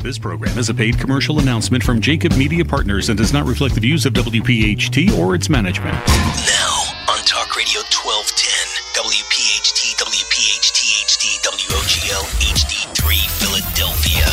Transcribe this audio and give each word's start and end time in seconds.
This 0.00 0.16
program 0.16 0.56
is 0.58 0.68
a 0.68 0.74
paid 0.74 0.96
commercial 0.96 1.40
announcement 1.40 1.82
from 1.82 2.00
JAKIB 2.00 2.38
Media 2.38 2.64
Partners 2.64 3.08
and 3.08 3.18
does 3.18 3.32
not 3.32 3.46
reflect 3.46 3.74
the 3.74 3.80
views 3.80 4.06
of 4.06 4.12
WPHT 4.12 5.18
or 5.18 5.34
its 5.34 5.48
management. 5.48 5.92
Now, 5.92 6.86
on 7.10 7.18
Talk 7.26 7.56
Radio 7.56 7.82
1210, 7.90 8.94
WPHT, 8.94 9.98
WPHT 9.98 11.02
HD, 11.02 11.42
WOGL 11.42 12.22
HD3, 12.46 13.26
Philadelphia. 13.42 14.26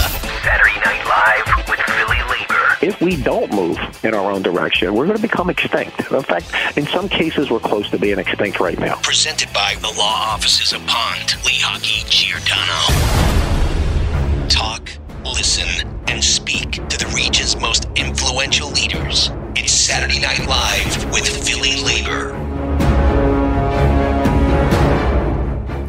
Saturday 0.43 0.79
Night 0.85 1.03
Live 1.03 1.67
with 1.67 1.79
Philly 1.79 2.21
Labor. 2.29 2.77
If 2.83 3.01
we 3.01 3.19
don't 3.23 3.51
move 3.51 3.79
in 4.05 4.13
our 4.13 4.31
own 4.31 4.43
direction, 4.43 4.93
we're 4.93 5.07
going 5.07 5.17
to 5.17 5.21
become 5.21 5.49
extinct. 5.49 5.99
In 6.11 6.21
fact, 6.21 6.77
in 6.77 6.85
some 6.85 7.09
cases, 7.09 7.49
we're 7.49 7.57
close 7.57 7.89
to 7.89 7.97
being 7.97 8.19
extinct 8.19 8.59
right 8.59 8.77
now. 8.77 8.97
Presented 9.01 9.51
by 9.51 9.73
the 9.81 9.91
law 9.97 10.27
offices 10.27 10.73
of 10.73 10.85
Pond, 10.85 11.29
Lehocky, 11.41 12.07
Giordano. 12.07 12.85
Talk 14.47 14.91
listen, 15.31 15.87
and 16.07 16.23
speak 16.23 16.73
to 16.87 16.97
the 16.97 17.11
region's 17.15 17.59
most 17.59 17.87
influential 17.95 18.69
leaders. 18.69 19.31
It's 19.55 19.71
Saturday 19.73 20.19
Night 20.19 20.45
Live 20.47 21.11
with 21.11 21.27
Philly 21.27 21.81
Labor. 21.83 22.54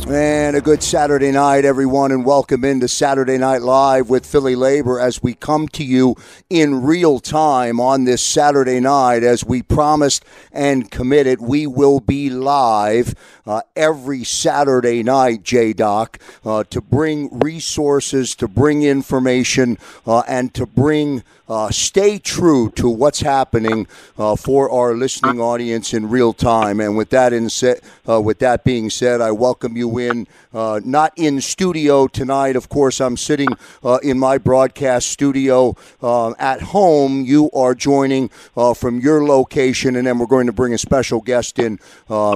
And 0.08 0.54
a 0.54 0.60
good 0.60 0.84
Saturday 0.84 1.32
night, 1.32 1.64
everyone, 1.64 2.12
and 2.12 2.24
welcome 2.24 2.64
into 2.64 2.86
Saturday 2.86 3.38
Night 3.38 3.62
Live 3.62 4.08
with 4.08 4.24
Philly 4.24 4.54
Labor 4.54 5.00
as 5.00 5.20
we 5.20 5.34
come 5.34 5.66
to 5.70 5.82
you 5.82 6.14
in 6.48 6.84
real 6.84 7.18
time 7.18 7.80
on 7.80 8.04
this 8.04 8.22
Saturday 8.22 8.78
night. 8.78 9.24
As 9.24 9.44
we 9.44 9.62
promised 9.62 10.24
and 10.52 10.92
committed, 10.92 11.40
we 11.40 11.66
will 11.66 11.98
be 11.98 12.30
live 12.30 13.16
uh, 13.46 13.62
every 13.74 14.22
Saturday 14.22 15.02
night, 15.02 15.42
J 15.42 15.72
Doc, 15.72 16.20
uh, 16.44 16.62
to 16.70 16.80
bring 16.80 17.40
resources, 17.40 18.36
to 18.36 18.46
bring 18.46 18.84
information, 18.84 19.76
uh, 20.06 20.22
and 20.28 20.54
to 20.54 20.66
bring 20.66 21.24
uh, 21.48 21.70
stay 21.70 22.18
true 22.18 22.70
to 22.72 22.88
what's 22.88 23.20
happening 23.20 23.86
uh, 24.18 24.36
for 24.36 24.70
our 24.70 24.94
listening 24.94 25.40
audience 25.40 25.94
in 25.94 26.08
real 26.08 26.32
time. 26.32 26.80
And 26.80 26.96
with 26.96 27.10
that 27.10 27.32
in 27.32 27.48
se- 27.48 27.80
uh, 28.08 28.20
with 28.20 28.38
that 28.40 28.64
being 28.64 28.90
said, 28.90 29.20
I 29.20 29.30
welcome 29.30 29.76
you 29.76 29.98
in. 29.98 30.26
Uh, 30.52 30.80
not 30.84 31.12
in 31.16 31.40
studio 31.40 32.06
tonight, 32.06 32.56
of 32.56 32.68
course. 32.68 33.00
I'm 33.00 33.16
sitting 33.16 33.48
uh, 33.84 33.98
in 34.02 34.18
my 34.18 34.38
broadcast 34.38 35.08
studio 35.08 35.76
uh, 36.02 36.32
at 36.38 36.62
home. 36.62 37.24
You 37.24 37.50
are 37.52 37.74
joining 37.74 38.28
from 38.74 39.00
your 39.00 39.24
location, 39.24 39.96
and 39.96 40.06
then 40.06 40.18
we're 40.18 40.26
going 40.26 40.46
to 40.46 40.52
bring 40.52 40.72
a 40.72 40.78
special 40.78 41.20
guest 41.20 41.58
in 41.58 41.78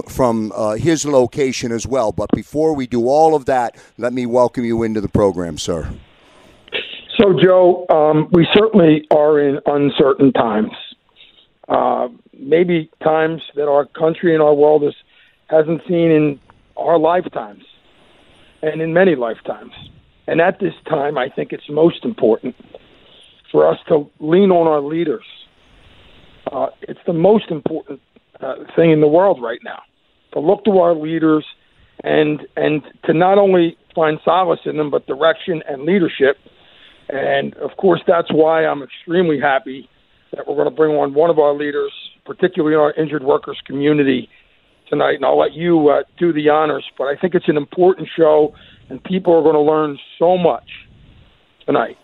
from 0.08 0.52
his 0.78 1.04
location 1.04 1.72
as 1.72 1.86
well. 1.86 2.12
But 2.12 2.30
before 2.34 2.74
we 2.74 2.86
do 2.86 3.08
all 3.08 3.34
of 3.34 3.46
that, 3.46 3.76
let 3.98 4.12
me 4.12 4.26
welcome 4.26 4.64
you 4.64 4.82
into 4.82 5.00
the 5.00 5.08
program, 5.08 5.58
sir. 5.58 5.90
Joe, 7.34 7.86
um, 7.88 8.28
we 8.32 8.46
certainly 8.54 9.06
are 9.10 9.40
in 9.40 9.60
uncertain 9.66 10.32
times. 10.32 10.72
Uh, 11.68 12.08
maybe 12.38 12.90
times 13.02 13.42
that 13.54 13.68
our 13.68 13.86
country 13.86 14.34
and 14.34 14.42
our 14.42 14.54
world 14.54 14.82
has, 14.82 14.94
hasn't 15.48 15.82
seen 15.86 16.10
in 16.10 16.40
our 16.76 16.98
lifetimes 16.98 17.62
and 18.62 18.80
in 18.80 18.92
many 18.92 19.14
lifetimes. 19.14 19.72
And 20.26 20.40
at 20.40 20.60
this 20.60 20.74
time, 20.88 21.18
I 21.18 21.28
think 21.28 21.52
it's 21.52 21.68
most 21.68 22.04
important 22.04 22.54
for 23.50 23.66
us 23.66 23.78
to 23.88 24.10
lean 24.20 24.50
on 24.50 24.66
our 24.66 24.80
leaders. 24.80 25.24
Uh, 26.50 26.68
it's 26.82 27.00
the 27.06 27.12
most 27.12 27.50
important 27.50 28.00
uh, 28.40 28.54
thing 28.74 28.90
in 28.90 29.00
the 29.00 29.08
world 29.08 29.40
right 29.42 29.60
now 29.64 29.82
to 30.32 30.40
look 30.40 30.64
to 30.64 30.78
our 30.78 30.94
leaders 30.94 31.44
and 32.02 32.46
and 32.56 32.82
to 33.04 33.12
not 33.12 33.38
only 33.38 33.76
find 33.94 34.18
solace 34.24 34.60
in 34.64 34.76
them, 34.76 34.90
but 34.90 35.06
direction 35.06 35.62
and 35.68 35.82
leadership 35.82 36.38
and 37.12 37.54
of 37.56 37.76
course, 37.76 38.00
that's 38.06 38.28
why 38.32 38.64
I'm 38.64 38.82
extremely 38.82 39.40
happy 39.40 39.88
that 40.32 40.46
we're 40.46 40.54
going 40.54 40.68
to 40.68 40.74
bring 40.74 40.96
on 40.96 41.14
one 41.14 41.30
of 41.30 41.38
our 41.38 41.54
leaders, 41.54 41.92
particularly 42.24 42.74
in 42.74 42.80
our 42.80 42.92
injured 42.94 43.24
workers 43.24 43.58
community 43.66 44.28
tonight. 44.88 45.14
And 45.14 45.24
I'll 45.24 45.38
let 45.38 45.52
you 45.52 45.88
uh, 45.88 46.02
do 46.18 46.32
the 46.32 46.48
honors, 46.48 46.84
but 46.96 47.04
I 47.04 47.16
think 47.16 47.34
it's 47.34 47.48
an 47.48 47.56
important 47.56 48.08
show, 48.16 48.54
and 48.88 49.02
people 49.02 49.34
are 49.34 49.42
going 49.42 49.54
to 49.54 49.60
learn 49.60 49.98
so 50.18 50.36
much 50.36 50.68
tonight. 51.66 51.96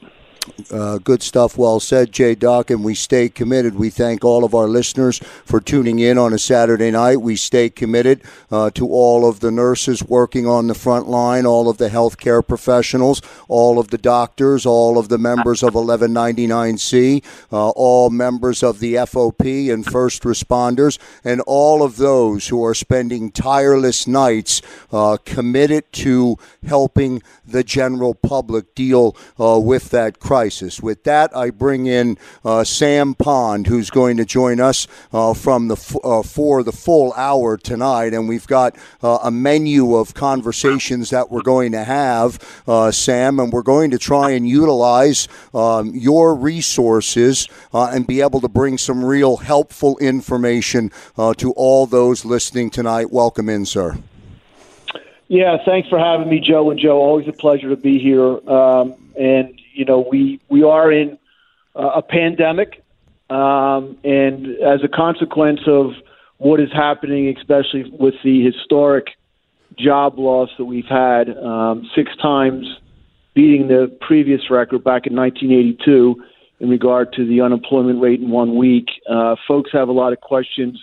Uh, 0.70 0.98
good 0.98 1.22
stuff. 1.22 1.58
Well 1.58 1.80
said, 1.80 2.12
Jay 2.12 2.34
Doc, 2.34 2.70
and 2.70 2.84
we 2.84 2.94
stay 2.94 3.28
committed. 3.28 3.74
We 3.76 3.90
thank 3.90 4.24
all 4.24 4.44
of 4.44 4.54
our 4.54 4.68
listeners 4.68 5.18
for 5.44 5.60
tuning 5.60 5.98
in 5.98 6.18
on 6.18 6.32
a 6.32 6.38
Saturday 6.38 6.90
night. 6.90 7.20
We 7.20 7.36
stay 7.36 7.70
committed 7.70 8.22
uh, 8.50 8.70
to 8.70 8.88
all 8.88 9.28
of 9.28 9.40
the 9.40 9.50
nurses 9.50 10.02
working 10.02 10.46
on 10.46 10.66
the 10.66 10.74
front 10.74 11.08
line, 11.08 11.46
all 11.46 11.68
of 11.68 11.78
the 11.78 11.88
healthcare 11.88 12.46
professionals, 12.46 13.22
all 13.48 13.78
of 13.78 13.88
the 13.88 13.98
doctors, 13.98 14.66
all 14.66 14.98
of 14.98 15.08
the 15.08 15.18
members 15.18 15.62
of 15.62 15.74
1199C, 15.74 17.24
uh, 17.52 17.70
all 17.70 18.10
members 18.10 18.62
of 18.62 18.80
the 18.80 18.94
FOP 18.94 19.72
and 19.72 19.84
first 19.84 20.22
responders, 20.22 20.98
and 21.24 21.40
all 21.42 21.82
of 21.82 21.96
those 21.96 22.48
who 22.48 22.64
are 22.64 22.74
spending 22.74 23.30
tireless 23.30 24.06
nights 24.06 24.62
uh, 24.92 25.16
committed 25.24 25.92
to 25.92 26.36
helping 26.66 27.22
the 27.44 27.62
general 27.62 28.14
public 28.14 28.74
deal 28.74 29.16
uh, 29.38 29.58
with 29.58 29.90
that 29.90 30.18
crisis 30.18 30.35
crisis. 30.36 30.82
With 30.82 31.04
that, 31.04 31.34
I 31.34 31.48
bring 31.48 31.86
in 31.86 32.18
uh, 32.44 32.62
Sam 32.62 33.14
Pond, 33.14 33.68
who's 33.68 33.88
going 33.88 34.18
to 34.18 34.26
join 34.26 34.60
us 34.60 34.86
uh, 35.10 35.32
from 35.32 35.68
the 35.68 35.76
f- 35.76 35.96
uh, 36.04 36.22
for 36.22 36.62
the 36.62 36.72
full 36.72 37.14
hour 37.14 37.56
tonight, 37.56 38.12
and 38.12 38.28
we've 38.28 38.46
got 38.46 38.76
uh, 39.02 39.18
a 39.24 39.30
menu 39.30 39.96
of 39.96 40.12
conversations 40.12 41.08
that 41.08 41.30
we're 41.30 41.40
going 41.40 41.72
to 41.72 41.84
have, 41.84 42.38
uh, 42.68 42.90
Sam, 42.90 43.40
and 43.40 43.50
we're 43.50 43.62
going 43.62 43.90
to 43.92 43.98
try 43.98 44.32
and 44.32 44.46
utilize 44.46 45.26
um, 45.54 45.94
your 45.94 46.34
resources 46.34 47.48
and 47.72 48.06
be 48.06 48.20
able 48.20 48.42
to 48.42 48.48
bring 48.48 48.76
some 48.76 49.02
real 49.02 49.38
helpful 49.38 49.96
information 49.98 50.90
to 51.38 51.52
all 51.52 51.86
those 51.86 52.26
listening 52.26 52.68
tonight. 52.68 53.10
Welcome 53.10 53.48
in, 53.48 53.64
sir. 53.64 53.96
Yeah, 55.28 55.56
thanks 55.64 55.88
for 55.88 55.98
having 55.98 56.28
me, 56.28 56.40
Joe 56.40 56.70
and 56.70 56.78
Joe. 56.78 56.98
Always 56.98 57.26
a 57.26 57.32
pleasure 57.32 57.70
to 57.70 57.76
be 57.76 57.98
here. 57.98 58.38
Um, 58.48 58.94
and 59.18 59.60
you 59.76 59.84
know, 59.84 60.00
we 60.10 60.40
we 60.48 60.62
are 60.62 60.90
in 60.90 61.18
a 61.74 62.00
pandemic, 62.00 62.82
um, 63.28 63.98
and 64.02 64.46
as 64.62 64.80
a 64.82 64.88
consequence 64.88 65.60
of 65.66 65.92
what 66.38 66.60
is 66.60 66.72
happening, 66.72 67.34
especially 67.36 67.90
with 67.98 68.14
the 68.24 68.42
historic 68.42 69.08
job 69.78 70.18
loss 70.18 70.48
that 70.56 70.64
we've 70.64 70.86
had, 70.86 71.28
um, 71.36 71.88
six 71.94 72.10
times 72.16 72.66
beating 73.34 73.68
the 73.68 73.94
previous 74.00 74.50
record 74.50 74.82
back 74.82 75.06
in 75.06 75.14
1982 75.14 76.16
in 76.60 76.70
regard 76.70 77.12
to 77.12 77.26
the 77.26 77.42
unemployment 77.42 78.00
rate 78.00 78.20
in 78.20 78.30
one 78.30 78.56
week. 78.56 78.86
Uh, 79.08 79.36
folks 79.46 79.70
have 79.72 79.88
a 79.88 79.92
lot 79.92 80.14
of 80.14 80.20
questions 80.22 80.82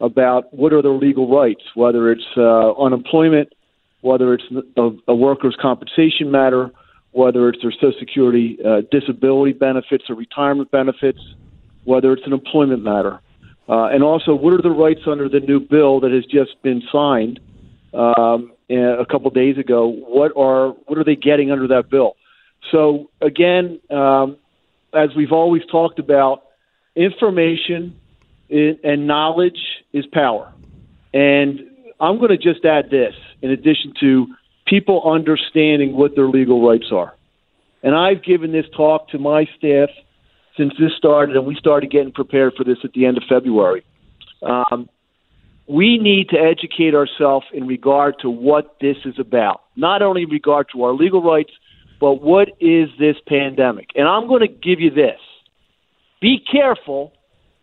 about 0.00 0.52
what 0.54 0.72
are 0.72 0.80
their 0.80 0.92
legal 0.92 1.28
rights, 1.28 1.62
whether 1.74 2.10
it's 2.10 2.24
uh, 2.38 2.72
unemployment, 2.72 3.52
whether 4.00 4.32
it's 4.32 4.44
a, 4.78 4.90
a 5.08 5.14
workers' 5.14 5.56
compensation 5.60 6.30
matter, 6.30 6.70
whether 7.12 7.48
it's 7.48 7.60
their 7.62 7.72
Social 7.72 7.92
Security 7.98 8.58
uh, 8.64 8.82
disability 8.90 9.52
benefits 9.52 10.04
or 10.08 10.14
retirement 10.14 10.70
benefits, 10.70 11.20
whether 11.84 12.12
it's 12.12 12.26
an 12.26 12.32
employment 12.32 12.82
matter. 12.82 13.20
Uh, 13.68 13.86
and 13.86 14.02
also, 14.02 14.34
what 14.34 14.52
are 14.52 14.62
the 14.62 14.70
rights 14.70 15.02
under 15.06 15.28
the 15.28 15.40
new 15.40 15.60
bill 15.60 16.00
that 16.00 16.10
has 16.12 16.24
just 16.26 16.60
been 16.62 16.82
signed 16.90 17.40
um, 17.94 18.52
a 18.68 19.06
couple 19.08 19.30
days 19.30 19.58
ago? 19.58 19.86
What 19.86 20.32
are 20.36 20.70
what 20.86 20.98
are 20.98 21.04
they 21.04 21.16
getting 21.16 21.50
under 21.50 21.68
that 21.68 21.88
bill? 21.88 22.16
So 22.70 23.10
again, 23.20 23.80
um, 23.90 24.36
as 24.92 25.10
we've 25.16 25.32
always 25.32 25.62
talked 25.70 25.98
about, 25.98 26.44
information 26.96 27.98
and 28.50 29.06
knowledge 29.06 29.60
is 29.92 30.04
power. 30.06 30.52
And 31.14 31.60
I'm 32.00 32.18
going 32.18 32.30
to 32.30 32.38
just 32.38 32.64
add 32.64 32.90
this, 32.90 33.14
in 33.42 33.50
addition 33.50 33.94
to 34.00 34.26
people 34.70 35.02
understanding 35.04 35.96
what 35.96 36.14
their 36.14 36.28
legal 36.28 36.66
rights 36.66 36.86
are. 36.92 37.14
And 37.82 37.94
I've 37.94 38.22
given 38.22 38.52
this 38.52 38.66
talk 38.76 39.08
to 39.08 39.18
my 39.18 39.46
staff 39.58 39.88
since 40.56 40.72
this 40.78 40.92
started, 40.96 41.36
and 41.36 41.44
we 41.46 41.56
started 41.56 41.90
getting 41.90 42.12
prepared 42.12 42.54
for 42.56 42.64
this 42.64 42.78
at 42.84 42.92
the 42.92 43.04
end 43.06 43.16
of 43.16 43.24
February. 43.28 43.84
Um, 44.42 44.88
we 45.66 45.98
need 45.98 46.28
to 46.30 46.36
educate 46.36 46.94
ourselves 46.94 47.46
in 47.52 47.66
regard 47.66 48.14
to 48.20 48.30
what 48.30 48.76
this 48.80 48.96
is 49.04 49.14
about, 49.18 49.62
not 49.76 50.02
only 50.02 50.22
in 50.22 50.30
regard 50.30 50.68
to 50.72 50.84
our 50.84 50.92
legal 50.92 51.22
rights, 51.22 51.52
but 52.00 52.22
what 52.22 52.48
is 52.60 52.88
this 52.98 53.16
pandemic? 53.26 53.90
And 53.94 54.08
I'm 54.08 54.26
going 54.26 54.40
to 54.40 54.48
give 54.48 54.80
you 54.80 54.90
this 54.90 55.18
be 56.20 56.38
careful 56.38 57.12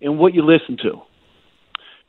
in 0.01 0.17
what 0.17 0.33
you 0.33 0.43
listen 0.43 0.77
to. 0.77 1.01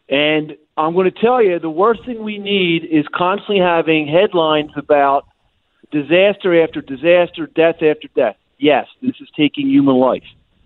And 0.09 0.57
I'm 0.79 0.95
going 0.95 1.11
to 1.13 1.21
tell 1.21 1.43
you 1.43 1.59
the 1.59 1.69
worst 1.69 2.05
thing 2.07 2.23
we 2.23 2.39
need 2.39 2.85
is 2.85 3.05
constantly 3.13 3.59
having 3.59 4.07
headlines 4.07 4.71
about 4.77 5.27
disaster 5.91 6.63
after 6.63 6.81
disaster, 6.81 7.49
death 7.49 7.83
after 7.83 8.07
death. 8.15 8.37
Yes, 8.59 8.87
this 9.03 9.17
is 9.21 9.29
taking 9.37 9.69
human 9.69 9.97
life, 9.97 10.23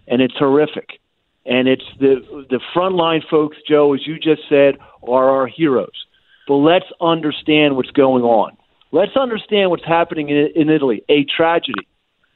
and 0.06 0.20
it's 0.20 0.37
horrific. 0.37 1.00
And 1.47 1.67
it's 1.67 1.85
the 1.99 2.47
the 2.50 2.61
frontline 2.75 3.26
folks, 3.29 3.56
Joe, 3.67 3.94
as 3.94 4.06
you 4.06 4.19
just 4.19 4.43
said, 4.49 4.76
are 5.03 5.31
our 5.31 5.47
heroes. 5.47 6.06
But 6.47 6.56
let's 6.56 6.87
understand 7.00 7.76
what's 7.76 7.91
going 7.91 8.23
on. 8.23 8.56
Let's 8.93 9.17
understand 9.17 9.70
what's 9.70 9.85
happening 9.85 10.29
in, 10.29 10.50
in 10.55 10.69
Italy, 10.69 11.03
a 11.09 11.25
tragedy. 11.25 11.88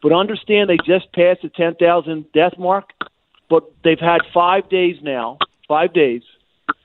But 0.02 0.12
understand 0.12 0.70
they 0.70 0.78
just 0.78 1.12
passed 1.12 1.43
the 1.43 1.50
10,000 1.50 2.32
death 2.32 2.56
mark, 2.58 2.90
but 3.50 3.64
they've 3.84 3.99
had 3.99 4.23
five 4.32 4.69
days 4.70 4.96
now, 5.02 5.38
five 5.69 5.93
days 5.93 6.23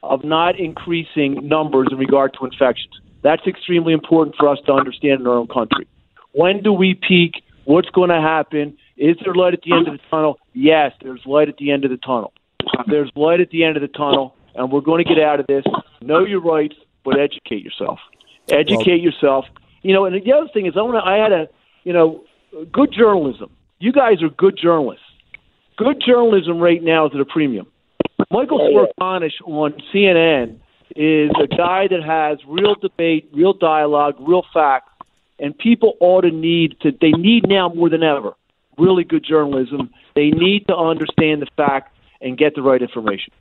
of 0.04 0.24
not 0.24 0.60
increasing 0.60 1.48
numbers 1.48 1.88
in 1.92 1.98
regard 1.98 2.34
to 2.40 2.46
infections. 2.46 3.00
That's 3.22 3.46
extremely 3.46 3.94
important 3.94 4.36
for 4.36 4.48
us 4.48 4.60
to 4.66 4.74
understand 4.74 5.22
in 5.22 5.28
our 5.28 5.34
own 5.34 5.48
country. 5.48 5.88
When 6.34 6.64
do 6.64 6.74
we 6.74 6.96
peak? 6.96 7.44
What's 7.66 7.90
going 7.90 8.10
to 8.10 8.20
happen? 8.22 8.78
Is 8.98 9.18
there 9.24 9.34
light 9.34 9.54
at 9.54 9.62
the 9.62 9.74
end 9.74 9.88
of 9.88 9.94
the 9.94 10.04
tunnel? 10.10 10.40
Yes, 10.54 10.94
there's 11.02 11.22
light 11.26 11.50
at 11.50 11.58
the 11.58 11.72
end 11.72 11.86
of 11.86 11.92
the 11.92 11.98
tunnel. 11.98 12.34
There's 12.88 13.12
light 13.16 13.40
at 13.40 13.50
the 13.50 13.64
end 13.64 13.78
of 13.78 13.82
the 13.82 13.88
tunnel, 13.88 14.36
and 14.56 14.72
we're 14.72 14.82
going 14.82 15.04
to 15.04 15.08
get 15.08 15.24
out 15.24 15.40
of 15.40 15.48
this. 15.48 15.64
Know 16.02 16.26
your 16.26 16.42
rights, 16.42 16.76
but 17.04 17.20
educate 17.20 17.64
yourself. 17.64 18.00
Educate 18.50 19.02
yourself. 19.02 19.46
You 19.84 19.94
know, 19.94 20.06
and 20.06 20.16
the 20.24 20.34
other 20.34 20.50
thing 20.54 20.66
is, 20.66 20.74
I 20.76 20.82
want 20.82 21.04
to. 21.04 21.08
I 21.08 21.18
had 21.18 21.32
a, 21.32 21.48
you 21.84 21.94
know, 21.94 22.24
good 22.72 22.92
journalism. 22.92 23.50
You 23.80 23.92
guys 23.92 24.22
are 24.22 24.30
good 24.30 24.58
journalists. 24.58 25.06
Good 25.78 26.02
journalism 26.06 26.60
right 26.60 26.82
now 26.84 27.08
is 27.08 27.12
at 27.16 27.22
a 27.22 27.26
premium. 27.26 27.68
Michael 28.32 28.60
Smerconish 28.60 29.42
on 29.46 29.74
CNN 29.94 30.60
is 30.96 31.32
a 31.42 31.48
guy 31.48 31.88
that 31.88 32.04
has 32.04 32.40
real 32.48 32.76
debate, 32.76 33.30
real 33.34 33.54
dialogue, 33.54 34.16
real 34.20 34.46
facts, 34.54 34.92
and 35.40 35.58
people 35.58 35.98
ought 36.00 36.22
to 36.22 36.32
need 36.32 36.78
to. 36.82 36.92
They 36.92 37.12
need 37.12 37.48
now 37.48 37.70
more 37.70 37.90
than 37.90 38.04
ever 38.04 38.34
really 38.78 39.04
good 39.04 39.24
journalism. 39.24 39.92
They 40.16 40.30
need 40.30 40.68
to 40.68 40.76
understand 40.76 41.42
the 41.42 41.48
facts 41.58 41.92
and 42.22 42.38
get 42.38 42.56
the 42.56 42.62
right 42.62 42.82
information. 42.82 43.34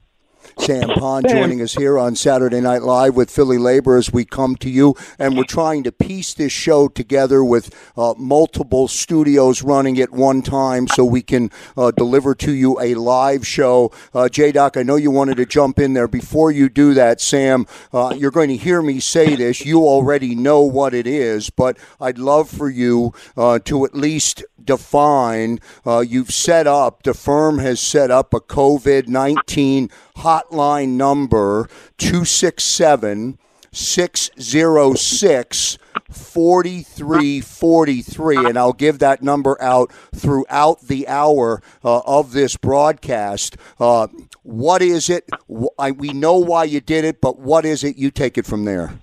Sam 0.58 0.88
Pond 0.98 1.26
joining 1.28 1.62
us 1.62 1.75
here 1.75 1.98
on 1.98 2.16
Saturday 2.16 2.60
Night 2.60 2.82
Live 2.82 3.16
with 3.16 3.31
Philly 3.31 3.58
Labor 3.58 3.96
as 3.96 4.12
we 4.12 4.25
come 4.25 4.56
to 4.56 4.70
you. 4.70 4.94
And 5.19 5.37
we're 5.37 5.44
trying 5.44 5.82
to 5.84 5.92
piece 5.92 6.34
this 6.34 6.52
show 6.52 6.88
together 6.88 7.42
with 7.44 7.75
uh, 7.96 8.14
multiple 8.16 8.88
studios 8.88 9.62
running 9.62 10.00
at 10.00 10.10
one 10.10 10.42
time 10.42 10.88
so 10.88 11.04
we 11.04 11.22
can 11.22 11.50
uh, 11.76 11.90
deliver 11.90 12.34
to 12.37 12.52
you 12.52 12.81
a 12.81 12.94
live 12.94 13.46
show. 13.46 13.92
Uh, 14.12 14.28
J 14.28 14.52
Doc, 14.52 14.76
I 14.76 14.82
know 14.82 14.96
you 14.96 15.10
wanted 15.10 15.37
to 15.38 15.46
jump 15.46 15.78
in 15.78 15.94
there. 15.94 16.08
Before 16.08 16.50
you 16.50 16.69
do 16.69 16.94
that, 16.94 17.20
Sam, 17.20 17.66
uh, 17.92 18.14
you're 18.16 18.31
going 18.31 18.48
to 18.48 18.56
hear 18.56 18.82
me 18.82 19.00
say 19.00 19.37
this. 19.37 19.64
You 19.64 19.82
already 19.82 20.34
know 20.34 20.62
what 20.62 20.94
it 20.94 21.06
is, 21.06 21.50
but 21.50 21.78
I'd 22.00 22.19
love 22.19 22.48
for 22.48 22.69
you 22.69 23.12
uh, 23.37 23.58
to 23.60 23.84
at 23.84 23.94
least 23.94 24.44
define. 24.70 25.58
Uh, 25.84 25.99
you've 25.99 26.31
set 26.31 26.69
up, 26.69 27.02
the 27.02 27.12
firm 27.12 27.58
has 27.58 27.81
set 27.81 28.11
up 28.11 28.32
a 28.32 28.40
COVID 28.40 29.08
19 29.08 29.90
hotline 30.19 30.90
number 30.90 31.69
267 31.99 33.37
606 33.72 35.78
4343 36.11 38.37
and 38.37 38.56
I'll 38.56 38.72
give 38.72 39.00
that 39.00 39.22
number 39.22 39.61
out 39.61 39.90
throughout 40.14 40.82
the 40.82 41.08
hour 41.08 41.61
uh, 41.84 41.99
of 42.00 42.31
this 42.31 42.56
broadcast. 42.56 43.56
Uh, 43.81 44.06
what 44.44 44.82
is 44.82 45.11
it? 45.11 45.28
I, 45.78 45.90
we 45.90 46.12
know 46.12 46.37
why 46.37 46.62
you 46.64 46.81
did 46.81 47.05
it, 47.05 47.20
but 47.20 47.40
what 47.40 47.64
is 47.64 47.82
it? 47.82 47.96
You 47.96 48.12
take 48.12 48.38
it 48.38 48.46
from 48.46 48.64
there. 48.64 49.00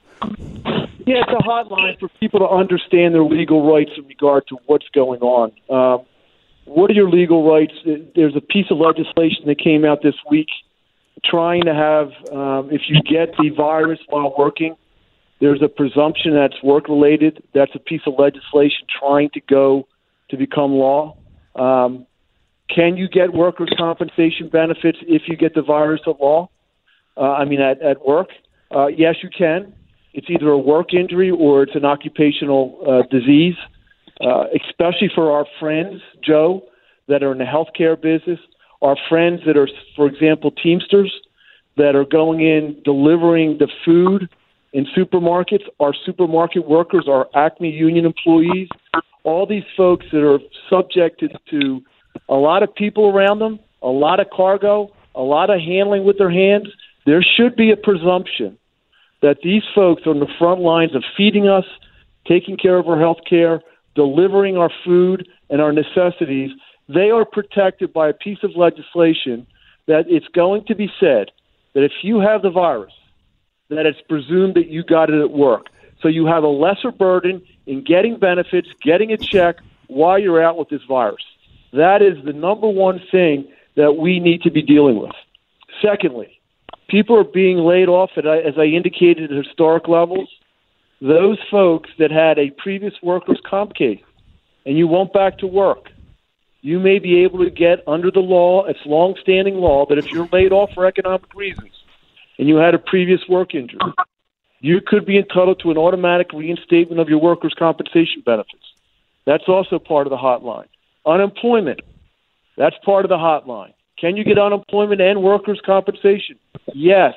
Yeah, 1.07 1.23
it's 1.25 1.31
a 1.31 1.41
hotline 1.47 1.97
for 2.01 2.09
people 2.19 2.41
to 2.41 2.49
understand 2.49 3.15
their 3.15 3.23
legal 3.23 3.65
rights 3.71 3.91
in 3.97 4.05
regard 4.07 4.45
to 4.49 4.57
what's 4.65 4.89
going 4.93 5.21
on. 5.21 5.53
Um, 5.69 6.05
what 6.65 6.91
are 6.91 6.93
your 6.93 7.09
legal 7.09 7.49
rights? 7.49 7.71
There's 8.13 8.35
a 8.35 8.41
piece 8.41 8.65
of 8.69 8.77
legislation 8.77 9.45
that 9.45 9.57
came 9.57 9.85
out 9.85 10.03
this 10.03 10.15
week 10.29 10.49
trying 11.23 11.63
to 11.63 11.73
have, 11.73 12.07
um, 12.37 12.69
if 12.71 12.81
you 12.89 13.01
get 13.03 13.33
the 13.37 13.51
virus 13.55 13.99
while 14.09 14.35
working, 14.37 14.75
there's 15.39 15.61
a 15.61 15.69
presumption 15.69 16.33
that's 16.33 16.61
work 16.61 16.89
related. 16.89 17.41
That's 17.53 17.71
a 17.73 17.79
piece 17.79 18.01
of 18.05 18.15
legislation 18.19 18.85
trying 18.99 19.29
to 19.29 19.39
go 19.39 19.87
to 20.29 20.35
become 20.35 20.73
law. 20.73 21.15
Um, 21.55 22.05
can 22.69 22.97
you 22.97 23.07
get 23.07 23.33
workers' 23.33 23.73
compensation 23.77 24.49
benefits 24.49 24.97
if 25.03 25.21
you 25.27 25.37
get 25.37 25.55
the 25.55 25.61
virus 25.61 26.01
at 26.05 26.19
law? 26.19 26.49
Uh, 27.15 27.31
I 27.31 27.45
mean, 27.45 27.61
at, 27.61 27.81
at 27.81 28.05
work? 28.05 28.27
Uh, 28.75 28.87
yes, 28.87 29.15
you 29.23 29.29
can. 29.29 29.73
It's 30.17 30.29
either 30.29 30.49
a 30.49 30.57
work 30.57 30.93
injury 30.93 31.31
or 31.31 31.63
it's 31.63 31.75
an 31.75 31.85
occupational 31.85 32.79
uh, 32.85 33.03
disease, 33.09 33.55
uh, 34.19 34.45
especially 34.67 35.09
for 35.15 35.31
our 35.31 35.45
friends, 35.59 36.01
Joe, 36.21 36.63
that 37.07 37.23
are 37.23 37.31
in 37.31 37.37
the 37.37 37.45
healthcare 37.45 37.95
business 37.99 38.39
our 38.81 38.95
friends 39.09 39.41
that 39.45 39.57
are, 39.57 39.69
for 39.95 40.07
example, 40.07 40.51
Teamsters 40.51 41.13
that 41.77 41.95
are 41.95 42.05
going 42.05 42.41
in 42.41 42.79
delivering 42.83 43.57
the 43.57 43.67
food 43.85 44.29
in 44.73 44.85
supermarkets, 44.95 45.63
our 45.79 45.93
supermarket 46.05 46.67
workers, 46.67 47.07
our 47.07 47.27
Acme 47.35 47.69
Union 47.69 48.05
employees, 48.05 48.67
all 49.23 49.45
these 49.45 49.63
folks 49.75 50.05
that 50.11 50.23
are 50.23 50.39
subjected 50.69 51.35
to 51.49 51.81
a 52.29 52.35
lot 52.35 52.63
of 52.63 52.73
people 52.75 53.09
around 53.09 53.39
them, 53.39 53.59
a 53.81 53.87
lot 53.87 54.19
of 54.19 54.27
cargo, 54.35 54.91
a 55.15 55.21
lot 55.21 55.49
of 55.49 55.59
handling 55.59 56.03
with 56.03 56.17
their 56.17 56.31
hands. 56.31 56.67
There 57.05 57.23
should 57.23 57.55
be 57.55 57.71
a 57.71 57.77
presumption 57.77 58.57
that 59.21 59.37
these 59.43 59.63
folks 59.73 60.05
are 60.05 60.11
on 60.11 60.19
the 60.19 60.33
front 60.37 60.61
lines 60.61 60.95
of 60.95 61.03
feeding 61.15 61.47
us, 61.47 61.65
taking 62.27 62.57
care 62.57 62.77
of 62.77 62.87
our 62.87 62.99
health 62.99 63.19
care, 63.27 63.61
delivering 63.95 64.57
our 64.57 64.71
food 64.85 65.27
and 65.49 65.61
our 65.61 65.71
necessities 65.71 66.51
they 66.89 67.09
are 67.11 67.25
protected 67.25 67.91
by 67.93 68.09
a 68.09 68.13
piece 68.13 68.39
of 68.43 68.55
legislation 68.55 69.45
that 69.87 70.05
it's 70.07 70.27
going 70.29 70.63
to 70.65 70.75
be 70.75 70.89
said 70.99 71.31
that 71.73 71.83
if 71.83 71.91
you 72.01 72.19
have 72.19 72.41
the 72.41 72.49
virus, 72.49 72.93
that 73.69 73.85
it's 73.85 73.99
presumed 74.07 74.55
that 74.55 74.67
you 74.67 74.83
got 74.83 75.09
it 75.09 75.19
at 75.19 75.31
work. 75.31 75.67
So 76.01 76.07
you 76.07 76.25
have 76.27 76.43
a 76.43 76.47
lesser 76.47 76.91
burden 76.91 77.41
in 77.65 77.83
getting 77.83 78.17
benefits, 78.17 78.69
getting 78.81 79.11
a 79.11 79.17
check 79.17 79.57
while 79.87 80.17
you're 80.17 80.41
out 80.41 80.57
with 80.57 80.69
this 80.69 80.83
virus. 80.87 81.23
That 81.73 82.01
is 82.01 82.23
the 82.23 82.33
number 82.33 82.69
one 82.69 83.01
thing 83.11 83.47
that 83.75 83.97
we 83.97 84.19
need 84.19 84.43
to 84.43 84.51
be 84.51 84.61
dealing 84.61 84.99
with. 84.99 85.11
Secondly, 85.81 86.36
people 86.87 87.17
are 87.17 87.23
being 87.23 87.57
laid 87.57 87.89
off, 87.89 88.11
at, 88.17 88.25
as 88.25 88.57
I 88.57 88.65
indicated, 88.65 89.31
at 89.31 89.45
historic 89.45 89.87
levels. 89.87 90.29
Those 91.01 91.37
folks 91.51 91.89
that 91.99 92.11
had 92.11 92.39
a 92.39 92.49
previous 92.51 92.93
workers' 93.03 93.41
comp 93.47 93.75
case 93.75 94.01
and 94.65 94.77
you 94.77 94.87
went 94.87 95.13
back 95.13 95.37
to 95.39 95.47
work, 95.47 95.89
you 96.61 96.79
may 96.79 96.99
be 96.99 97.23
able 97.23 97.43
to 97.43 97.51
get 97.51 97.87
under 97.87 98.11
the 98.11 98.19
law, 98.19 98.65
it's 98.65 98.79
long-standing 98.85 99.55
law, 99.55 99.85
that 99.87 99.97
if 99.97 100.05
you're 100.11 100.27
laid 100.31 100.51
off 100.51 100.71
for 100.73 100.85
economic 100.85 101.33
reasons 101.35 101.71
and 102.39 102.47
you 102.47 102.55
had 102.55 102.73
a 102.73 102.79
previous 102.79 103.21
work 103.29 103.53
injury, 103.53 103.79
you 104.59 104.81
could 104.85 105.05
be 105.05 105.17
entitled 105.17 105.59
to 105.61 105.71
an 105.71 105.77
automatic 105.77 106.33
reinstatement 106.33 106.99
of 106.99 107.09
your 107.09 107.19
workers' 107.19 107.55
compensation 107.57 108.23
benefits. 108.25 108.65
That's 109.25 109.47
also 109.47 109.77
part 109.77 110.07
of 110.07 110.11
the 110.11 110.17
hotline. 110.17 110.67
Unemployment, 111.05 111.81
that's 112.57 112.75
part 112.83 113.05
of 113.05 113.09
the 113.09 113.17
hotline. 113.17 113.73
Can 113.99 114.15
you 114.15 114.23
get 114.23 114.37
unemployment 114.37 115.01
and 115.01 115.23
workers' 115.23 115.61
compensation? 115.65 116.37
Yes. 116.73 117.13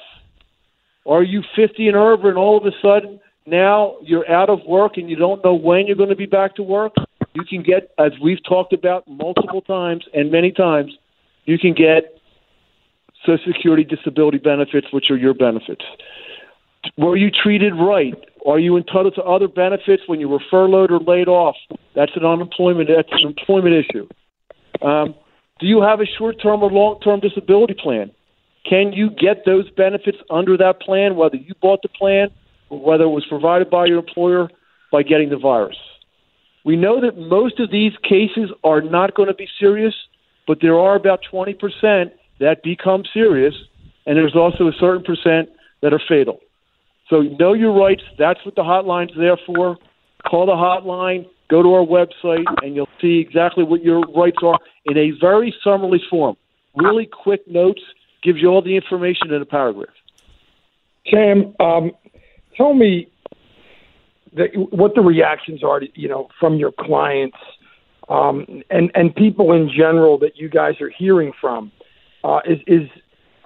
Are 1.06 1.22
you 1.22 1.42
50 1.56 1.88
and 1.88 1.96
over 1.96 2.28
and 2.28 2.38
all 2.38 2.56
of 2.56 2.64
a 2.64 2.72
sudden 2.82 3.20
now 3.46 3.96
you're 4.02 4.30
out 4.30 4.48
of 4.48 4.60
work 4.66 4.96
and 4.96 5.08
you 5.10 5.16
don't 5.16 5.44
know 5.44 5.54
when 5.54 5.86
you're 5.86 5.96
going 5.96 6.10
to 6.10 6.16
be 6.16 6.26
back 6.26 6.56
to 6.56 6.62
work? 6.62 6.94
you 7.34 7.44
can 7.44 7.62
get, 7.62 7.92
as 7.98 8.12
we've 8.22 8.42
talked 8.44 8.72
about 8.72 9.06
multiple 9.06 9.60
times 9.62 10.04
and 10.12 10.30
many 10.30 10.50
times, 10.50 10.92
you 11.44 11.58
can 11.58 11.74
get 11.74 12.18
Social 13.24 13.52
Security 13.52 13.84
disability 13.84 14.38
benefits, 14.38 14.88
which 14.92 15.10
are 15.10 15.16
your 15.16 15.34
benefits. 15.34 15.84
Were 16.96 17.16
you 17.16 17.30
treated 17.30 17.74
right? 17.74 18.14
Are 18.46 18.58
you 18.58 18.76
entitled 18.76 19.14
to 19.16 19.22
other 19.22 19.48
benefits 19.48 20.04
when 20.06 20.18
you 20.18 20.28
were 20.28 20.40
furloughed 20.50 20.90
or 20.90 20.98
laid 20.98 21.28
off? 21.28 21.56
That's 21.94 22.12
an 22.16 22.24
unemployment. 22.24 22.88
That's 22.88 23.08
an 23.12 23.28
employment 23.28 23.74
issue. 23.74 24.08
Um, 24.82 25.14
do 25.60 25.66
you 25.66 25.82
have 25.82 26.00
a 26.00 26.06
short-term 26.06 26.62
or 26.62 26.70
long-term 26.70 27.20
disability 27.20 27.74
plan? 27.74 28.10
Can 28.68 28.92
you 28.92 29.10
get 29.10 29.44
those 29.44 29.70
benefits 29.70 30.18
under 30.30 30.56
that 30.56 30.80
plan, 30.80 31.16
whether 31.16 31.36
you 31.36 31.54
bought 31.60 31.82
the 31.82 31.88
plan 31.88 32.28
or 32.68 32.80
whether 32.80 33.04
it 33.04 33.08
was 33.08 33.24
provided 33.26 33.70
by 33.70 33.86
your 33.86 33.98
employer 33.98 34.48
by 34.90 35.02
getting 35.02 35.30
the 35.30 35.38
virus? 35.38 35.76
We 36.64 36.76
know 36.76 37.00
that 37.00 37.16
most 37.16 37.58
of 37.58 37.70
these 37.70 37.92
cases 38.02 38.50
are 38.64 38.82
not 38.82 39.14
going 39.14 39.28
to 39.28 39.34
be 39.34 39.48
serious, 39.58 39.94
but 40.46 40.58
there 40.60 40.78
are 40.78 40.94
about 40.94 41.20
20% 41.32 41.56
that 42.40 42.62
become 42.62 43.04
serious, 43.12 43.54
and 44.06 44.16
there's 44.16 44.36
also 44.36 44.68
a 44.68 44.72
certain 44.78 45.04
percent 45.04 45.48
that 45.82 45.92
are 45.92 46.00
fatal. 46.06 46.40
So 47.08 47.22
know 47.22 47.54
your 47.54 47.72
rights. 47.72 48.02
That's 48.18 48.44
what 48.44 48.54
the 48.54 48.62
hotline's 48.62 49.12
there 49.16 49.38
for. 49.46 49.76
Call 50.28 50.46
the 50.46 50.52
hotline, 50.52 51.26
go 51.50 51.62
to 51.62 51.74
our 51.74 51.84
website, 51.84 52.46
and 52.62 52.74
you'll 52.74 52.96
see 53.00 53.18
exactly 53.18 53.64
what 53.64 53.82
your 53.82 54.00
rights 54.22 54.38
are 54.42 54.58
in 54.84 54.96
a 54.96 55.10
very 55.20 55.54
summarily 55.62 56.02
form. 56.08 56.36
Really 56.74 57.06
quick 57.06 57.42
notes, 57.48 57.82
gives 58.22 58.40
you 58.40 58.48
all 58.48 58.62
the 58.62 58.76
information 58.76 59.32
in 59.32 59.42
a 59.42 59.46
paragraph. 59.46 59.94
Sam, 61.10 61.54
um, 61.58 61.92
tell 62.56 62.74
me 62.74 63.10
the, 64.32 64.46
what 64.70 64.94
the 64.94 65.00
reactions 65.00 65.64
are, 65.64 65.80
to, 65.80 65.88
you 65.94 66.08
know, 66.08 66.28
from 66.38 66.56
your 66.56 66.72
clients 66.72 67.38
um, 68.10 68.62
and 68.70 68.90
and 68.94 69.14
people 69.14 69.52
in 69.52 69.70
general 69.70 70.18
that 70.18 70.36
you 70.36 70.48
guys 70.48 70.80
are 70.80 70.90
hearing 70.90 71.32
from. 71.40 71.72
Uh, 72.22 72.40
is 72.44 72.58
is 72.66 72.88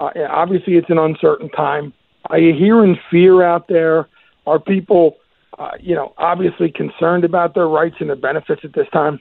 uh, 0.00 0.11
obviously 0.28 0.75
it's 0.75 0.90
an 0.90 0.99
uncertain 0.99 1.49
time. 1.50 1.92
Are 2.30 2.38
you 2.38 2.54
hearing 2.54 2.99
fear 3.11 3.42
out 3.42 3.68
there? 3.68 4.08
Are 4.46 4.58
people, 4.58 5.18
uh, 5.58 5.70
you 5.80 5.94
know, 5.94 6.12
obviously 6.18 6.70
concerned 6.70 7.25
about 7.25 7.54
their 7.54 7.68
rights 7.68 7.96
and 8.00 8.08
their 8.08 8.16
benefits 8.16 8.62
at 8.64 8.73
this 8.73 8.87
time? 8.92 9.20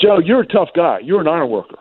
Joe, 0.00 0.18
you're 0.18 0.40
a 0.40 0.46
tough 0.46 0.70
guy. 0.74 0.98
You're 1.02 1.20
an 1.20 1.28
iron 1.28 1.50
worker. 1.50 1.78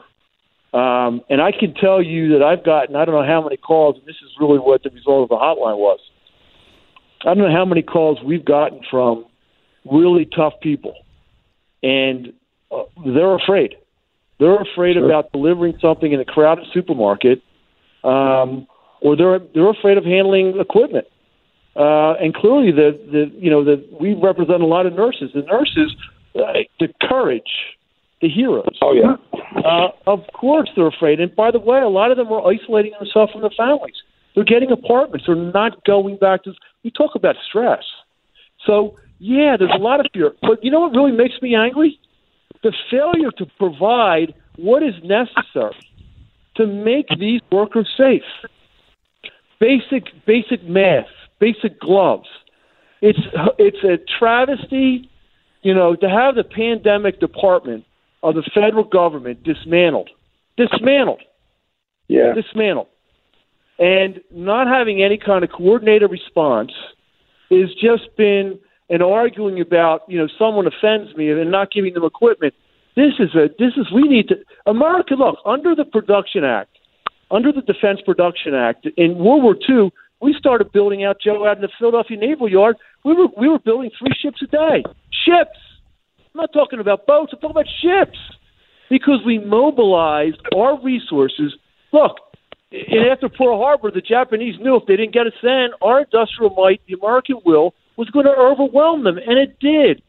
Um, 0.74 1.22
and 1.30 1.42
I 1.42 1.52
can 1.52 1.74
tell 1.76 2.02
you 2.02 2.30
that 2.30 2.44
I've 2.44 2.64
gotten, 2.64 2.96
I 2.96 3.06
don't 3.06 3.14
know 3.14 3.26
how 3.26 3.44
many 3.44 3.58
calls, 3.58 3.98
and 3.98 4.06
this 4.08 4.16
is 4.16 4.32
really 4.40 4.58
what 4.58 4.82
the 4.84 4.90
result 4.90 5.24
of 5.24 5.30
the 5.30 5.36
hotline 5.36 5.78
was. 5.78 6.00
I 7.22 7.34
don't 7.34 7.40
know 7.40 7.52
how 7.52 7.66
many 7.66 7.84
calls 7.84 8.20
we've 8.24 8.44
gotten 8.44 8.82
from 8.90 9.26
really 9.90 10.26
tough 10.26 10.54
people. 10.62 10.96
And 11.84 12.34
uh, 12.72 12.84
they're 13.06 13.36
afraid. 13.36 13.76
They're 14.40 14.62
afraid 14.62 14.96
sure. 14.96 15.06
about 15.06 15.32
delivering 15.32 15.78
something 15.80 16.12
in 16.12 16.20
a 16.20 16.26
crowded 16.26 16.66
supermarket, 16.74 17.42
um, 18.04 18.68
or 19.02 19.16
they're 19.16 19.40
they're 19.54 19.70
afraid 19.70 19.98
of 19.98 20.06
handling 20.06 20.60
equipment. 20.60 21.08
Uh, 21.76 22.14
and 22.22 22.34
clearly, 22.36 22.72
the 22.72 23.00
the 23.12 23.32
you 23.36 23.50
know 23.50 23.64
the 23.64 23.84
we 24.00 24.14
represent 24.14 24.62
a 24.62 24.66
lot 24.66 24.86
of 24.86 24.94
nurses. 24.94 25.32
The 25.34 25.42
nurses, 25.42 25.96
uh, 26.36 26.62
the 26.80 26.90
courage, 27.02 27.42
the 28.22 28.30
heroes. 28.30 28.78
Oh 28.82 28.94
yeah. 28.94 29.16
Uh, 29.64 29.90
of 30.06 30.20
course, 30.34 30.70
they're 30.76 30.88
afraid. 30.88 31.20
And 31.20 31.36
by 31.36 31.50
the 31.50 31.60
way, 31.60 31.80
a 31.80 31.90
lot 31.90 32.12
of 32.12 32.18
them 32.18 32.32
are 32.32 32.46
isolating 32.48 32.94
themselves 33.00 33.32
from 33.32 33.42
their 33.42 33.52
families. 33.58 33.96
They're 34.36 34.44
getting 34.44 34.72
apartments. 34.72 35.26
They're 35.26 35.36
not 35.36 35.84
going 35.84 36.18
back 36.18 36.44
to. 36.44 36.54
We 36.84 36.92
talk 36.92 37.16
about 37.16 37.36
stress. 37.48 37.84
So 38.68 38.96
yeah, 39.18 39.58
there's 39.58 39.74
a 39.74 39.82
lot 39.82 40.00
of 40.00 40.06
fear. 40.14 40.34
But 40.42 40.64
you 40.64 40.70
know 40.70 40.82
what 40.82 40.92
really 40.92 41.12
makes 41.12 41.42
me 41.42 41.56
angry? 41.56 42.00
The 42.62 42.74
failure 42.92 43.32
to 43.40 43.48
provide 43.58 44.36
what 44.58 44.84
is 44.84 44.94
necessary 45.04 45.76
to 46.56 46.68
make 46.68 47.08
these 47.20 47.42
workers 47.52 47.90
safe. 47.98 48.22
Basic 49.60 50.04
basic 50.28 50.64
math 50.64 51.08
basic 51.44 51.80
gloves. 51.80 52.30
It's 53.02 53.20
it's 53.58 53.84
a 53.84 53.98
travesty, 54.18 55.10
you 55.62 55.74
know, 55.74 55.96
to 55.96 56.10
have 56.10 56.36
the 56.36 56.44
pandemic 56.44 57.20
department 57.20 57.84
of 58.22 58.36
the 58.36 58.44
federal 58.54 58.86
government 58.86 59.44
dismantled, 59.44 60.10
dismantled, 60.56 61.22
yeah, 62.08 62.34
dismantled, 62.34 62.88
and 63.78 64.22
not 64.32 64.68
having 64.68 65.04
any 65.04 65.18
kind 65.18 65.44
of 65.44 65.52
coordinated 65.52 66.10
response 66.12 66.72
has 67.52 67.70
just 67.74 68.16
been 68.16 68.58
an 68.90 69.02
arguing 69.02 69.60
about 69.60 70.04
you 70.08 70.18
know 70.18 70.30
someone 70.40 70.66
offends 70.66 71.14
me 71.18 71.30
and 71.30 71.52
not 71.52 71.72
giving 71.72 71.94
them 71.94 72.06
equipment. 72.06 72.54
This 72.96 73.16
is 73.20 73.36
a 73.36 73.50
this 73.60 73.74
is 73.76 73.92
we 73.92 74.04
need 74.04 74.30
to 74.30 74.36
America 74.66 75.16
look 75.16 75.40
under 75.46 75.76
the 75.76 75.84
Production 75.84 76.46
Act, 76.46 76.78
under 77.32 77.52
the 77.52 77.62
Defense 77.62 78.00
Production 78.06 78.54
Act 78.54 78.88
in 78.96 79.18
World 79.18 79.44
War 79.44 79.58
II 79.70 79.92
we 80.24 80.34
started 80.40 80.72
building 80.72 81.04
out 81.04 81.18
Joe 81.22 81.46
out 81.46 81.58
in 81.58 81.62
the 81.62 81.70
Philadelphia 81.78 82.18
Naval 82.18 82.50
Yard. 82.50 82.78
We 83.04 83.14
were 83.14 83.28
we 83.38 83.50
were 83.50 83.60
building 83.60 83.92
three 84.00 84.14
ships 84.20 84.42
a 84.42 84.48
day. 84.48 84.84
Ships. 85.26 85.60
I'm 86.34 86.42
not 86.42 86.54
talking 86.54 86.80
about 86.80 87.06
boats. 87.06 87.34
I'm 87.34 87.40
talking 87.40 87.52
about 87.52 87.68
ships 87.82 88.18
because 88.90 89.20
we 89.26 89.38
mobilized 89.38 90.40
our 90.56 90.82
resources. 90.82 91.54
Look, 91.92 92.18
and 92.72 93.06
after 93.12 93.28
Pearl 93.28 93.58
Harbor, 93.60 93.92
the 93.92 94.02
Japanese 94.02 94.56
knew 94.60 94.78
if 94.78 94.86
they 94.88 94.96
didn't 94.96 95.14
get 95.14 95.28
us 95.28 95.34
then, 95.44 95.70
our 95.82 96.02
industrial 96.02 96.56
might, 96.56 96.82
the 96.88 96.96
American 96.96 97.38
will, 97.46 97.76
was 97.98 98.10
going 98.10 98.26
to 98.26 98.32
overwhelm 98.32 99.04
them, 99.04 99.18
and 99.18 99.38
it 99.38 99.60
did. 99.60 100.02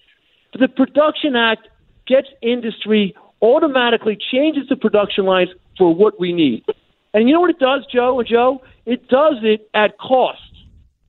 The 0.58 0.68
Production 0.68 1.36
Act 1.36 1.68
gets 2.06 2.28
industry 2.40 3.14
automatically 3.42 4.16
changes 4.32 4.64
the 4.70 4.76
production 4.76 5.26
lines 5.26 5.50
for 5.76 5.94
what 5.94 6.18
we 6.18 6.32
need. 6.32 6.64
And 7.12 7.28
you 7.28 7.34
know 7.34 7.40
what 7.40 7.50
it 7.50 7.58
does, 7.58 7.84
Joe 7.92 8.18
and 8.18 8.28
Joe? 8.28 8.62
It 8.86 9.08
does 9.08 9.36
it 9.42 9.68
at 9.74 9.98
cost, 9.98 10.40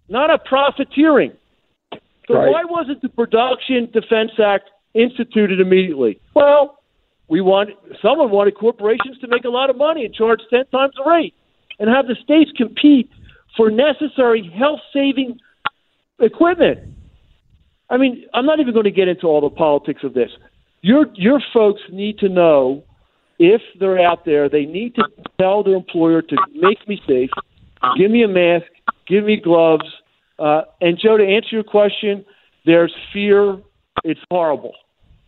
not 0.07 0.29
a 0.31 0.37
profiteering. 0.37 1.33
So 2.27 2.35
right. 2.35 2.49
why 2.51 2.63
wasn't 2.63 3.01
the 3.01 3.09
Production 3.09 3.89
Defense 3.91 4.31
Act 4.43 4.69
instituted 4.93 5.59
immediately? 5.59 6.19
Well, 6.33 6.79
we 7.27 7.41
want 7.41 7.71
someone 8.01 8.31
wanted 8.31 8.55
corporations 8.55 9.17
to 9.19 9.27
make 9.27 9.45
a 9.45 9.49
lot 9.49 9.69
of 9.69 9.77
money 9.77 10.05
and 10.05 10.13
charge 10.13 10.39
ten 10.49 10.65
times 10.67 10.93
the 10.95 11.09
rate, 11.09 11.33
and 11.79 11.89
have 11.89 12.07
the 12.07 12.15
states 12.23 12.51
compete 12.55 13.09
for 13.57 13.69
necessary 13.69 14.51
health-saving 14.57 15.39
equipment. 16.19 16.79
I 17.89 17.97
mean, 17.97 18.25
I'm 18.33 18.45
not 18.45 18.59
even 18.59 18.73
going 18.73 18.85
to 18.85 18.91
get 18.91 19.07
into 19.07 19.27
all 19.27 19.41
the 19.41 19.49
politics 19.49 20.01
of 20.03 20.13
this. 20.13 20.29
Your 20.81 21.07
your 21.15 21.41
folks 21.53 21.81
need 21.91 22.17
to 22.19 22.29
know 22.29 22.83
if 23.37 23.61
they're 23.79 23.99
out 23.99 24.25
there, 24.25 24.49
they 24.49 24.65
need 24.65 24.95
to 24.95 25.03
tell 25.39 25.63
their 25.63 25.75
employer 25.75 26.21
to 26.21 26.35
make 26.53 26.87
me 26.87 27.01
safe, 27.07 27.29
give 27.97 28.11
me 28.11 28.23
a 28.23 28.27
mask, 28.27 28.67
give 29.07 29.23
me 29.23 29.37
gloves. 29.37 29.85
Uh, 30.37 30.63
and 30.81 30.97
Joe, 30.97 31.17
to 31.17 31.25
answer 31.25 31.49
your 31.51 31.63
question, 31.63 32.25
there's 32.65 32.93
fear. 33.13 33.57
It's 34.03 34.19
horrible. 34.29 34.73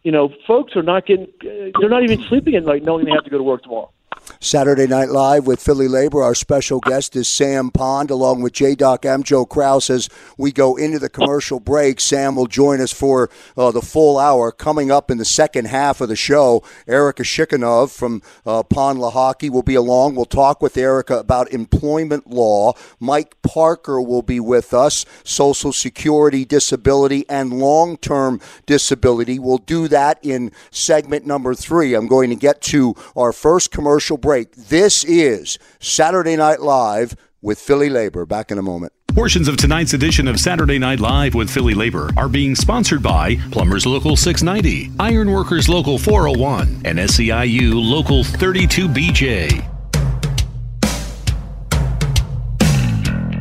You 0.04 0.12
know, 0.12 0.34
folks 0.46 0.76
are 0.76 0.84
not 0.84 1.06
getting, 1.06 1.28
they're 1.42 1.90
not 1.90 2.04
even 2.04 2.22
sleeping 2.24 2.56
at 2.56 2.64
night 2.64 2.84
knowing 2.84 3.06
they 3.06 3.12
have 3.12 3.24
to 3.24 3.30
go 3.30 3.38
to 3.38 3.44
work 3.44 3.64
tomorrow. 3.64 3.92
Saturday 4.40 4.88
Night 4.88 5.10
Live 5.10 5.48
with 5.48 5.62
Philly 5.62 5.88
Labor. 5.88 6.22
Our 6.22 6.36
special 6.36 6.80
guest 6.80 7.16
is 7.16 7.28
Sam 7.28 7.72
Pond, 7.72 8.12
along 8.12 8.42
with 8.42 8.54
J 8.54 8.76
Doc 8.76 9.06
M. 9.06 9.24
Joe 9.24 9.46
Kraus. 9.46 9.90
As 9.90 10.10
we 10.38 10.52
go 10.52 10.76
into 10.76 11.00
the 11.00 11.10
commercial 11.10 11.60
break, 11.60 12.00
Sam 12.00 12.36
will 12.36 12.46
join 12.46 12.80
us 12.80 12.94
for 12.94 13.30
uh, 13.58 13.72
the 13.72 13.82
full 13.82 14.18
hour. 14.20 14.52
Coming 14.52 14.92
up 14.92 15.10
in 15.10 15.18
the 15.18 15.26
second 15.26 15.66
half 15.66 16.02
of 16.02 16.10
the 16.10 16.16
show, 16.16 16.64
Erica 16.88 17.24
Shikhanov 17.24 17.92
from 17.92 18.22
uh, 18.46 18.64
Pond 18.64 19.00
Lehocky 19.00 19.50
will 19.50 19.64
be 19.64 19.76
along. 19.76 20.16
We'll 20.16 20.26
talk 20.26 20.62
with 20.62 20.78
Erica 20.78 21.18
about 21.18 21.52
employment 21.52 22.28
law. 22.28 22.74
Mike 23.00 23.42
Parker 23.42 24.02
will 24.02 24.22
be 24.22 24.40
with 24.40 24.74
us, 24.74 25.06
Social 25.24 25.74
Security, 25.74 26.46
disability, 26.46 27.26
and 27.28 27.54
long 27.54 27.98
term 27.98 28.40
disability. 28.66 29.40
We'll 29.40 29.58
do 29.58 29.88
that 29.88 30.20
in 30.22 30.52
segment 30.70 31.26
number 31.26 31.56
three. 31.56 31.96
I'm 31.96 32.08
going 32.08 32.30
to 32.30 32.36
get 32.36 32.62
to 32.64 32.96
our 33.16 33.34
first 33.34 33.72
commercial 33.72 34.07
commercial 34.08 34.18
break. 34.18 34.56
This 34.56 35.04
is 35.04 35.60
Saturday 35.80 36.38
Night 36.38 36.62
Live 36.62 37.16
with 37.42 37.60
Philly 37.60 37.90
Labor. 37.90 38.26
Back 38.26 38.52
in 38.52 38.58
a 38.58 38.62
moment. 38.62 38.94
Portions 39.08 39.50
of 39.50 39.58
tonight's 39.58 39.94
edition 39.94 40.28
of 40.30 40.40
Saturday 40.40 40.80
Night 40.80 41.02
Live 41.02 41.34
with 41.34 41.50
Philly 41.50 41.74
Labor 41.74 42.12
are 42.16 42.30
being 42.30 42.56
sponsored 42.56 43.04
by 43.04 43.36
Plumbers 43.52 43.86
Local 43.86 44.16
690, 44.16 44.94
Ironworkers 45.00 45.68
Local 45.68 45.98
401, 45.98 46.84
and 46.86 47.00
SEIU 47.00 47.74
Local 47.74 48.24
32BJ. 48.24 49.77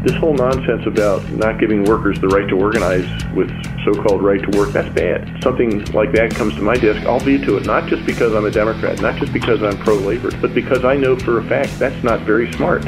This 0.06 0.14
whole 0.14 0.34
nonsense 0.34 0.86
about 0.86 1.28
not 1.32 1.58
giving 1.58 1.82
workers 1.82 2.20
the 2.20 2.28
right 2.28 2.48
to 2.48 2.56
organize 2.56 3.04
with 3.34 3.50
so-called 3.84 4.22
right 4.22 4.40
to 4.40 4.56
work, 4.56 4.70
that's 4.70 4.88
bad. 4.94 5.42
Something 5.42 5.84
like 5.86 6.12
that 6.12 6.30
comes 6.30 6.54
to 6.54 6.62
my 6.62 6.76
desk, 6.76 7.04
I'll 7.04 7.18
be 7.24 7.38
to 7.38 7.56
it, 7.56 7.66
not 7.66 7.88
just 7.88 8.06
because 8.06 8.32
I'm 8.32 8.44
a 8.44 8.50
Democrat, 8.52 9.02
not 9.02 9.16
just 9.16 9.32
because 9.32 9.64
I'm 9.64 9.76
pro-labor, 9.78 10.30
but 10.40 10.54
because 10.54 10.84
I 10.84 10.94
know 10.94 11.16
for 11.16 11.40
a 11.40 11.44
fact 11.44 11.76
that's 11.80 12.04
not 12.04 12.20
very 12.20 12.52
smart. 12.52 12.86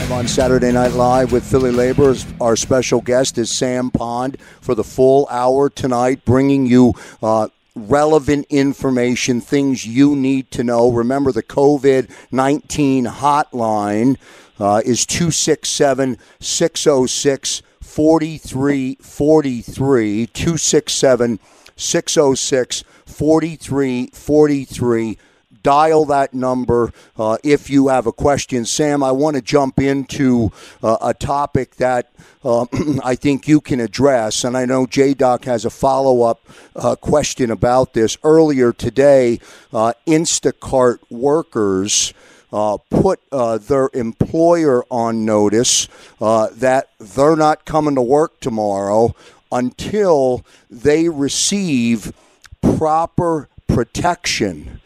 I'm 0.00 0.10
on 0.10 0.26
Saturday 0.26 0.72
Night 0.72 0.94
Live 0.94 1.30
with 1.30 1.48
Philly 1.48 1.70
Labor. 1.70 2.16
Our 2.40 2.56
special 2.56 3.00
guest 3.00 3.38
is 3.38 3.52
Sam 3.52 3.92
Pond 3.92 4.40
for 4.60 4.74
the 4.74 4.82
full 4.82 5.28
hour 5.30 5.70
tonight, 5.70 6.24
bringing 6.24 6.66
you 6.66 6.94
uh, 7.22 7.46
relevant 7.76 8.46
information, 8.50 9.40
things 9.40 9.86
you 9.86 10.16
need 10.16 10.50
to 10.50 10.64
know. 10.64 10.90
Remember 10.90 11.30
the 11.30 11.44
COVID 11.44 12.10
19 12.32 13.06
hotline 13.06 14.18
uh, 14.62 14.80
is 14.84 15.04
267 15.06 16.18
606 16.38 17.62
4343. 17.80 20.26
267 20.28 21.40
606 21.74 22.84
4343 23.04 25.18
dial 25.62 26.04
that 26.06 26.34
number 26.34 26.92
uh, 27.16 27.38
if 27.44 27.70
you 27.70 27.86
have 27.88 28.06
a 28.06 28.12
question. 28.12 28.64
Sam, 28.64 29.02
I 29.02 29.12
want 29.12 29.36
to 29.36 29.42
jump 29.42 29.80
into 29.80 30.50
uh, 30.82 30.96
a 31.00 31.14
topic 31.14 31.76
that 31.76 32.12
uh, 32.44 32.66
I 33.04 33.14
think 33.14 33.48
you 33.48 33.60
can 33.60 33.80
address, 33.80 34.44
and 34.44 34.56
I 34.56 34.64
know 34.64 34.86
J 34.86 35.14
Doc 35.14 35.44
has 35.44 35.64
a 35.64 35.70
follow 35.70 36.22
up 36.22 36.40
uh, 36.74 36.96
question 36.96 37.50
about 37.50 37.94
this. 37.94 38.16
Earlier 38.24 38.72
today, 38.72 39.38
uh, 39.72 39.92
Instacart 40.06 40.98
workers 41.10 42.12
uh, 42.52 42.76
put 42.90 43.20
uh, 43.32 43.58
their 43.58 43.88
employer 43.94 44.84
on 44.90 45.24
notice 45.24 45.88
uh, 46.20 46.48
that 46.52 46.88
they're 46.98 47.36
not 47.36 47.64
coming 47.64 47.94
to 47.94 48.02
work 48.02 48.38
tomorrow 48.40 49.14
until 49.50 50.44
they 50.70 51.08
receive 51.08 52.12
proper 52.60 53.48
protection. 53.66 54.80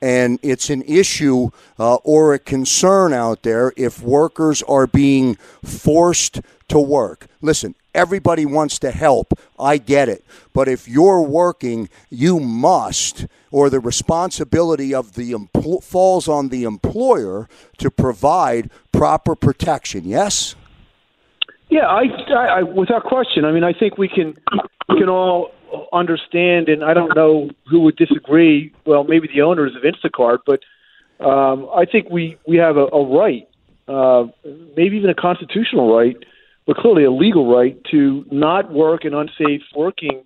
And 0.00 0.40
it's 0.42 0.68
an 0.68 0.82
issue 0.82 1.50
uh, 1.78 1.96
or 1.96 2.34
a 2.34 2.38
concern 2.38 3.12
out 3.12 3.42
there 3.44 3.72
if 3.76 4.02
workers 4.02 4.62
are 4.64 4.88
being 4.88 5.36
forced 5.64 6.40
to 6.68 6.80
work. 6.80 7.28
Listen, 7.40 7.76
everybody 7.94 8.46
wants 8.46 8.78
to 8.80 8.90
help. 8.90 9.38
I 9.58 9.78
get 9.78 10.08
it. 10.08 10.24
But 10.52 10.68
if 10.68 10.88
you're 10.88 11.22
working, 11.22 11.88
you 12.10 12.40
must 12.40 13.26
or 13.50 13.68
the 13.68 13.80
responsibility 13.80 14.94
of 14.94 15.14
the 15.14 15.32
empl- 15.32 15.82
falls 15.82 16.28
on 16.28 16.48
the 16.48 16.64
employer 16.64 17.48
to 17.78 17.90
provide 17.90 18.70
proper 18.92 19.34
protection. 19.34 20.04
Yes. 20.04 20.54
Yeah, 21.68 21.86
I, 21.86 22.04
I, 22.34 22.62
without 22.62 23.04
question. 23.04 23.44
I 23.44 23.52
mean, 23.52 23.64
I 23.64 23.72
think 23.72 23.96
we 23.96 24.08
can 24.08 24.36
we 24.88 24.98
can 24.98 25.08
all 25.08 25.52
understand, 25.90 26.68
and 26.68 26.84
I 26.84 26.92
don't 26.92 27.16
know 27.16 27.48
who 27.66 27.80
would 27.80 27.96
disagree. 27.96 28.74
Well, 28.84 29.04
maybe 29.04 29.28
the 29.28 29.40
owners 29.40 29.72
of 29.74 29.82
Instacart, 29.82 30.40
but 30.44 30.60
um, 31.24 31.68
I 31.74 31.86
think 31.86 32.10
we 32.10 32.36
we 32.46 32.56
have 32.58 32.76
a, 32.76 32.86
a 32.86 33.06
right, 33.06 33.48
uh, 33.88 34.26
maybe 34.76 34.98
even 34.98 35.08
a 35.08 35.14
constitutional 35.14 35.96
right, 35.96 36.16
but 36.66 36.76
clearly 36.76 37.04
a 37.04 37.10
legal 37.10 37.52
right 37.52 37.76
to 37.90 38.24
not 38.30 38.72
work 38.72 39.04
in 39.04 39.14
unsafe 39.14 39.62
working 39.74 40.22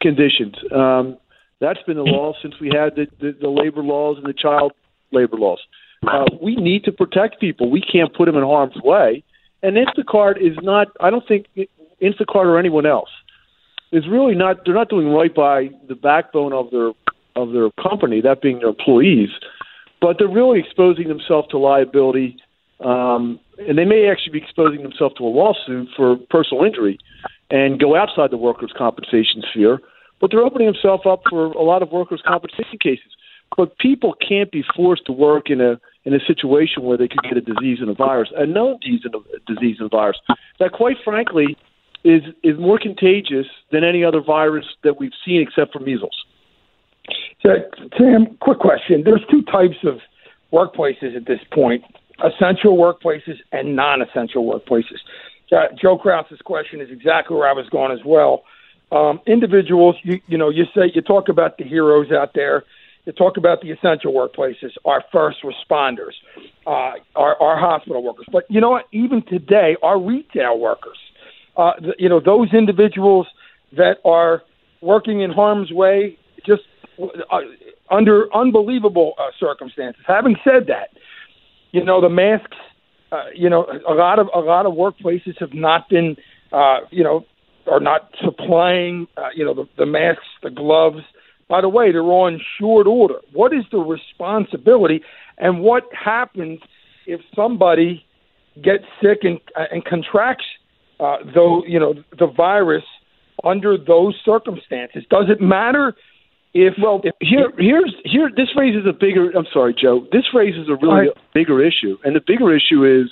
conditions. 0.00 0.54
Um, 0.74 1.18
that's 1.60 1.82
been 1.86 1.96
the 1.96 2.02
law 2.02 2.32
since 2.40 2.54
we 2.60 2.68
had 2.68 2.96
the, 2.96 3.06
the, 3.20 3.36
the 3.40 3.48
labor 3.48 3.82
laws 3.82 4.16
and 4.16 4.26
the 4.26 4.32
child 4.32 4.72
labor 5.12 5.36
laws. 5.36 5.60
Uh, 6.06 6.24
we 6.40 6.56
need 6.56 6.84
to 6.84 6.92
protect 6.92 7.40
people. 7.40 7.70
We 7.70 7.82
can't 7.82 8.14
put 8.14 8.26
them 8.26 8.36
in 8.36 8.42
harm's 8.42 8.76
way. 8.82 9.22
And 9.62 9.76
Instacart 9.76 10.40
is 10.40 10.56
not. 10.62 10.88
I 11.00 11.10
don't 11.10 11.26
think 11.28 11.46
Instacart 12.00 12.46
or 12.46 12.58
anyone 12.58 12.86
else 12.86 13.10
is 13.92 14.08
really 14.08 14.34
not. 14.34 14.64
They're 14.64 14.74
not 14.74 14.88
doing 14.88 15.08
right 15.08 15.34
by 15.34 15.68
the 15.88 15.94
backbone 15.94 16.54
of 16.54 16.70
their 16.70 16.92
of 17.36 17.52
their 17.52 17.70
company, 17.72 18.22
that 18.22 18.40
being 18.40 18.60
their 18.60 18.68
employees. 18.68 19.28
But 20.00 20.16
they're 20.18 20.28
really 20.28 20.60
exposing 20.60 21.08
themselves 21.08 21.48
to 21.48 21.58
liability, 21.58 22.38
um, 22.82 23.38
and 23.68 23.78
they 23.78 23.84
may 23.84 24.08
actually 24.08 24.32
be 24.32 24.38
exposing 24.38 24.82
themselves 24.82 25.14
to 25.16 25.24
a 25.24 25.28
lawsuit 25.28 25.88
for 25.96 26.16
personal 26.30 26.64
injury, 26.64 26.98
and 27.50 27.80
go 27.80 27.96
outside 27.96 28.30
the 28.30 28.36
workers' 28.36 28.72
compensation 28.76 29.42
sphere. 29.50 29.80
But 30.20 30.30
they're 30.30 30.44
opening 30.44 30.66
themselves 30.66 31.04
up 31.06 31.22
for 31.28 31.46
a 31.46 31.62
lot 31.62 31.82
of 31.82 31.90
workers' 31.90 32.22
compensation 32.26 32.78
cases. 32.80 33.12
But 33.56 33.76
people 33.78 34.14
can't 34.26 34.50
be 34.52 34.62
forced 34.76 35.06
to 35.06 35.12
work 35.12 35.50
in 35.50 35.60
a 35.60 35.80
in 36.04 36.14
a 36.14 36.20
situation 36.20 36.82
where 36.82 36.96
they 36.96 37.08
could 37.08 37.22
get 37.22 37.36
a 37.36 37.40
disease 37.40 37.78
and 37.80 37.90
a 37.90 37.94
virus, 37.94 38.30
a 38.36 38.46
known 38.46 38.78
disease 38.80 39.02
and 39.04 39.14
a 39.14 39.54
disease 39.54 39.76
and 39.80 39.90
virus 39.90 40.18
that, 40.58 40.72
quite 40.72 40.96
frankly, 41.04 41.56
is 42.04 42.22
is 42.42 42.58
more 42.58 42.78
contagious 42.78 43.46
than 43.72 43.84
any 43.84 44.04
other 44.04 44.20
virus 44.20 44.66
that 44.84 44.98
we've 44.98 45.12
seen 45.24 45.40
except 45.40 45.72
for 45.72 45.80
measles. 45.80 46.24
So, 47.42 47.56
Sam, 47.98 48.36
quick 48.40 48.58
question. 48.58 49.02
There's 49.04 49.24
two 49.30 49.42
types 49.42 49.76
of 49.84 49.98
workplaces 50.52 51.16
at 51.16 51.26
this 51.26 51.40
point: 51.52 51.84
essential 52.24 52.76
workplaces 52.76 53.38
and 53.52 53.76
non-essential 53.76 54.44
workplaces. 54.44 54.98
Uh, 55.52 55.66
Joe 55.80 55.98
Krause's 55.98 56.40
question 56.44 56.80
is 56.80 56.90
exactly 56.90 57.36
where 57.36 57.48
I 57.48 57.52
was 57.52 57.68
going 57.70 57.92
as 57.92 58.04
well. 58.04 58.44
Um, 58.92 59.20
individuals, 59.26 59.96
you, 60.02 60.20
you 60.26 60.38
know, 60.38 60.48
you 60.48 60.64
say 60.74 60.90
you 60.94 61.02
talk 61.02 61.28
about 61.28 61.58
the 61.58 61.64
heroes 61.64 62.10
out 62.12 62.32
there 62.34 62.64
You 63.06 63.12
talk 63.12 63.36
about 63.36 63.60
the 63.62 63.70
essential 63.70 64.12
workplaces, 64.12 64.72
our 64.84 65.02
first 65.10 65.38
responders, 65.42 66.12
uh, 66.66 66.92
our, 67.16 67.40
our 67.40 67.58
hospital 67.58 68.02
workers. 68.02 68.26
But 68.30 68.44
you 68.50 68.60
know 68.60 68.70
what? 68.70 68.86
Even 68.92 69.22
today, 69.22 69.76
our 69.82 69.98
retail 69.98 70.58
workers, 70.58 70.98
uh, 71.56 71.72
the, 71.80 71.94
you 71.98 72.08
know, 72.08 72.20
those 72.20 72.52
individuals 72.52 73.26
that 73.72 73.98
are 74.04 74.42
working 74.82 75.20
in 75.22 75.30
harm's 75.30 75.72
way, 75.72 76.18
just 76.46 76.62
uh, 77.02 77.40
under 77.90 78.32
unbelievable 78.34 79.14
uh, 79.18 79.30
circumstances. 79.38 80.02
Having 80.06 80.36
said 80.44 80.66
that, 80.66 80.90
you 81.72 81.84
know, 81.84 82.00
the 82.00 82.08
masks. 82.08 82.56
Uh, 83.12 83.24
you 83.34 83.50
know, 83.50 83.66
a 83.88 83.94
lot 83.94 84.20
of 84.20 84.28
a 84.32 84.38
lot 84.38 84.66
of 84.66 84.74
workplaces 84.74 85.36
have 85.40 85.52
not 85.52 85.88
been, 85.88 86.16
uh, 86.52 86.78
you 86.90 87.02
know, 87.02 87.26
are 87.66 87.80
not 87.80 88.14
supplying, 88.24 89.08
uh, 89.16 89.30
you 89.34 89.44
know, 89.44 89.52
the, 89.52 89.68
the 89.78 89.86
masks, 89.86 90.24
the 90.44 90.50
gloves, 90.50 91.02
by 91.50 91.60
the 91.60 91.68
way, 91.68 91.90
they're 91.90 92.02
on 92.02 92.40
short 92.58 92.86
order. 92.86 93.16
What 93.32 93.52
is 93.52 93.64
the 93.72 93.78
responsibility, 93.78 95.02
and 95.36 95.60
what 95.60 95.82
happens 95.92 96.60
if 97.06 97.20
somebody 97.34 98.06
gets 98.62 98.84
sick 99.02 99.24
and, 99.24 99.40
uh, 99.56 99.64
and 99.72 99.84
contracts, 99.84 100.44
uh, 101.00 101.16
though 101.34 101.64
you 101.66 101.80
know 101.80 101.94
the 102.16 102.28
virus 102.28 102.84
under 103.42 103.76
those 103.76 104.14
circumstances? 104.24 105.02
Does 105.10 105.24
it 105.28 105.40
matter? 105.40 105.96
If 106.52 106.74
well, 106.82 107.00
if, 107.04 107.14
here, 107.20 107.52
here's 107.58 107.94
here. 108.04 108.30
This 108.34 108.48
raises 108.56 108.84
a 108.86 108.92
bigger. 108.92 109.30
I'm 109.30 109.46
sorry, 109.52 109.74
Joe. 109.74 110.06
This 110.10 110.24
raises 110.34 110.68
a 110.68 110.74
really 110.74 111.08
right. 111.08 111.10
bigger 111.32 111.62
issue, 111.62 111.96
and 112.02 112.16
the 112.16 112.20
bigger 112.26 112.54
issue 112.54 112.84
is 112.84 113.08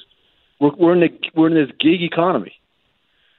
we're, 0.61 0.75
we're 0.77 0.93
in 0.95 1.01
the 1.01 1.11
we're 1.35 1.47
in 1.47 1.55
this 1.55 1.71
gig 1.79 2.03
economy, 2.03 2.55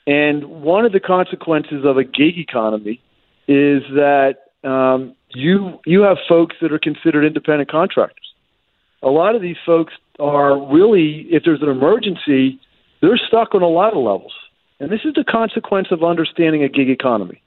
and 0.08 0.46
one 0.46 0.86
of 0.86 0.94
the 0.94 1.02
consequences 1.02 1.84
of 1.84 1.98
a 1.98 2.06
gig 2.06 2.38
economy 2.38 3.02
is 3.50 3.84
that 3.96 4.36
um, 4.64 5.16
you 5.30 5.80
you 5.86 6.02
have 6.02 6.18
folks 6.30 6.56
that 6.62 6.72
are 6.72 6.80
considered 6.80 7.26
independent 7.26 7.70
contractors. 7.70 8.34
A 9.02 9.10
lot 9.10 9.36
of 9.36 9.42
these 9.42 9.58
folks 9.66 9.94
are 10.20 10.58
really, 10.74 11.28
if 11.30 11.44
there's 11.44 11.62
an 11.62 11.70
emergency, 11.70 12.60
they're 13.02 13.18
stuck 13.18 13.56
on 13.56 13.62
a 13.62 13.68
lot 13.68 13.94
of 13.94 14.04
levels. 14.04 14.34
And 14.80 14.92
this 14.92 15.02
is 15.04 15.14
the 15.14 15.24
consequence 15.24 15.88
of 15.92 16.04
understanding 16.04 16.64
a 16.64 16.70
gig 16.70 16.90
economy. 16.90 17.42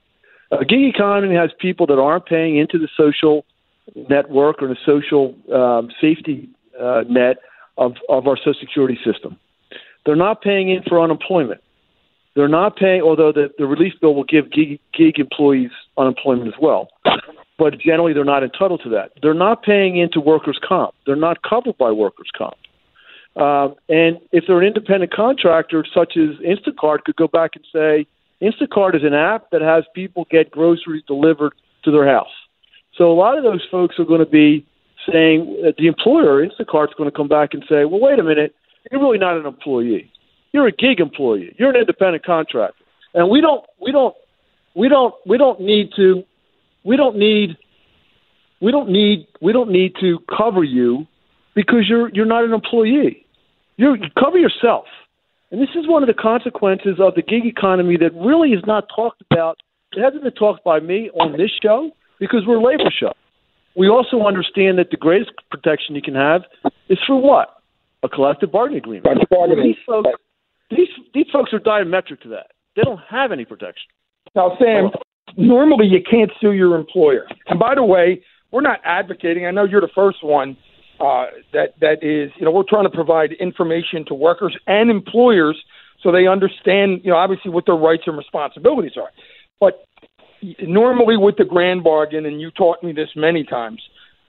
A 0.52 0.64
gig 0.64 0.84
economy 0.84 1.34
has 1.34 1.50
people 1.58 1.86
that 1.86 1.98
aren't 1.98 2.26
paying 2.26 2.58
into 2.58 2.78
the 2.78 2.88
social 2.96 3.44
network 4.08 4.62
or 4.62 4.68
the 4.68 4.76
social 4.84 5.34
um, 5.52 5.90
safety 6.00 6.48
uh, 6.78 7.04
net 7.08 7.38
of, 7.78 7.94
of 8.08 8.26
our 8.26 8.36
Social 8.36 8.54
Security 8.60 8.98
system. 9.04 9.38
They're 10.04 10.16
not 10.16 10.42
paying 10.42 10.68
in 10.68 10.82
for 10.82 11.00
unemployment. 11.00 11.60
They're 12.34 12.48
not 12.48 12.76
paying, 12.76 13.02
although 13.02 13.32
the, 13.32 13.50
the 13.58 13.66
relief 13.66 13.94
bill 14.00 14.14
will 14.14 14.24
give 14.24 14.50
gig, 14.50 14.78
gig 14.92 15.18
employees 15.18 15.70
unemployment 15.96 16.48
as 16.48 16.60
well. 16.60 16.88
But 17.58 17.78
generally, 17.78 18.12
they're 18.12 18.24
not 18.24 18.42
entitled 18.42 18.80
to 18.84 18.90
that. 18.90 19.12
They're 19.22 19.34
not 19.34 19.62
paying 19.62 19.96
into 19.96 20.20
workers' 20.20 20.58
comp. 20.66 20.94
They're 21.06 21.16
not 21.16 21.42
covered 21.42 21.78
by 21.78 21.92
workers' 21.92 22.30
comp. 22.36 22.56
Um, 23.36 23.76
and 23.88 24.18
if 24.32 24.44
they're 24.46 24.60
an 24.60 24.66
independent 24.66 25.12
contractor, 25.12 25.84
such 25.94 26.16
as 26.16 26.36
Instacart, 26.44 27.04
could 27.04 27.16
go 27.16 27.28
back 27.28 27.52
and 27.54 27.64
say, 27.72 28.06
Instacart 28.42 28.96
is 28.96 29.04
an 29.04 29.14
app 29.14 29.50
that 29.50 29.62
has 29.62 29.84
people 29.94 30.26
get 30.30 30.50
groceries 30.50 31.02
delivered 31.06 31.52
to 31.84 31.90
their 31.90 32.06
house. 32.06 32.32
So 32.96 33.10
a 33.10 33.14
lot 33.14 33.38
of 33.38 33.44
those 33.44 33.64
folks 33.70 33.98
are 33.98 34.04
going 34.04 34.20
to 34.20 34.26
be 34.26 34.66
saying 35.10 35.62
that 35.64 35.76
the 35.78 35.86
employer, 35.86 36.46
Instacart's 36.46 36.94
going 36.94 37.10
to 37.10 37.16
come 37.16 37.28
back 37.28 37.54
and 37.54 37.64
say, 37.68 37.84
well, 37.84 38.00
wait 38.00 38.18
a 38.18 38.22
minute, 38.22 38.54
you're 38.90 39.00
really 39.00 39.18
not 39.18 39.36
an 39.36 39.46
employee. 39.46 40.10
You're 40.52 40.66
a 40.66 40.72
gig 40.72 41.00
employee. 41.00 41.54
You're 41.58 41.70
an 41.70 41.76
independent 41.76 42.24
contractor, 42.24 42.84
and 43.14 43.30
we 43.30 43.40
don't 43.40 43.64
we 43.80 43.90
don't 43.90 44.14
we 44.74 44.88
don't 44.88 45.14
we 45.26 45.38
don't 45.38 45.60
need 45.60 45.90
to 45.96 46.24
we 46.84 46.96
don't 46.96 47.16
need 47.16 47.56
we 48.60 48.70
don't 48.70 48.90
need 48.90 49.26
we 49.40 49.52
don't 49.52 49.70
need 49.70 49.94
to 50.00 50.18
cover 50.36 50.62
you 50.62 51.06
because 51.54 51.88
you're 51.88 52.10
you're 52.10 52.26
not 52.26 52.44
an 52.44 52.52
employee. 52.52 53.24
You 53.76 53.96
cover 54.18 54.38
yourself. 54.38 54.84
And 55.52 55.60
this 55.60 55.68
is 55.76 55.86
one 55.86 56.02
of 56.02 56.06
the 56.06 56.14
consequences 56.14 56.96
of 56.98 57.14
the 57.14 57.20
gig 57.20 57.44
economy 57.44 57.98
that 57.98 58.14
really 58.14 58.52
is 58.52 58.64
not 58.66 58.88
talked 58.94 59.22
about. 59.30 59.60
It 59.94 60.02
hasn't 60.02 60.22
been 60.22 60.32
talked 60.32 60.64
by 60.64 60.80
me 60.80 61.10
on 61.10 61.36
this 61.36 61.50
show 61.62 61.90
because 62.18 62.44
we're 62.46 62.56
a 62.56 62.64
labor 62.64 62.90
show. 62.98 63.12
We 63.76 63.88
also 63.88 64.22
understand 64.22 64.78
that 64.78 64.90
the 64.90 64.96
greatest 64.96 65.30
protection 65.50 65.94
you 65.94 66.00
can 66.00 66.14
have 66.14 66.42
is 66.88 66.98
for 67.06 67.20
what? 67.20 67.56
A 68.02 68.08
collective 68.08 68.50
bargaining 68.50 68.78
agreement. 68.78 69.28
Bargaining. 69.28 69.64
These 69.64 69.76
folks, 69.86 70.10
these 70.70 70.88
these 71.12 71.26
folks 71.30 71.52
are 71.52 71.60
diametric 71.60 72.22
to 72.22 72.28
that. 72.30 72.52
They 72.74 72.82
don't 72.82 73.00
have 73.08 73.30
any 73.30 73.44
protection. 73.44 73.90
Now, 74.34 74.56
Sam, 74.58 74.90
normally 75.36 75.86
you 75.86 76.00
can't 76.02 76.30
sue 76.40 76.52
your 76.52 76.76
employer. 76.76 77.26
And 77.48 77.60
by 77.60 77.74
the 77.74 77.84
way, 77.84 78.22
we're 78.50 78.62
not 78.62 78.80
advocating. 78.84 79.46
I 79.46 79.50
know 79.50 79.64
you're 79.64 79.82
the 79.82 79.88
first 79.94 80.24
one 80.24 80.56
uh, 81.02 81.26
that 81.52 81.74
that 81.80 82.02
is. 82.02 82.30
You 82.36 82.44
know, 82.44 82.52
we're 82.52 82.68
trying 82.68 82.84
to 82.84 82.90
provide 82.90 83.32
information 83.32 84.04
to 84.06 84.14
workers 84.14 84.56
and 84.66 84.90
employers 84.90 85.60
so 86.02 86.12
they 86.12 86.26
understand. 86.26 87.00
You 87.04 87.10
know, 87.10 87.16
obviously 87.16 87.50
what 87.50 87.66
their 87.66 87.74
rights 87.74 88.04
and 88.06 88.16
responsibilities 88.16 88.92
are. 88.96 89.10
But 89.60 89.84
normally 90.60 91.16
with 91.16 91.36
the 91.36 91.44
grand 91.44 91.84
bargain, 91.84 92.26
and 92.26 92.40
you 92.40 92.50
taught 92.50 92.82
me 92.82 92.92
this 92.92 93.10
many 93.16 93.44
times. 93.44 93.82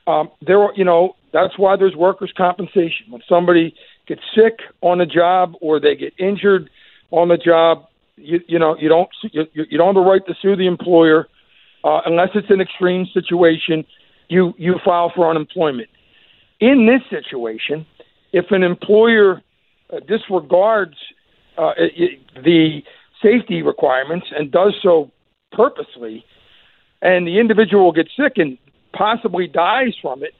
Um, 0.06 0.30
there, 0.46 0.60
are, 0.62 0.74
you 0.76 0.84
know, 0.84 1.16
that's 1.32 1.58
why 1.58 1.78
there's 1.78 1.96
workers' 1.96 2.34
compensation. 2.36 3.08
When 3.10 3.22
somebody 3.28 3.74
get 4.08 4.20
sick 4.36 4.60
on 4.82 4.98
the 4.98 5.06
job 5.06 5.54
or 5.62 5.80
they 5.80 5.96
get 5.96 6.14
injured 6.20 6.70
on 7.12 7.30
the 7.30 7.38
job, 7.38 7.86
you, 8.16 8.42
you 8.48 8.60
know 8.60 8.76
you 8.78 8.90
don't 8.90 9.10
you, 9.32 9.46
you 9.54 9.78
don't 9.78 9.96
have 9.96 10.04
the 10.04 10.10
right 10.10 10.22
to 10.28 10.36
sue 10.42 10.56
the 10.56 10.68
employer 10.68 11.28
uh, 11.84 12.02
unless 12.06 12.30
it's 12.36 12.50
an 12.50 12.62
extreme 12.62 13.08
situation. 13.14 13.86
You 14.30 14.54
you 14.58 14.76
file 14.86 15.12
for 15.16 15.30
unemployment. 15.30 15.90
In 16.64 16.86
this 16.86 17.02
situation, 17.10 17.86
if 18.32 18.46
an 18.52 18.64
employer 18.64 19.42
uh, 19.92 20.00
disregards 20.08 20.96
uh, 21.58 21.74
it, 21.78 22.22
the 22.42 22.82
safety 23.22 23.62
requirements 23.62 24.28
and 24.34 24.50
does 24.50 24.74
so 24.82 25.12
purposely, 25.52 26.24
and 27.02 27.28
the 27.28 27.38
individual 27.38 27.92
gets 27.92 28.12
sick 28.16 28.38
and 28.38 28.58
possibly 28.94 29.46
dies 29.46 29.94
from 30.02 30.24
it, 30.24 30.34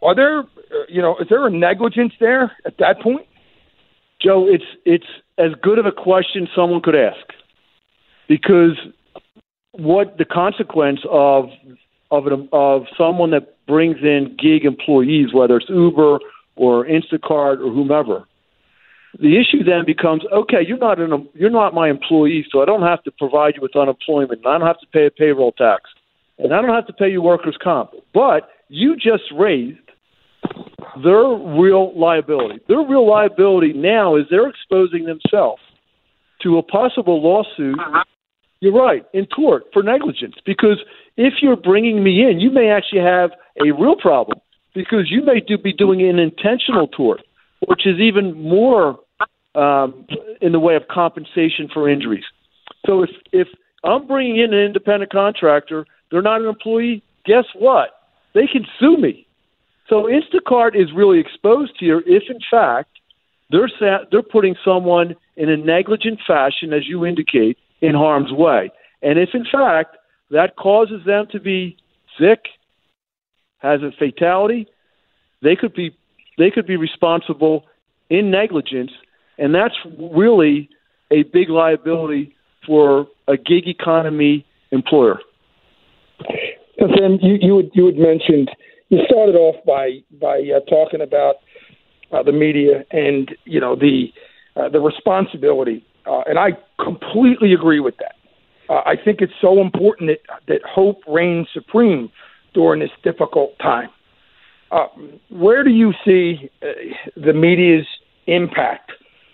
are 0.00 0.14
there, 0.14 0.38
uh, 0.38 0.44
you 0.88 1.02
know, 1.02 1.18
is 1.18 1.26
there 1.28 1.46
a 1.46 1.50
negligence 1.50 2.14
there 2.20 2.52
at 2.64 2.78
that 2.78 3.02
point? 3.02 3.26
Joe, 4.22 4.46
it's 4.48 4.70
it's 4.86 5.10
as 5.36 5.50
good 5.62 5.78
of 5.78 5.84
a 5.84 5.92
question 5.92 6.48
someone 6.56 6.80
could 6.80 6.96
ask, 6.96 7.26
because 8.28 8.78
what 9.72 10.16
the 10.16 10.24
consequence 10.24 11.00
of 11.10 11.50
of 12.10 12.26
an, 12.26 12.48
of 12.52 12.84
someone 12.96 13.30
that 13.30 13.54
brings 13.66 13.98
in 14.02 14.36
gig 14.38 14.64
employees, 14.64 15.32
whether 15.32 15.56
it's 15.56 15.68
Uber 15.68 16.18
or 16.56 16.86
Instacart 16.86 17.58
or 17.60 17.72
whomever, 17.72 18.24
the 19.18 19.38
issue 19.38 19.64
then 19.64 19.86
becomes 19.86 20.22
okay 20.30 20.58
you're 20.66 20.76
not 20.76 21.00
an 21.00 21.26
you're 21.32 21.48
not 21.48 21.72
my 21.72 21.88
employee 21.88 22.44
so 22.52 22.60
i 22.60 22.66
don't 22.66 22.82
have 22.82 23.02
to 23.02 23.10
provide 23.12 23.54
you 23.56 23.62
with 23.62 23.74
unemployment 23.74 24.44
and 24.44 24.46
i 24.46 24.58
don't 24.58 24.66
have 24.66 24.78
to 24.78 24.86
pay 24.88 25.06
a 25.06 25.10
payroll 25.10 25.52
tax 25.52 25.84
and 26.38 26.52
i 26.52 26.60
don't 26.60 26.74
have 26.74 26.86
to 26.86 26.92
pay 26.92 27.08
you 27.08 27.22
workers 27.22 27.56
comp. 27.62 27.92
But 28.12 28.50
you 28.68 28.94
just 28.96 29.24
raised 29.34 29.78
their 31.02 31.28
real 31.28 31.98
liability. 31.98 32.60
Their 32.68 32.80
real 32.80 33.08
liability 33.08 33.72
now 33.72 34.16
is 34.16 34.24
they're 34.30 34.48
exposing 34.48 35.04
themselves 35.04 35.62
to 36.42 36.58
a 36.58 36.62
possible 36.62 37.22
lawsuit 37.22 37.78
you're 38.60 38.72
right 38.72 39.04
in 39.12 39.26
court 39.26 39.64
for 39.72 39.82
negligence 39.82 40.34
because 40.44 40.80
if 41.16 41.34
you're 41.42 41.56
bringing 41.56 42.02
me 42.02 42.22
in 42.28 42.40
you 42.40 42.50
may 42.50 42.70
actually 42.70 43.02
have 43.02 43.30
a 43.64 43.70
real 43.72 43.96
problem 43.96 44.38
because 44.74 45.10
you 45.10 45.22
may 45.24 45.40
do, 45.40 45.56
be 45.56 45.72
doing 45.72 46.02
an 46.02 46.18
intentional 46.18 46.88
tort 46.88 47.20
which 47.66 47.86
is 47.86 47.98
even 47.98 48.40
more 48.40 48.98
um, 49.54 50.06
in 50.40 50.52
the 50.52 50.60
way 50.60 50.76
of 50.76 50.86
compensation 50.88 51.68
for 51.72 51.88
injuries. 51.88 52.24
So 52.84 53.02
if 53.02 53.10
if 53.32 53.48
I'm 53.82 54.06
bringing 54.06 54.36
in 54.38 54.52
an 54.52 54.60
independent 54.60 55.10
contractor, 55.10 55.86
they're 56.10 56.22
not 56.22 56.42
an 56.42 56.48
employee. 56.48 57.02
Guess 57.24 57.46
what? 57.54 57.90
They 58.34 58.46
can 58.46 58.66
sue 58.78 58.96
me. 58.96 59.26
So 59.88 60.04
Instacart 60.04 60.74
is 60.74 60.92
really 60.94 61.18
exposed 61.18 61.72
here 61.78 62.02
if, 62.06 62.24
in 62.28 62.40
fact, 62.50 62.90
they're 63.50 63.70
they're 64.10 64.22
putting 64.22 64.56
someone 64.64 65.16
in 65.36 65.48
a 65.48 65.56
negligent 65.56 66.20
fashion, 66.26 66.72
as 66.72 66.86
you 66.86 67.06
indicate, 67.06 67.58
in 67.80 67.94
harm's 67.94 68.32
way. 68.32 68.70
And 69.02 69.18
if, 69.18 69.30
in 69.34 69.44
fact, 69.50 69.96
that 70.30 70.56
causes 70.56 71.04
them 71.06 71.26
to 71.30 71.40
be 71.40 71.76
sick, 72.18 72.46
has 73.58 73.80
a 73.82 73.90
fatality, 73.98 74.66
they 75.42 75.56
could 75.56 75.74
be 75.74 75.96
they 76.38 76.50
could 76.50 76.66
be 76.66 76.76
responsible 76.76 77.64
in 78.10 78.30
negligence 78.30 78.90
and 79.38 79.54
that's 79.54 79.74
really 79.98 80.68
a 81.10 81.22
big 81.24 81.48
liability 81.48 82.34
for 82.66 83.06
a 83.28 83.36
gig 83.36 83.68
economy 83.68 84.46
employer. 84.70 85.20
Then 86.78 87.18
you 87.22 87.38
you 87.40 87.56
had, 87.58 87.70
you 87.74 87.86
had 87.86 87.96
mentioned 87.96 88.50
you 88.88 89.00
started 89.06 89.34
off 89.34 89.56
by 89.64 90.02
by 90.20 90.40
uh, 90.40 90.60
talking 90.68 91.00
about 91.00 91.36
uh, 92.12 92.22
the 92.22 92.32
media 92.32 92.84
and 92.90 93.34
you 93.44 93.60
know 93.60 93.76
the 93.76 94.12
uh, 94.56 94.68
the 94.68 94.80
responsibility, 94.80 95.84
uh, 96.06 96.22
and 96.26 96.38
I 96.38 96.52
completely 96.82 97.52
agree 97.52 97.80
with 97.80 97.96
that. 97.98 98.16
Uh, 98.68 98.82
I 98.84 98.96
think 99.02 99.20
it's 99.20 99.32
so 99.40 99.60
important 99.60 100.10
that 100.10 100.40
that 100.48 100.62
hope 100.64 101.02
reigns 101.06 101.48
supreme 101.52 102.10
during 102.54 102.80
this 102.80 102.90
difficult 103.02 103.58
time. 103.58 103.90
Uh, 104.70 104.86
where 105.28 105.62
do 105.62 105.70
you 105.70 105.92
see 106.04 106.50
the 107.16 107.32
media's 107.32 107.86
impact 108.26 108.90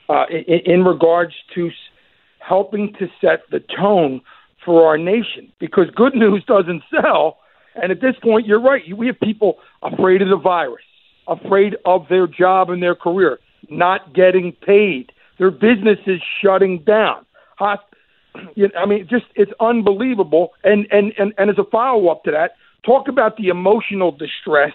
uh, 0.09 0.24
in, 0.31 0.72
in 0.72 0.85
regards 0.85 1.33
to 1.55 1.70
helping 2.38 2.92
to 2.98 3.09
set 3.20 3.42
the 3.50 3.61
tone 3.61 4.20
for 4.64 4.87
our 4.87 4.98
nation 4.98 5.52
because 5.59 5.87
good 5.94 6.14
news 6.24 6.44
doesn't 6.46 6.83
sell. 6.90 7.38
And 7.74 7.90
at 7.90 8.00
this 8.00 8.14
point, 8.22 8.46
you're 8.46 8.61
right. 8.61 8.83
We 8.96 9.07
have 9.07 9.18
people 9.20 9.59
afraid 9.83 10.20
of 10.20 10.28
the 10.28 10.37
virus, 10.37 10.85
afraid 11.26 11.76
of 11.87 12.07
their 12.09 12.26
job 12.26 12.68
and 12.68 12.83
their 12.83 12.94
career, 12.94 13.38
not 13.70 14.14
getting 14.14 14.52
paid. 14.52 15.12
Their 15.38 15.50
business 15.50 15.98
is 16.07 16.20
shutting 16.42 16.81
down. 16.85 17.24
I 17.62 18.87
mean, 18.87 19.07
just 19.09 19.27
it's 19.35 19.53
unbelievable. 19.61 20.53
And 20.64 20.87
and 20.90 21.12
and, 21.18 21.33
and 21.38 21.51
as 21.51 21.59
a 21.59 21.64
follow 21.64 22.09
up 22.09 22.25
to 22.25 22.31
that, 22.31 22.53
talk 22.85 23.09
about 23.09 23.37
the 23.37 23.48
emotional 23.48 24.11
distress 24.11 24.72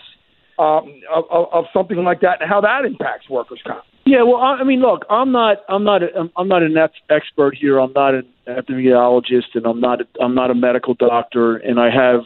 um, 0.59 1.01
of, 1.13 1.45
of 1.51 1.65
something 1.73 1.97
like 1.97 2.21
that 2.21 2.41
and 2.41 2.49
how 2.49 2.61
that 2.61 2.85
impacts 2.85 3.29
workers' 3.29 3.61
comp. 3.65 3.83
Yeah, 4.05 4.23
well, 4.23 4.37
I 4.37 4.63
mean, 4.63 4.79
look, 4.79 5.05
I'm 5.09 5.33
not, 5.33 5.57
I'm 5.67 5.83
not, 5.83 6.01
a, 6.01 6.07
I'm 6.37 6.47
not 6.47 6.63
an 6.63 6.77
expert 7.09 7.57
here. 7.59 7.77
I'm 7.77 7.91
not 7.91 8.15
an 8.15 8.25
epidemiologist, 8.47 9.53
and 9.53 9.65
I'm 9.65 9.81
not, 9.81 9.99
I'm 10.21 10.33
not 10.33 10.49
a 10.49 10.55
medical 10.55 10.93
doctor, 10.93 11.57
and 11.57 11.77
I 11.77 11.89
have, 11.89 12.21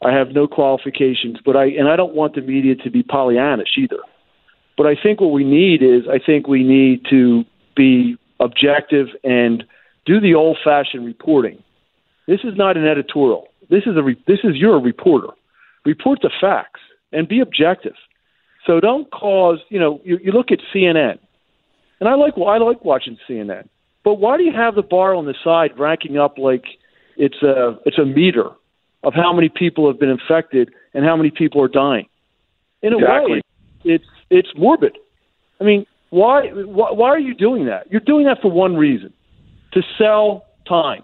I 0.00 0.12
have 0.12 0.28
no 0.28 0.46
qualifications. 0.46 1.38
But 1.44 1.56
I, 1.56 1.64
and 1.64 1.88
I 1.88 1.96
don't 1.96 2.14
want 2.14 2.36
the 2.36 2.40
media 2.40 2.76
to 2.76 2.90
be 2.90 3.02
Pollyannish 3.02 3.76
either. 3.76 3.98
But 4.76 4.86
I 4.86 4.94
think 4.94 5.20
what 5.20 5.32
we 5.32 5.42
need 5.42 5.82
is, 5.82 6.02
I 6.08 6.24
think 6.24 6.46
we 6.46 6.62
need 6.62 7.04
to 7.10 7.42
be 7.74 8.16
objective 8.38 9.08
and 9.24 9.64
do 10.08 10.20
the 10.20 10.34
old-fashioned 10.34 11.04
reporting. 11.04 11.62
This 12.26 12.40
is 12.42 12.56
not 12.56 12.76
an 12.76 12.86
editorial. 12.86 13.48
This 13.68 13.84
is 13.84 13.96
a, 13.96 14.02
re- 14.02 14.22
this 14.26 14.40
is 14.42 14.52
you're 14.54 14.76
a 14.76 14.80
reporter. 14.80 15.28
Report 15.84 16.20
the 16.22 16.30
facts 16.40 16.80
and 17.12 17.28
be 17.28 17.40
objective. 17.40 17.94
So 18.66 18.80
don't 18.80 19.10
cause, 19.10 19.58
you 19.68 19.78
know, 19.78 20.00
you, 20.04 20.18
you 20.22 20.32
look 20.32 20.50
at 20.50 20.58
CNN, 20.74 21.18
and 22.00 22.08
I 22.08 22.14
like 22.14 22.34
I 22.36 22.58
like 22.58 22.84
watching 22.84 23.18
CNN, 23.28 23.68
but 24.04 24.14
why 24.14 24.36
do 24.36 24.44
you 24.44 24.52
have 24.52 24.74
the 24.74 24.82
bar 24.82 25.14
on 25.14 25.26
the 25.26 25.34
side 25.44 25.78
ranking 25.78 26.18
up 26.18 26.38
like 26.38 26.64
it's 27.16 27.42
a 27.42 27.78
it's 27.84 27.98
a 27.98 28.04
meter 28.04 28.50
of 29.02 29.14
how 29.14 29.32
many 29.32 29.48
people 29.48 29.86
have 29.88 29.98
been 29.98 30.10
infected 30.10 30.70
and 30.94 31.04
how 31.04 31.16
many 31.16 31.30
people 31.30 31.62
are 31.62 31.68
dying? 31.68 32.06
In 32.82 32.92
a 32.92 32.98
exactly. 32.98 33.32
way, 33.32 33.40
it's 33.84 34.04
it's 34.30 34.48
morbid. 34.56 34.96
I 35.60 35.64
mean, 35.64 35.86
why, 36.10 36.48
why 36.50 36.92
why 36.92 37.08
are 37.08 37.18
you 37.18 37.34
doing 37.34 37.66
that? 37.66 37.90
You're 37.90 38.00
doing 38.00 38.26
that 38.26 38.40
for 38.40 38.50
one 38.50 38.76
reason, 38.76 39.12
to 39.72 39.82
sell 39.96 40.46
time, 40.68 41.02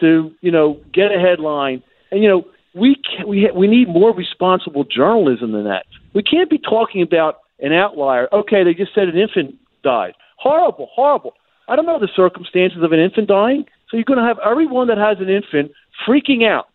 to 0.00 0.32
you 0.40 0.50
know 0.50 0.80
get 0.92 1.12
a 1.12 1.18
headline, 1.18 1.82
and 2.10 2.22
you 2.22 2.28
know 2.28 2.46
we 2.74 2.96
can, 2.96 3.28
we 3.28 3.42
ha- 3.48 3.56
we 3.56 3.66
need 3.66 3.88
more 3.88 4.14
responsible 4.14 4.84
journalism 4.84 5.52
than 5.52 5.64
that. 5.64 5.86
We 6.14 6.22
can't 6.22 6.50
be 6.50 6.58
talking 6.58 7.02
about 7.02 7.38
an 7.60 7.72
outlier. 7.72 8.28
Okay, 8.32 8.64
they 8.64 8.74
just 8.74 8.94
said 8.94 9.08
an 9.08 9.16
infant 9.16 9.56
died. 9.82 10.14
Horrible, 10.36 10.88
horrible. 10.92 11.34
I 11.68 11.76
don't 11.76 11.86
know 11.86 11.98
the 11.98 12.08
circumstances 12.14 12.82
of 12.82 12.92
an 12.92 13.00
infant 13.00 13.28
dying, 13.28 13.64
so 13.88 13.96
you're 13.96 14.04
going 14.04 14.18
to 14.18 14.24
have 14.24 14.38
everyone 14.44 14.88
that 14.88 14.98
has 14.98 15.18
an 15.20 15.28
infant 15.28 15.72
freaking 16.06 16.46
out. 16.46 16.68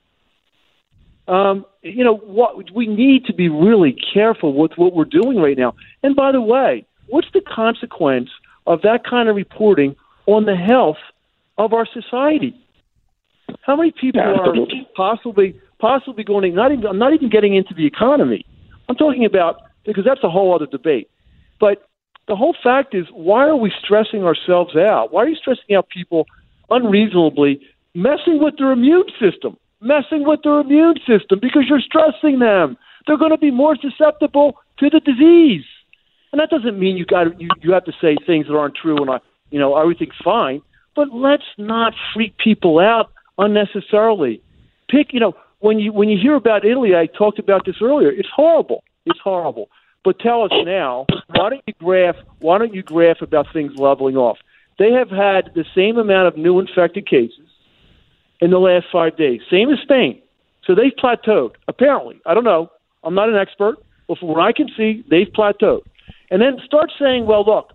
Um, 1.32 1.66
you 1.84 2.04
know 2.04 2.16
what? 2.16 2.72
We 2.74 2.88
need 2.88 3.26
to 3.26 3.34
be 3.34 3.50
really 3.50 3.96
careful 4.14 4.54
with 4.54 4.72
what 4.78 4.96
we're 4.96 5.06
doing 5.06 5.38
right 5.38 5.58
now. 5.58 5.76
And 6.02 6.16
by 6.16 6.32
the 6.32 6.42
way, 6.42 6.86
what's 7.08 7.28
the 7.34 7.42
consequence 7.42 8.30
of 8.66 8.82
that 8.82 9.04
kind 9.04 9.30
of 9.30 9.36
reporting 9.36 9.96
on 10.34 10.46
the 10.46 10.56
health 10.56 10.98
of 11.58 11.74
our 11.74 11.88
society? 11.92 12.56
How 13.62 13.76
many 13.76 13.92
people 13.92 14.22
are 14.22 14.54
possibly 14.96 15.60
possibly 15.80 16.24
going? 16.24 16.56
Not 16.56 16.72
even. 16.72 16.86
I'm 16.86 17.00
not 17.00 17.14
even 17.14 17.30
getting 17.30 17.56
into 17.56 17.74
the 17.74 17.86
economy. 17.86 18.46
I'm 18.88 18.96
talking 18.96 19.26
about 19.26 19.62
because 19.86 20.06
that's 20.06 20.24
a 20.24 20.30
whole 20.30 20.54
other 20.54 20.68
debate. 20.68 21.10
But 21.60 21.88
the 22.28 22.36
whole 22.36 22.56
fact 22.64 22.94
is, 22.94 23.06
why 23.12 23.48
are 23.48 23.56
we 23.56 23.72
stressing 23.84 24.24
ourselves 24.24 24.76
out? 24.76 25.12
Why 25.12 25.24
are 25.24 25.28
you 25.28 25.36
stressing 25.36 25.76
out 25.76 25.90
people 25.90 26.28
unreasonably, 26.70 27.60
messing 27.96 28.42
with 28.42 28.58
their 28.58 28.72
immune 28.72 29.10
system, 29.20 29.58
messing 29.82 30.26
with 30.26 30.42
their 30.44 30.60
immune 30.60 30.96
system 31.08 31.40
because 31.42 31.64
you're 31.68 31.82
stressing 31.82 32.40
them? 32.40 32.78
They're 33.08 33.18
going 33.18 33.32
to 33.32 33.38
be 33.38 33.52
more 33.52 33.76
susceptible 33.76 34.58
to 34.78 34.90
the 34.90 35.00
disease, 35.00 35.66
and 36.32 36.40
that 36.40 36.50
doesn't 36.50 36.78
mean 36.78 36.98
you 36.98 37.06
got 37.06 37.40
you 37.42 37.50
you 37.62 37.74
have 37.74 37.86
to 37.86 37.94
say 38.00 38.16
things 38.26 38.48
that 38.48 38.56
aren't 38.56 38.76
true 38.76 38.98
and 38.98 39.10
I, 39.10 39.20
you 39.52 39.60
know 39.60 39.78
everything's 39.78 40.14
fine. 40.24 40.62
But 40.96 41.14
let's 41.14 41.44
not 41.58 41.94
freak 42.14 42.38
people 42.38 42.80
out 42.80 43.12
unnecessarily. 43.38 44.42
Pick, 44.90 45.14
you 45.14 45.20
know, 45.20 45.34
when 45.60 45.80
you 45.80 45.92
when 45.94 46.10
you 46.10 46.18
hear 46.20 46.36
about 46.36 46.66
Italy, 46.66 46.96
I 46.96 47.06
talked 47.06 47.40
about 47.40 47.66
this 47.66 47.76
earlier. 47.82 48.10
It's 48.12 48.30
horrible. 48.34 48.84
It's 49.06 49.20
horrible. 49.20 49.70
But 50.04 50.20
tell 50.20 50.44
us 50.44 50.52
now, 50.66 51.06
why 51.28 51.50
don't 51.50 51.64
you 51.68 51.74
graph? 51.80 52.16
Why 52.40 52.58
don't 52.58 52.74
you 52.74 52.84
graph 52.84 53.22
about 53.22 53.48
things 53.52 53.74
leveling 53.78 54.18
off? 54.18 54.38
They 54.78 54.92
have 54.94 55.10
had 55.10 55.52
the 55.56 55.66
same 55.76 55.98
amount 55.98 56.28
of 56.28 56.38
new 56.38 56.60
infected 56.60 57.06
cases 57.06 57.48
in 58.40 58.52
the 58.52 58.60
last 58.60 58.86
five 58.92 59.18
days, 59.18 59.42
same 59.52 59.70
as 59.70 59.80
Spain. 59.80 60.22
So 60.66 60.74
they've 60.74 60.94
plateaued. 60.94 61.56
Apparently, 61.68 62.22
I 62.26 62.34
don't 62.34 62.46
know. 62.46 62.72
I'm 63.04 63.16
not 63.16 63.30
an 63.30 63.36
expert, 63.36 63.76
but 64.08 64.18
from 64.18 64.30
what 64.30 64.40
I 64.40 64.54
can 64.54 64.70
see, 64.78 65.04
they've 65.10 65.28
plateaued. 65.28 65.82
And 66.32 66.42
then 66.42 66.60
start 66.66 66.92
saying, 67.00 67.26
well, 67.26 67.44
look, 67.44 67.74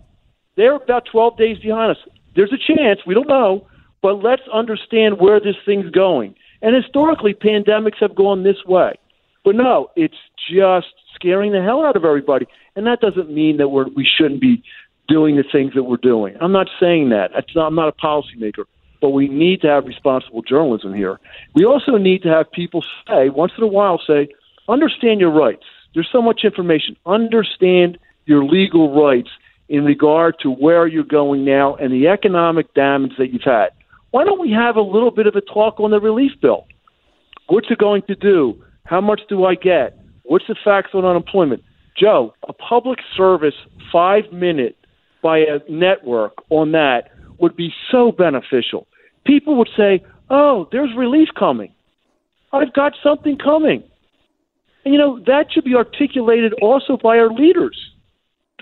they're 0.55 0.75
about 0.75 1.05
12 1.11 1.37
days 1.37 1.57
behind 1.59 1.91
us. 1.91 2.03
There's 2.35 2.53
a 2.53 2.57
chance. 2.57 3.01
We 3.05 3.13
don't 3.13 3.27
know, 3.27 3.67
but 4.01 4.23
let's 4.23 4.41
understand 4.53 5.19
where 5.19 5.39
this 5.39 5.55
thing's 5.65 5.89
going. 5.89 6.35
And 6.61 6.75
historically, 6.75 7.33
pandemics 7.33 7.97
have 7.99 8.15
gone 8.15 8.43
this 8.43 8.63
way. 8.65 8.95
But 9.43 9.55
no, 9.55 9.91
it's 9.95 10.17
just 10.49 10.87
scaring 11.13 11.51
the 11.51 11.61
hell 11.61 11.85
out 11.85 11.95
of 11.95 12.03
everybody. 12.05 12.47
And 12.75 12.87
that 12.87 12.99
doesn't 12.99 13.29
mean 13.29 13.57
that 13.57 13.69
we're, 13.69 13.87
we 13.89 14.05
shouldn't 14.05 14.41
be 14.41 14.63
doing 15.07 15.35
the 15.35 15.43
things 15.43 15.73
that 15.75 15.83
we're 15.83 15.97
doing. 15.97 16.35
I'm 16.41 16.51
not 16.51 16.67
saying 16.79 17.09
that. 17.09 17.31
Not, 17.55 17.67
I'm 17.67 17.75
not 17.75 17.89
a 17.89 17.91
policymaker. 17.91 18.65
But 19.01 19.09
we 19.09 19.27
need 19.27 19.61
to 19.61 19.67
have 19.67 19.85
responsible 19.85 20.41
journalism 20.41 20.93
here. 20.93 21.19
We 21.53 21.65
also 21.65 21.97
need 21.97 22.23
to 22.23 22.29
have 22.29 22.51
people 22.51 22.83
say, 23.07 23.29
once 23.29 23.51
in 23.57 23.63
a 23.63 23.67
while, 23.67 24.01
say, 24.05 24.29
understand 24.67 25.19
your 25.19 25.29
rights. 25.29 25.65
There's 25.93 26.09
so 26.11 26.21
much 26.21 26.43
information. 26.43 26.97
Understand 27.05 27.99
your 28.25 28.43
legal 28.43 28.99
rights 28.99 29.29
in 29.69 29.83
regard 29.83 30.35
to 30.41 30.51
where 30.51 30.87
you're 30.87 31.03
going 31.03 31.43
now 31.43 31.75
and 31.75 31.91
the 31.91 32.07
economic 32.07 32.73
damage 32.73 33.13
that 33.17 33.33
you've 33.33 33.43
had. 33.43 33.69
Why 34.11 34.23
don't 34.23 34.39
we 34.39 34.51
have 34.51 34.75
a 34.75 34.81
little 34.81 35.11
bit 35.11 35.27
of 35.27 35.35
a 35.35 35.41
talk 35.41 35.79
on 35.79 35.91
the 35.91 35.99
relief 35.99 36.31
bill? 36.41 36.67
What's 37.47 37.67
it 37.69 37.77
going 37.77 38.03
to 38.03 38.15
do? 38.15 38.63
How 38.85 39.01
much 39.01 39.21
do 39.27 39.45
I 39.45 39.55
get? 39.55 39.97
What's 40.23 40.47
the 40.47 40.55
facts 40.63 40.91
on 40.93 41.05
unemployment? 41.05 41.63
Joe, 41.97 42.33
a 42.47 42.53
public 42.53 42.99
service 43.15 43.55
five 43.91 44.31
minute 44.31 44.77
by 45.21 45.39
a 45.39 45.59
network 45.69 46.33
on 46.49 46.71
that 46.73 47.09
would 47.39 47.55
be 47.55 47.73
so 47.91 48.11
beneficial. 48.11 48.87
People 49.25 49.55
would 49.55 49.69
say, 49.75 50.03
"Oh, 50.29 50.67
there's 50.71 50.93
relief 50.95 51.29
coming. 51.35 51.71
I've 52.53 52.73
got 52.73 52.93
something 53.01 53.37
coming." 53.37 53.83
And 54.83 54.93
you 54.93 54.99
know 54.99 55.19
that 55.25 55.51
should 55.51 55.63
be 55.63 55.75
articulated 55.75 56.53
also 56.61 56.97
by 56.97 57.17
our 57.17 57.29
leaders. 57.29 57.77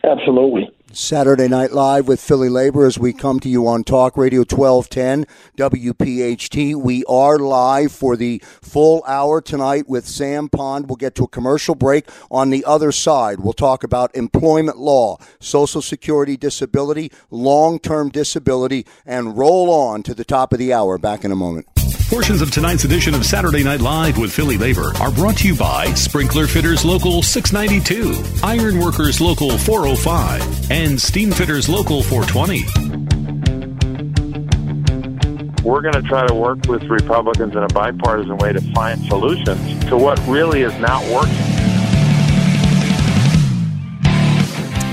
Absolutely. 0.03 0.69
Saturday 0.95 1.47
Night 1.47 1.71
Live 1.71 2.08
with 2.08 2.21
Philly 2.21 2.49
Labor 2.49 2.86
as 2.86 2.99
we 2.99 3.13
come 3.13 3.39
to 3.39 3.49
you 3.49 3.67
on 3.67 3.84
Talk 3.84 4.15
Radio 4.15 4.41
1210 4.41 5.25
WPHT. 5.58 6.75
We 6.75 7.03
are 7.06 7.39
live 7.39 7.91
for 7.91 8.15
the 8.15 8.39
full 8.62 9.03
hour 9.08 9.41
tonight 9.41 9.89
with 9.89 10.08
Sam 10.08 10.49
Pond. 10.49 10.88
We'll 10.88 10.97
get 10.97 11.15
to 11.15 11.23
a 11.23 11.27
commercial 11.27 11.73
break. 11.73 12.08
On 12.29 12.51
the 12.51 12.63
other 12.65 12.91
side, 12.91 13.39
we'll 13.39 13.53
talk 13.53 13.84
about 13.84 14.15
employment 14.15 14.77
law, 14.77 15.17
Social 15.39 15.82
Security 15.82 16.38
disability, 16.38 17.12
long 17.32 17.79
term 17.79 18.10
disability, 18.10 18.86
and 19.03 19.36
roll 19.36 19.71
on 19.71 20.03
to 20.03 20.13
the 20.13 20.25
top 20.25 20.53
of 20.53 20.60
the 20.60 20.73
hour. 20.73 20.99
Back 20.99 21.25
in 21.25 21.32
a 21.32 21.36
moment. 21.36 21.82
Portions 22.09 22.41
of 22.41 22.51
tonight's 22.51 22.83
edition 22.83 23.15
of 23.15 23.25
Saturday 23.25 23.63
Night 23.63 23.81
Live 23.81 24.17
with 24.19 24.31
Philly 24.31 24.57
Labor 24.57 24.91
are 24.99 25.11
brought 25.11 25.37
to 25.37 25.47
you 25.47 25.55
by 25.55 25.91
Sprinkler 25.95 26.45
Fitters 26.45 26.85
Local 26.85 27.23
692, 27.23 28.45
Iron 28.45 28.79
Workers 28.79 29.19
Local 29.19 29.57
405, 29.57 30.69
and 30.71 31.01
Steam 31.01 31.31
Fitters 31.31 31.67
Local 31.67 32.03
420. 32.03 32.63
We're 35.63 35.81
going 35.81 35.93
to 35.93 36.03
try 36.03 36.27
to 36.27 36.35
work 36.35 36.59
with 36.67 36.83
Republicans 36.83 37.55
in 37.55 37.63
a 37.63 37.67
bipartisan 37.69 38.37
way 38.37 38.53
to 38.53 38.61
find 38.73 39.03
solutions 39.05 39.85
to 39.85 39.97
what 39.97 40.19
really 40.27 40.61
is 40.61 40.77
not 40.79 41.01
working. 41.11 41.33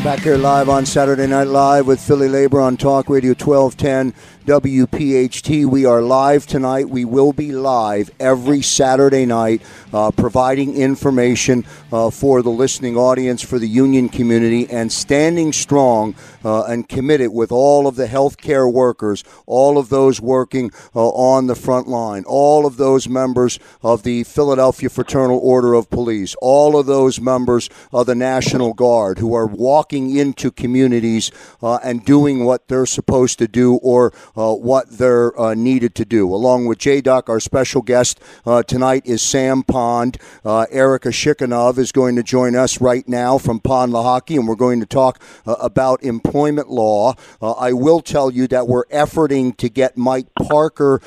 Back 0.02 0.20
here 0.20 0.38
live 0.38 0.70
on 0.70 0.86
Saturday 0.86 1.26
Night 1.26 1.48
Live 1.48 1.86
with 1.86 2.00
Philly 2.00 2.28
Labor 2.28 2.62
on 2.62 2.78
Talk 2.78 3.10
Radio 3.10 3.32
1210 3.32 4.14
WPHT. 4.46 5.66
We 5.66 5.84
are 5.84 6.00
live 6.00 6.46
tonight. 6.46 6.88
We 6.88 7.04
will 7.04 7.32
be 7.32 7.52
live 7.52 8.10
every 8.18 8.62
Saturday 8.62 9.26
night, 9.26 9.60
uh, 9.92 10.10
providing 10.12 10.76
information 10.76 11.64
uh, 11.92 12.08
for 12.10 12.40
the 12.40 12.50
listening 12.50 12.96
audience, 12.96 13.42
for 13.42 13.58
the 13.58 13.68
union 13.68 14.08
community, 14.08 14.66
and 14.70 14.90
standing 14.90 15.52
strong 15.52 16.14
uh, 16.42 16.64
and 16.64 16.88
committed 16.88 17.32
with 17.32 17.52
all 17.52 17.86
of 17.86 17.96
the 17.96 18.06
healthcare 18.06 18.72
workers, 18.72 19.24
all 19.44 19.76
of 19.76 19.90
those 19.90 20.20
working 20.22 20.70
uh, 20.96 21.08
on 21.10 21.46
the 21.46 21.54
front 21.54 21.86
line, 21.86 22.24
all 22.26 22.64
of 22.64 22.78
those 22.78 23.08
members 23.08 23.58
of 23.82 24.04
the 24.04 24.24
Philadelphia 24.24 24.88
Fraternal 24.88 25.38
Order 25.38 25.74
of 25.74 25.90
Police, 25.90 26.34
all 26.40 26.78
of 26.78 26.86
those 26.86 27.20
members 27.20 27.68
of 27.92 28.06
the 28.06 28.14
National 28.14 28.72
Guard 28.72 29.18
who 29.18 29.34
are 29.34 29.46
walking 29.46 30.16
into 30.16 30.50
communities 30.50 31.30
uh, 31.62 31.78
and 31.84 32.04
doing 32.06 32.44
what 32.46 32.68
they're 32.68 32.86
supposed 32.86 33.38
to 33.38 33.46
do 33.46 33.74
or 33.82 34.12
uh, 34.36 34.54
what 34.54 34.90
they're 34.90 35.38
uh, 35.38 35.54
needed 35.54 35.94
to 35.96 36.04
do. 36.04 36.32
Along 36.32 36.66
with 36.66 36.78
J 36.78 37.00
Doc, 37.00 37.28
our 37.28 37.40
special 37.40 37.82
guest 37.82 38.20
uh, 38.46 38.62
tonight 38.62 39.02
is 39.04 39.22
Sam 39.22 39.62
Pond. 39.62 40.18
Uh, 40.44 40.66
Erica 40.70 41.08
Shikhanov 41.08 41.78
is 41.78 41.92
going 41.92 42.16
to 42.16 42.22
join 42.22 42.54
us 42.54 42.80
right 42.80 43.08
now 43.08 43.38
from 43.38 43.60
Pond 43.60 43.92
Lehocky, 43.92 44.36
and 44.36 44.46
we're 44.46 44.54
going 44.54 44.80
to 44.80 44.86
talk 44.86 45.22
uh, 45.46 45.54
about 45.60 46.02
employment 46.02 46.70
law. 46.70 47.14
I 47.42 47.72
will 47.72 48.00
tell 48.00 48.30
you 48.30 48.46
that 48.48 48.66
we're 48.66 48.86
efforting 48.86 49.56
to 49.56 49.68
get 49.68 49.96
Mike 49.96 50.28
Parker 50.34 51.00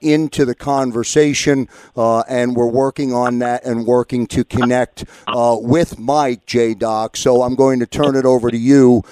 into 0.00 0.44
the 0.44 0.54
conversation, 0.54 1.68
and 1.96 2.56
we're 2.56 2.66
working 2.66 3.12
on 3.12 3.38
that 3.40 3.64
and 3.64 3.86
working 3.86 4.26
to 4.28 4.44
connect 4.44 5.04
with 5.34 5.98
Mike, 5.98 6.46
J 6.46 6.74
Doc. 6.74 7.16
So 7.16 7.42
I'm 7.42 7.54
going 7.54 7.80
to 7.80 7.86
turn 7.86 8.16
it 8.16 8.24
over 8.24 8.50
to 8.50 8.58
you, 8.58 9.02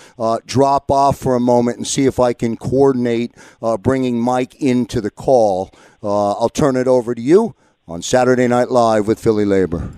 drop 0.46 0.90
off 0.90 1.18
for 1.18 1.34
a 1.34 1.40
moment, 1.40 1.78
and 1.78 1.86
see 1.86 2.06
if 2.06 2.20
I 2.20 2.32
can 2.32 2.56
coordinate 2.56 3.32
uh, 3.66 3.76
bringing 3.76 4.20
Mike 4.20 4.54
into 4.56 5.00
the 5.00 5.10
call. 5.10 5.70
Uh, 6.02 6.32
I'll 6.32 6.48
turn 6.48 6.76
it 6.76 6.86
over 6.86 7.14
to 7.14 7.20
you 7.20 7.54
on 7.88 8.00
Saturday 8.00 8.46
Night 8.46 8.70
Live 8.70 9.08
with 9.08 9.18
Philly 9.18 9.44
Labor. 9.44 9.90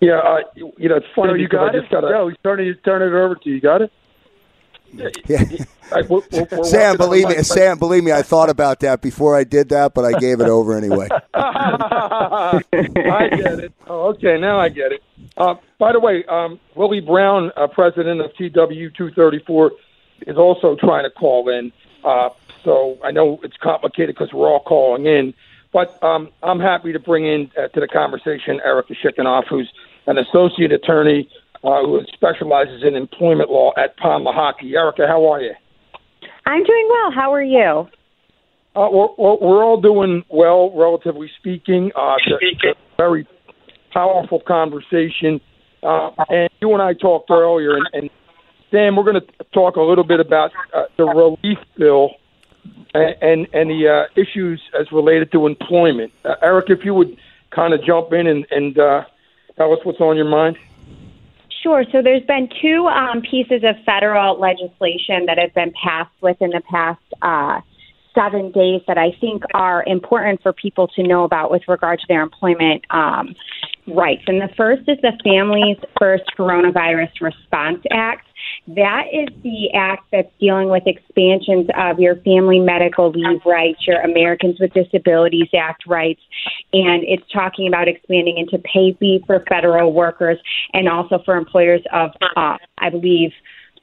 Yeah, 0.00 0.18
uh, 0.18 0.40
you 0.54 0.88
know, 0.88 0.96
it's 0.96 1.06
funny. 1.14 1.30
So 1.30 1.34
you 1.36 1.48
got 1.48 1.74
it? 1.74 1.88
Gotta, 1.90 2.10
no, 2.10 2.28
he's 2.28 2.36
turning, 2.42 2.74
turning 2.84 3.08
it 3.08 3.14
over 3.14 3.36
to 3.36 3.48
you. 3.48 3.54
You 3.54 3.60
got 3.60 3.82
it? 3.82 3.92
Yeah. 4.92 5.08
I, 5.92 6.02
we're, 6.02 6.22
we're 6.30 6.64
Sam, 6.64 6.96
believe 6.96 7.28
me, 7.28 7.42
Sam, 7.42 7.78
believe 7.78 8.02
me, 8.02 8.12
I 8.12 8.22
thought 8.22 8.48
about 8.48 8.80
that 8.80 9.02
before 9.02 9.36
I 9.36 9.44
did 9.44 9.68
that, 9.70 9.94
but 9.94 10.04
I 10.04 10.18
gave 10.18 10.40
it 10.40 10.48
over 10.48 10.76
anyway. 10.76 11.08
I 11.34 12.60
get 12.72 13.60
it. 13.60 13.72
Oh, 13.86 14.08
okay, 14.08 14.38
now 14.38 14.58
I 14.58 14.70
get 14.70 14.92
it. 14.92 15.02
Uh, 15.36 15.54
by 15.78 15.92
the 15.92 16.00
way, 16.00 16.24
um, 16.26 16.58
Willie 16.74 17.00
Brown, 17.00 17.52
uh, 17.56 17.66
president 17.66 18.22
of 18.22 18.32
TWU 18.32 18.94
234, 18.94 19.72
is 20.26 20.36
also 20.36 20.76
trying 20.76 21.04
to 21.04 21.10
call 21.10 21.48
in. 21.50 21.72
Uh, 22.04 22.30
so 22.64 22.98
I 23.02 23.10
know 23.10 23.40
it's 23.42 23.56
complicated 23.56 24.14
because 24.14 24.32
we're 24.32 24.48
all 24.48 24.62
calling 24.62 25.06
in. 25.06 25.34
But 25.72 26.02
um, 26.02 26.28
I'm 26.42 26.60
happy 26.60 26.92
to 26.92 26.98
bring 26.98 27.26
in 27.26 27.50
uh, 27.56 27.68
to 27.68 27.80
the 27.80 27.88
conversation 27.88 28.60
Erica 28.64 28.94
Shikhanov, 28.94 29.44
who's 29.48 29.72
an 30.06 30.18
associate 30.18 30.72
attorney 30.72 31.28
uh, 31.64 31.82
who 31.82 32.00
specializes 32.12 32.82
in 32.82 32.94
employment 32.94 33.50
law 33.50 33.72
at 33.76 33.96
Pond 33.96 34.26
Lehocky. 34.26 34.74
Erica, 34.74 35.06
how 35.06 35.30
are 35.32 35.40
you? 35.40 35.54
I'm 36.44 36.64
doing 36.64 36.88
well. 36.90 37.10
How 37.10 37.32
are 37.32 37.42
you? 37.42 37.88
Uh, 38.74 38.88
we're, 38.90 39.08
we're 39.16 39.64
all 39.64 39.80
doing 39.80 40.24
well, 40.28 40.72
relatively 40.74 41.30
speaking. 41.38 41.92
Uh, 41.94 42.16
it's 42.40 42.64
a 42.64 42.74
very 42.96 43.26
powerful 43.92 44.40
conversation. 44.40 45.40
Uh, 45.82 46.10
and 46.28 46.50
you 46.60 46.72
and 46.72 46.82
I 46.82 46.94
talked 46.94 47.30
earlier, 47.30 47.76
and, 47.76 47.86
and 47.92 48.10
Sam, 48.70 48.96
we're 48.96 49.04
going 49.04 49.20
to 49.20 49.44
talk 49.52 49.76
a 49.76 49.82
little 49.82 50.04
bit 50.04 50.20
about 50.20 50.52
uh, 50.74 50.84
the 50.96 51.04
relief 51.04 51.58
bill 51.76 52.12
and 52.94 53.48
and 53.52 53.70
the 53.70 53.88
uh, 53.88 54.20
issues 54.20 54.60
as 54.78 54.90
related 54.92 55.32
to 55.32 55.46
employment. 55.46 56.12
Uh, 56.24 56.34
Eric, 56.42 56.70
if 56.70 56.84
you 56.84 56.94
would 56.94 57.16
kind 57.50 57.74
of 57.74 57.84
jump 57.84 58.12
in 58.12 58.26
and, 58.26 58.46
and 58.50 58.78
uh, 58.78 59.04
tell 59.56 59.72
us 59.72 59.78
what's 59.84 60.00
on 60.00 60.16
your 60.16 60.28
mind. 60.28 60.56
Sure. 61.62 61.84
So 61.92 62.02
there's 62.02 62.24
been 62.24 62.48
two 62.60 62.88
um, 62.88 63.22
pieces 63.22 63.62
of 63.62 63.76
federal 63.84 64.38
legislation 64.38 65.26
that 65.26 65.38
have 65.38 65.54
been 65.54 65.72
passed 65.82 66.10
within 66.20 66.50
the 66.50 66.62
past 66.68 67.00
uh, 67.22 67.60
seven 68.14 68.50
days 68.50 68.82
that 68.88 68.98
I 68.98 69.12
think 69.20 69.44
are 69.54 69.84
important 69.86 70.42
for 70.42 70.52
people 70.52 70.88
to 70.88 71.02
know 71.02 71.24
about 71.24 71.50
with 71.50 71.62
regard 71.68 72.00
to 72.00 72.06
their 72.08 72.22
employment 72.22 72.84
um, 72.90 73.34
rights. 73.86 74.22
And 74.26 74.40
the 74.40 74.48
first 74.56 74.82
is 74.88 74.98
the 75.02 75.12
Families 75.24 75.76
First 75.98 76.24
Coronavirus 76.38 77.20
Response 77.20 77.82
Act. 77.90 78.26
That 78.68 79.04
is 79.12 79.28
the 79.42 79.72
act 79.74 80.04
that's 80.12 80.30
dealing 80.40 80.68
with 80.68 80.84
expansions 80.86 81.68
of 81.76 81.98
your 81.98 82.16
family 82.16 82.60
medical 82.60 83.10
leave 83.10 83.40
rights, 83.44 83.86
your 83.86 84.00
Americans 84.00 84.58
with 84.60 84.72
Disabilities 84.72 85.48
Act 85.56 85.84
rights, 85.86 86.20
and 86.72 87.02
it's 87.04 87.24
talking 87.32 87.66
about 87.66 87.88
expanding 87.88 88.38
into 88.38 88.58
pay 88.58 88.96
leave 89.00 89.22
for 89.26 89.44
federal 89.48 89.92
workers 89.92 90.38
and 90.72 90.88
also 90.88 91.20
for 91.24 91.36
employers 91.36 91.82
of, 91.92 92.10
uh, 92.36 92.56
I 92.78 92.90
believe, 92.90 93.32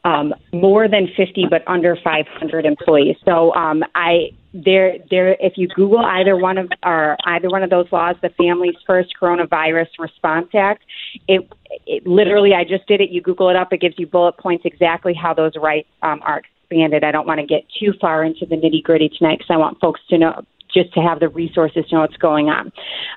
um, 0.04 0.34
more 0.54 0.88
than 0.88 1.08
50 1.16 1.48
but 1.50 1.64
under 1.68 1.98
500 2.04 2.66
employees. 2.66 3.16
So 3.26 3.54
um, 3.54 3.84
I 3.96 4.32
there 4.54 4.98
there 5.12 5.38
if 5.40 5.54
you 5.58 5.68
Google 5.68 6.00
either 6.00 6.36
one 6.36 6.58
of 6.58 6.72
or 6.84 7.18
either 7.26 7.50
one 7.50 7.64
of 7.64 7.70
those 7.70 7.88
laws, 7.92 8.16
the 8.22 8.30
Families 8.30 8.76
First 8.88 9.14
Coronavirus 9.20 9.88
Response 10.00 10.50
Act, 10.56 10.84
it, 11.28 11.48
it 11.86 12.08
literally 12.08 12.54
I 12.54 12.64
just 12.64 12.88
did 12.88 13.02
it. 13.02 13.10
You 13.10 13.22
Google 13.22 13.50
it 13.50 13.56
up, 13.56 13.74
it 13.74 13.82
gives 13.82 13.96
you 13.98 14.08
bullet 14.08 14.38
points 14.38 14.64
exactly 14.66 15.14
how 15.14 15.34
those 15.34 15.54
rights 15.56 15.90
um, 16.02 16.22
are 16.24 16.40
expanded. 16.40 17.04
I 17.04 17.12
don't 17.12 17.28
want 17.28 17.40
to 17.40 17.46
get 17.46 17.66
too 17.80 17.94
far 18.00 18.24
into 18.24 18.46
the 18.46 18.56
nitty 18.56 18.84
gritty 18.84 19.10
tonight 19.10 19.40
because 19.40 19.54
I 19.54 19.58
want 19.58 19.80
folks 19.80 20.02
to 20.10 20.18
know 20.18 20.44
just 20.74 20.94
to 20.94 21.00
have 21.00 21.20
the 21.20 21.30
resources 21.30 21.86
to 21.90 21.96
know 21.96 22.02
what's 22.02 22.18
going 22.18 22.48
on. 22.50 22.72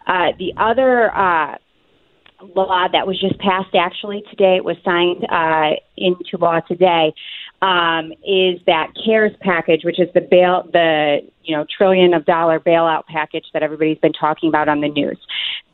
Uh, 0.07 0.33
the 0.39 0.53
other. 0.57 1.15
Uh, 1.17 1.57
law 2.55 2.89
that 2.93 3.07
was 3.07 3.21
just 3.21 3.39
passed 3.39 3.75
actually 3.75 4.23
today. 4.31 4.57
It 4.57 4.65
was 4.65 4.77
signed 4.85 5.27
uh, 5.31 5.77
into 5.97 6.39
law 6.39 6.61
today. 6.61 7.15
Um, 7.61 8.13
is 8.27 8.61
that 8.67 8.89
CARES 9.05 9.33
package, 9.41 9.85
which 9.85 10.01
is 10.01 10.09
the 10.15 10.21
bail, 10.21 10.69
the 10.73 11.21
you 11.45 11.57
know 11.57 11.65
trillion 11.77 12.13
of 12.13 12.25
dollar 12.25 12.59
bailout 12.59 13.07
package 13.07 13.47
that 13.53 13.63
everybody's 13.63 13.99
been 13.99 14.13
talking 14.13 14.49
about 14.49 14.69
on 14.69 14.81
the 14.81 14.89
news. 14.89 15.19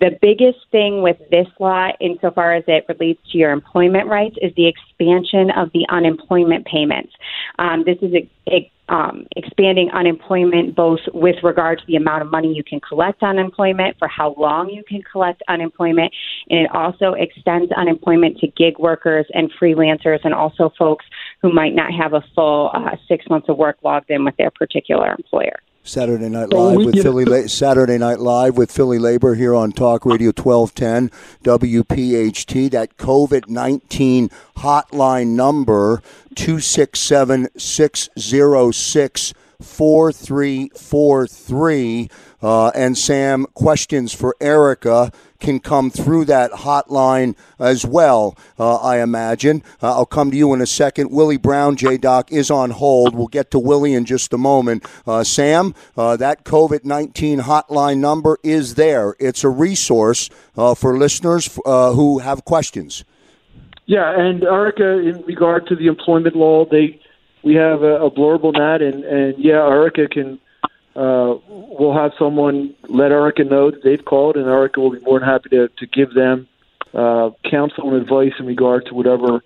The 0.01 0.17
biggest 0.23 0.59
thing 0.71 1.03
with 1.03 1.17
this 1.31 1.49
law, 1.59 1.89
insofar 2.01 2.55
as 2.55 2.65
it 2.69 2.85
relates 2.89 3.21
to 3.33 3.39
your 3.39 3.51
employment 3.51 4.07
rights, 4.07 4.37
is 4.41 4.53
the 4.55 4.67
expansion 4.67 5.51
of 5.51 5.71
the 5.73 5.87
unemployment 5.89 6.67
payments. 6.67 7.13
Um, 7.59 7.83
this 7.85 7.99
is 8.01 8.13
a, 8.15 8.31
a 8.49 8.71
um, 8.89 9.27
expanding 9.37 9.91
unemployment 9.91 10.75
both 10.75 11.01
with 11.13 11.37
regard 11.43 11.79
to 11.79 11.85
the 11.87 11.97
amount 11.97 12.23
of 12.23 12.31
money 12.31 12.55
you 12.55 12.65
can 12.65 12.81
collect 12.81 13.23
unemployment, 13.23 13.99
for 13.99 14.09
how 14.09 14.35
long 14.39 14.71
you 14.71 14.83
can 14.89 15.03
collect 15.03 15.43
unemployment, 15.49 16.13
and 16.49 16.61
it 16.61 16.71
also 16.73 17.13
extends 17.13 17.71
unemployment 17.73 18.39
to 18.39 18.47
gig 18.47 18.79
workers 18.79 19.27
and 19.35 19.51
freelancers 19.61 20.21
and 20.25 20.33
also 20.33 20.73
folks 20.79 21.05
who 21.43 21.53
might 21.53 21.75
not 21.75 21.93
have 21.93 22.15
a 22.15 22.23
full 22.35 22.71
uh, 22.73 22.97
six 23.09 23.27
months 23.29 23.49
of 23.49 23.59
work 23.59 23.77
logged 23.83 24.11
in 24.11 24.25
with 24.25 24.37
their 24.37 24.51
particular 24.51 25.11
employer. 25.11 25.59
Saturday 25.83 26.29
Night 26.29 26.51
Live 26.51 26.77
with 26.77 27.03
Philly 27.03 27.25
La- 27.25 27.47
Saturday 27.47 27.97
Night 27.99 28.21
Live 28.21 28.59
with 28.59 28.71
Philly 28.71 28.99
Labor 28.99 29.35
here 29.35 29.55
on 29.55 29.73
Talk 29.73 30.05
Radio 30.05 30.33
1210 30.37 31.11
WPHT. 31.43 32.71
That 32.71 32.99
COVID 32.99 33.49
19 33.49 34.29
hotline 34.59 35.29
number 35.29 36.03
267 36.35 37.49
606 37.57 39.33
4343. 39.61 42.09
Uh, 42.41 42.69
and 42.69 42.97
Sam, 42.97 43.47
questions 43.55 44.13
for 44.13 44.37
Erica 44.41 45.11
can 45.41 45.61
come 45.61 45.91
through 45.91 46.25
that 46.27 46.51
hotline 46.51 47.37
as 47.59 47.87
well, 47.87 48.37
uh, 48.59 48.77
I 48.77 49.01
imagine. 49.01 49.63
Uh, 49.83 49.97
I'll 49.97 50.07
come 50.07 50.31
to 50.31 50.37
you 50.37 50.53
in 50.53 50.61
a 50.61 50.67
second. 50.67 51.11
Willie 51.11 51.37
Brown, 51.37 51.77
J 51.77 51.97
Doc, 51.97 52.33
is 52.33 52.51
on 52.51 52.71
hold. 52.71 53.15
We'll 53.15 53.29
get 53.29 53.51
to 53.53 53.59
Willie 53.59 53.95
in 53.95 54.05
just 54.05 54.33
a 54.33 54.39
moment. 54.39 54.85
Uh, 55.07 55.25
Sam, 55.25 55.75
uh, 55.97 56.17
that 56.17 56.45
COVID 56.45 56.85
19 56.85 57.41
hotline 57.41 57.99
number 57.99 58.39
is 58.43 58.75
there. 58.75 59.15
It's 59.19 59.45
a 59.45 59.49
resource 59.49 60.31
uh, 60.57 60.75
for 60.75 60.97
listeners 60.97 61.59
uh, 61.65 61.93
who 61.93 62.19
have 62.19 62.45
questions. 62.45 63.05
Yeah, 63.87 64.21
and 64.21 64.45
Erica, 64.45 64.99
in 64.99 65.23
regard 65.23 65.67
to 65.69 65.77
the 65.77 65.87
employment 65.87 66.37
law, 66.37 66.67
they 66.67 67.01
we 67.43 67.55
have 67.55 67.83
a, 67.83 68.05
a 68.05 68.11
blurb 68.11 68.45
on 68.45 68.55
that, 68.55 68.83
and, 68.83 69.05
and 69.05 69.39
yeah, 69.43 69.67
Erica 69.67 70.09
can 70.09 70.39
uh, 70.99 71.39
we'll 71.49 71.95
have 71.95 72.11
someone 72.19 72.75
let 72.89 73.13
Erica 73.13 73.45
know 73.45 73.71
that 73.71 73.85
they've 73.85 74.05
called, 74.05 74.37
and 74.37 74.49
Erica 74.49 74.81
will 74.81 74.91
be 74.91 74.99
more 75.01 75.21
than 75.21 75.29
happy 75.29 75.49
to, 75.51 75.69
to 75.69 75.87
give 75.87 76.13
them 76.13 76.49
uh, 76.93 77.31
counsel 77.49 77.95
and 77.95 78.03
advice 78.03 78.33
in 78.41 78.47
regard 78.47 78.85
to 78.87 78.95
whatever 78.95 79.41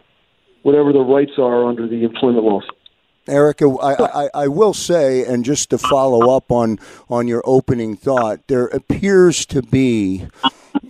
whatever 0.62 0.92
the 0.92 1.00
rights 1.00 1.32
are 1.38 1.66
under 1.66 1.86
the 1.86 2.04
employment 2.04 2.44
laws. 2.44 2.64
Erica, 3.28 3.68
I, 3.68 4.24
I, 4.24 4.30
I, 4.34 4.48
will 4.48 4.74
say, 4.74 5.24
and 5.24 5.44
just 5.44 5.70
to 5.70 5.78
follow 5.78 6.34
up 6.34 6.50
on, 6.50 6.78
on 7.08 7.28
your 7.28 7.42
opening 7.44 7.96
thought, 7.96 8.40
there 8.46 8.66
appears 8.66 9.44
to 9.46 9.62
be 9.62 10.26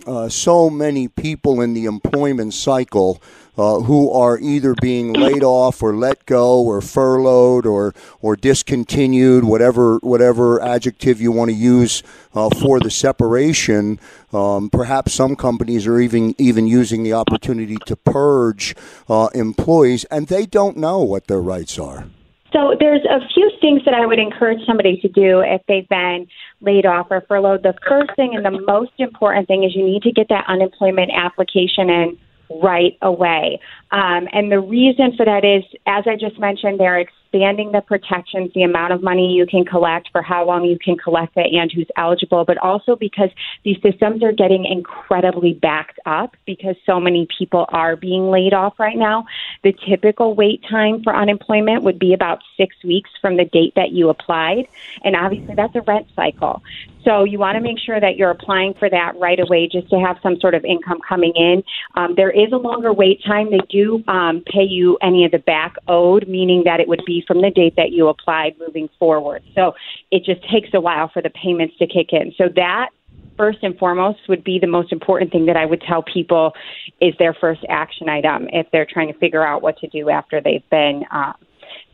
uh, 0.07 0.29
so 0.29 0.69
many 0.69 1.07
people 1.07 1.59
in 1.61 1.73
the 1.73 1.85
employment 1.85 2.53
cycle 2.53 3.21
uh, 3.57 3.79
who 3.81 4.11
are 4.11 4.39
either 4.39 4.73
being 4.81 5.13
laid 5.13 5.43
off 5.43 5.83
or 5.83 5.95
let 5.95 6.25
go 6.25 6.61
or 6.61 6.81
furloughed 6.81 7.65
or 7.65 7.93
or 8.21 8.35
discontinued, 8.35 9.43
whatever 9.43 9.97
whatever 9.99 10.61
adjective 10.61 11.21
you 11.21 11.31
want 11.31 11.49
to 11.49 11.55
use 11.55 12.03
uh, 12.33 12.49
for 12.49 12.79
the 12.79 12.91
separation. 12.91 13.99
Um, 14.31 14.69
perhaps 14.69 15.13
some 15.13 15.35
companies 15.35 15.85
are 15.85 15.99
even 15.99 16.35
even 16.37 16.67
using 16.67 17.03
the 17.03 17.13
opportunity 17.13 17.77
to 17.85 17.95
purge 17.95 18.75
uh, 19.07 19.29
employees, 19.35 20.05
and 20.05 20.27
they 20.27 20.45
don't 20.45 20.77
know 20.77 20.99
what 20.99 21.27
their 21.27 21.41
rights 21.41 21.77
are. 21.77 22.05
So 22.53 22.75
there's 22.79 23.03
a 23.09 23.19
few 23.33 23.49
things 23.59 23.81
that 23.85 23.95
I 23.95 24.05
would 24.05 24.19
encourage 24.19 24.63
somebody 24.67 24.97
to 25.01 25.07
do 25.07 25.39
if 25.39 25.63
they've 25.67 25.89
been 25.89 26.27
laid 26.61 26.85
off 26.85 27.07
or 27.09 27.21
furloughed. 27.21 27.63
The 27.63 27.73
first 27.87 28.15
thing 28.15 28.35
and 28.35 28.45
the 28.45 28.61
most 28.67 28.91
important 28.99 29.47
thing 29.47 29.63
is 29.63 29.75
you 29.75 29.83
need 29.83 30.03
to 30.03 30.11
get 30.11 30.29
that 30.29 30.45
unemployment 30.47 31.11
application 31.15 31.89
in 31.89 32.17
right 32.49 32.97
away. 33.01 33.59
Um, 33.93 34.27
and 34.33 34.51
the 34.51 34.59
reason 34.59 35.15
for 35.15 35.23
that 35.23 35.45
is, 35.45 35.63
as 35.85 36.05
I 36.07 36.15
just 36.15 36.39
mentioned, 36.39 36.79
they're 36.79 36.97
expanding 36.97 37.71
the 37.71 37.81
protections, 37.81 38.51
the 38.55 38.63
amount 38.63 38.91
of 38.91 39.03
money 39.03 39.33
you 39.33 39.45
can 39.45 39.65
collect, 39.65 40.09
for 40.11 40.23
how 40.23 40.45
long 40.45 40.65
you 40.65 40.79
can 40.79 40.97
collect 40.97 41.33
it, 41.35 41.53
and 41.53 41.71
who's 41.71 41.87
eligible, 41.95 42.43
but 42.43 42.57
also 42.57 42.95
because 42.95 43.29
these 43.63 43.77
systems 43.83 44.23
are 44.23 44.31
getting 44.31 44.65
incredibly 44.65 45.53
backed 45.53 45.99
up 46.07 46.35
because 46.47 46.75
so 46.87 46.99
many 46.99 47.27
people 47.37 47.65
are 47.69 47.95
being 47.95 48.31
laid 48.31 48.53
off 48.53 48.79
right 48.79 48.97
now. 48.97 49.25
The 49.63 49.73
typical 49.87 50.33
wait 50.33 50.63
time 50.67 51.03
for 51.03 51.15
unemployment 51.15 51.83
would 51.83 51.99
be 51.99 52.13
about 52.13 52.41
six 52.57 52.75
weeks 52.83 53.11
from 53.21 53.37
the 53.37 53.45
date 53.45 53.73
that 53.75 53.91
you 53.91 54.09
applied. 54.09 54.67
And 55.03 55.15
obviously, 55.15 55.53
that's 55.53 55.75
a 55.75 55.81
rent 55.81 56.07
cycle. 56.15 56.63
So 57.03 57.25
you 57.25 57.37
want 57.37 57.57
to 57.57 57.61
make 57.61 57.79
sure 57.79 57.99
that 57.99 58.15
you're 58.15 58.31
applying 58.31 58.73
for 58.75 58.89
that 58.89 59.17
right 59.17 59.39
away 59.39 59.67
just 59.67 59.89
to 59.89 59.99
have 59.99 60.17
some 60.23 60.39
sort 60.39 60.55
of 60.55 60.63
income 60.63 60.99
coming 61.07 61.33
in. 61.35 61.63
Um, 61.95 62.15
there 62.15 62.31
is 62.31 62.51
a 62.53 62.57
longer 62.57 62.93
wait 62.93 63.21
time. 63.25 63.51
They 63.51 63.59
do 63.69 63.82
um, 64.07 64.43
pay 64.45 64.63
you 64.63 64.97
any 65.01 65.25
of 65.25 65.31
the 65.31 65.39
back 65.39 65.75
owed, 65.87 66.27
meaning 66.27 66.63
that 66.65 66.79
it 66.79 66.87
would 66.87 67.03
be 67.05 67.23
from 67.27 67.41
the 67.41 67.49
date 67.49 67.75
that 67.75 67.91
you 67.91 68.07
applied 68.07 68.55
moving 68.59 68.89
forward. 68.99 69.43
So 69.55 69.73
it 70.11 70.23
just 70.23 70.41
takes 70.49 70.69
a 70.73 70.81
while 70.81 71.09
for 71.09 71.21
the 71.21 71.29
payments 71.29 71.77
to 71.77 71.87
kick 71.87 72.09
in. 72.11 72.33
So 72.37 72.49
that 72.55 72.89
first 73.37 73.59
and 73.63 73.77
foremost 73.77 74.19
would 74.29 74.43
be 74.43 74.59
the 74.59 74.67
most 74.67 74.91
important 74.91 75.31
thing 75.31 75.45
that 75.47 75.57
I 75.57 75.65
would 75.65 75.81
tell 75.81 76.03
people 76.03 76.53
is 77.01 77.13
their 77.19 77.33
first 77.33 77.61
action 77.69 78.09
item 78.09 78.47
if 78.51 78.67
they're 78.71 78.87
trying 78.89 79.11
to 79.11 79.17
figure 79.19 79.45
out 79.45 79.61
what 79.61 79.77
to 79.79 79.87
do 79.87 80.09
after 80.09 80.41
they've 80.41 80.67
been 80.69 81.03
uh, 81.11 81.33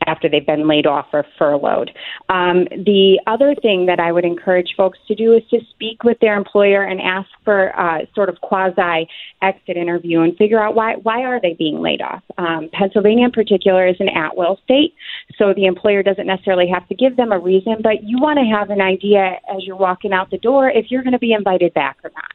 after 0.09 0.27
they've 0.27 0.45
been 0.45 0.67
laid 0.67 0.87
off 0.87 1.07
or 1.13 1.25
furloughed. 1.37 1.91
Um, 2.29 2.65
the 2.71 3.19
other 3.27 3.53
thing 3.61 3.85
that 3.85 3.99
I 3.99 4.11
would 4.11 4.25
encourage 4.25 4.73
folks 4.75 4.97
to 5.07 5.15
do 5.15 5.33
is 5.35 5.43
to 5.51 5.59
speak 5.69 6.03
with 6.03 6.17
their 6.19 6.35
employer 6.35 6.83
and 6.83 6.99
ask 6.99 7.29
for 7.45 7.77
uh, 7.79 7.99
sort 8.15 8.29
of 8.29 8.41
quasi 8.41 9.07
exit 9.41 9.77
interview 9.77 10.21
and 10.21 10.35
figure 10.37 10.61
out 10.61 10.75
why 10.75 10.95
why 10.95 11.23
are 11.23 11.39
they 11.39 11.53
being 11.53 11.79
laid 11.79 12.01
off. 12.01 12.23
Um, 12.37 12.69
Pennsylvania, 12.73 13.25
in 13.25 13.31
particular, 13.31 13.87
is 13.87 13.97
an 13.99 14.09
at 14.09 14.35
will 14.35 14.57
state, 14.63 14.93
so 15.37 15.53
the 15.53 15.65
employer 15.65 16.01
doesn't 16.03 16.27
necessarily 16.27 16.67
have 16.73 16.87
to 16.89 16.95
give 16.95 17.15
them 17.15 17.31
a 17.31 17.39
reason, 17.39 17.77
but 17.83 18.03
you 18.03 18.19
want 18.19 18.39
to 18.39 18.45
have 18.45 18.69
an 18.69 18.81
idea 18.81 19.39
as 19.53 19.65
you're 19.65 19.75
walking 19.75 20.13
out 20.13 20.31
the 20.31 20.37
door 20.37 20.69
if 20.69 20.87
you're 20.89 21.03
going 21.03 21.13
to 21.13 21.19
be 21.19 21.33
invited 21.33 21.73
back 21.73 21.97
or 22.03 22.11
not. 22.15 22.29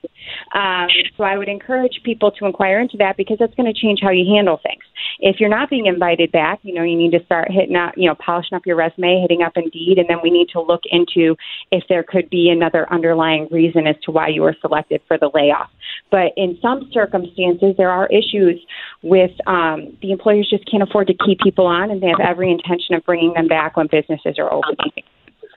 Um, 0.55 0.89
so 1.17 1.25
I 1.25 1.37
would 1.37 1.49
encourage 1.49 2.01
people 2.05 2.31
to 2.33 2.47
inquire 2.47 2.81
into 2.81 2.97
that 2.99 3.17
because 3.17 3.39
that's 3.39 3.55
going 3.55 3.73
to 3.73 3.79
change 3.79 4.01
how 4.03 4.11
you 4.11 4.25
handle 4.35 4.61
things. 4.63 4.83
If 5.21 5.41
you're 5.41 5.51
not 5.51 5.71
being 5.71 5.87
invited 5.87 6.33
back, 6.33 6.61
you 6.63 6.75
know 6.75 6.83
you 6.83 6.97
need 6.97 7.13
to 7.13 7.25
start 7.25 7.51
hitting 7.51 7.64
up, 7.75 7.95
you 7.97 8.09
know, 8.09 8.15
polishing 8.15 8.57
up 8.57 8.67
your 8.67 8.77
resume, 8.77 9.21
hitting 9.21 9.43
up 9.43 9.53
Indeed, 9.57 9.99
and 9.99 10.09
then 10.09 10.19
we 10.23 10.31
need 10.31 10.49
to 10.51 10.61
look 10.61 10.83
into 10.91 11.37
if 11.71 11.85
there 11.89 12.03
could 12.03 12.29
be 12.31 12.51
another 12.51 12.91
underlying 12.93 13.49
reason 13.51 13.87
as 13.87 13.97
to 14.05 14.11
why 14.11 14.29
you 14.29 14.43
were 14.43 14.57
selected 14.61 15.01
for 15.07 15.19
the 15.19 15.31
layoff. 15.35 15.71
But 16.11 16.33
in 16.37 16.59
some 16.61 16.91
circumstances, 16.93 17.75
there 17.77 17.91
are 17.91 18.07
issues 18.09 18.61
with 19.03 19.33
um, 19.47 19.97
the 20.03 20.13
employers 20.13 20.49
just 20.51 20.69
can't 20.71 20.83
afford 20.83 21.07
to 21.09 21.15
keep 21.27 21.41
people 21.41 21.67
on, 21.67 21.91
and 21.91 22.03
they 22.03 22.09
have 22.09 22.21
every 22.21 22.51
intention 22.51 22.95
of 22.95 23.05
bringing 23.05 23.33
them 23.35 23.49
back 23.49 23.77
when 23.77 23.89
businesses 23.91 24.39
are 24.39 24.53
opening. 24.53 25.05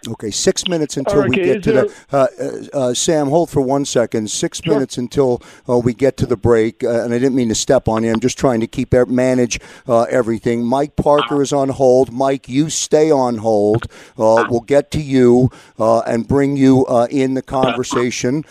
Okay, 0.08 0.32
six 0.32 0.68
minutes 0.68 0.96
until 0.98 1.24
we 1.28 1.36
get 1.36 1.64
to 1.64 1.72
the. 1.72 1.96
Uh, 2.12 2.28
uh, 2.40 2.78
uh, 2.78 2.94
Sam, 2.94 3.28
hold 3.30 3.50
for 3.50 3.62
one 3.62 3.84
second. 3.84 4.30
Six 4.30 4.62
sure. 4.64 4.74
minutes 4.74 4.98
until 4.98 5.42
uh, 5.68 5.78
we 5.78 5.94
get 5.94 6.18
to 6.18 6.26
the 6.26 6.38
break, 6.38 6.84
uh, 6.84 7.04
and 7.04 7.14
I 7.14 7.20
didn't 7.20 7.36
mean 7.36 7.50
to 7.50 7.56
step 7.56 7.88
on 7.88 8.04
you. 8.04 8.12
I'm 8.12 8.20
just 8.20 8.38
trying 8.38 8.60
to 8.62 8.68
keep 8.68 8.94
manage 8.94 9.60
uh, 9.88 10.04
everything. 10.04 10.64
Mike 10.64 10.96
Parker 10.96 11.42
is 11.42 11.52
on 11.52 11.70
hold. 11.70 12.12
Mike, 12.12 12.48
you 12.48 12.70
stay 12.70 13.12
on 13.12 13.38
hold. 13.38 13.88
we'll 14.18 14.62
get 14.62 14.92
to 14.92 15.02
you 15.02 15.50
and 15.78 16.28
bring 16.28 16.56
you 16.56 16.86
in 17.10 17.34
the 17.34 17.42
conversation. 17.42 18.44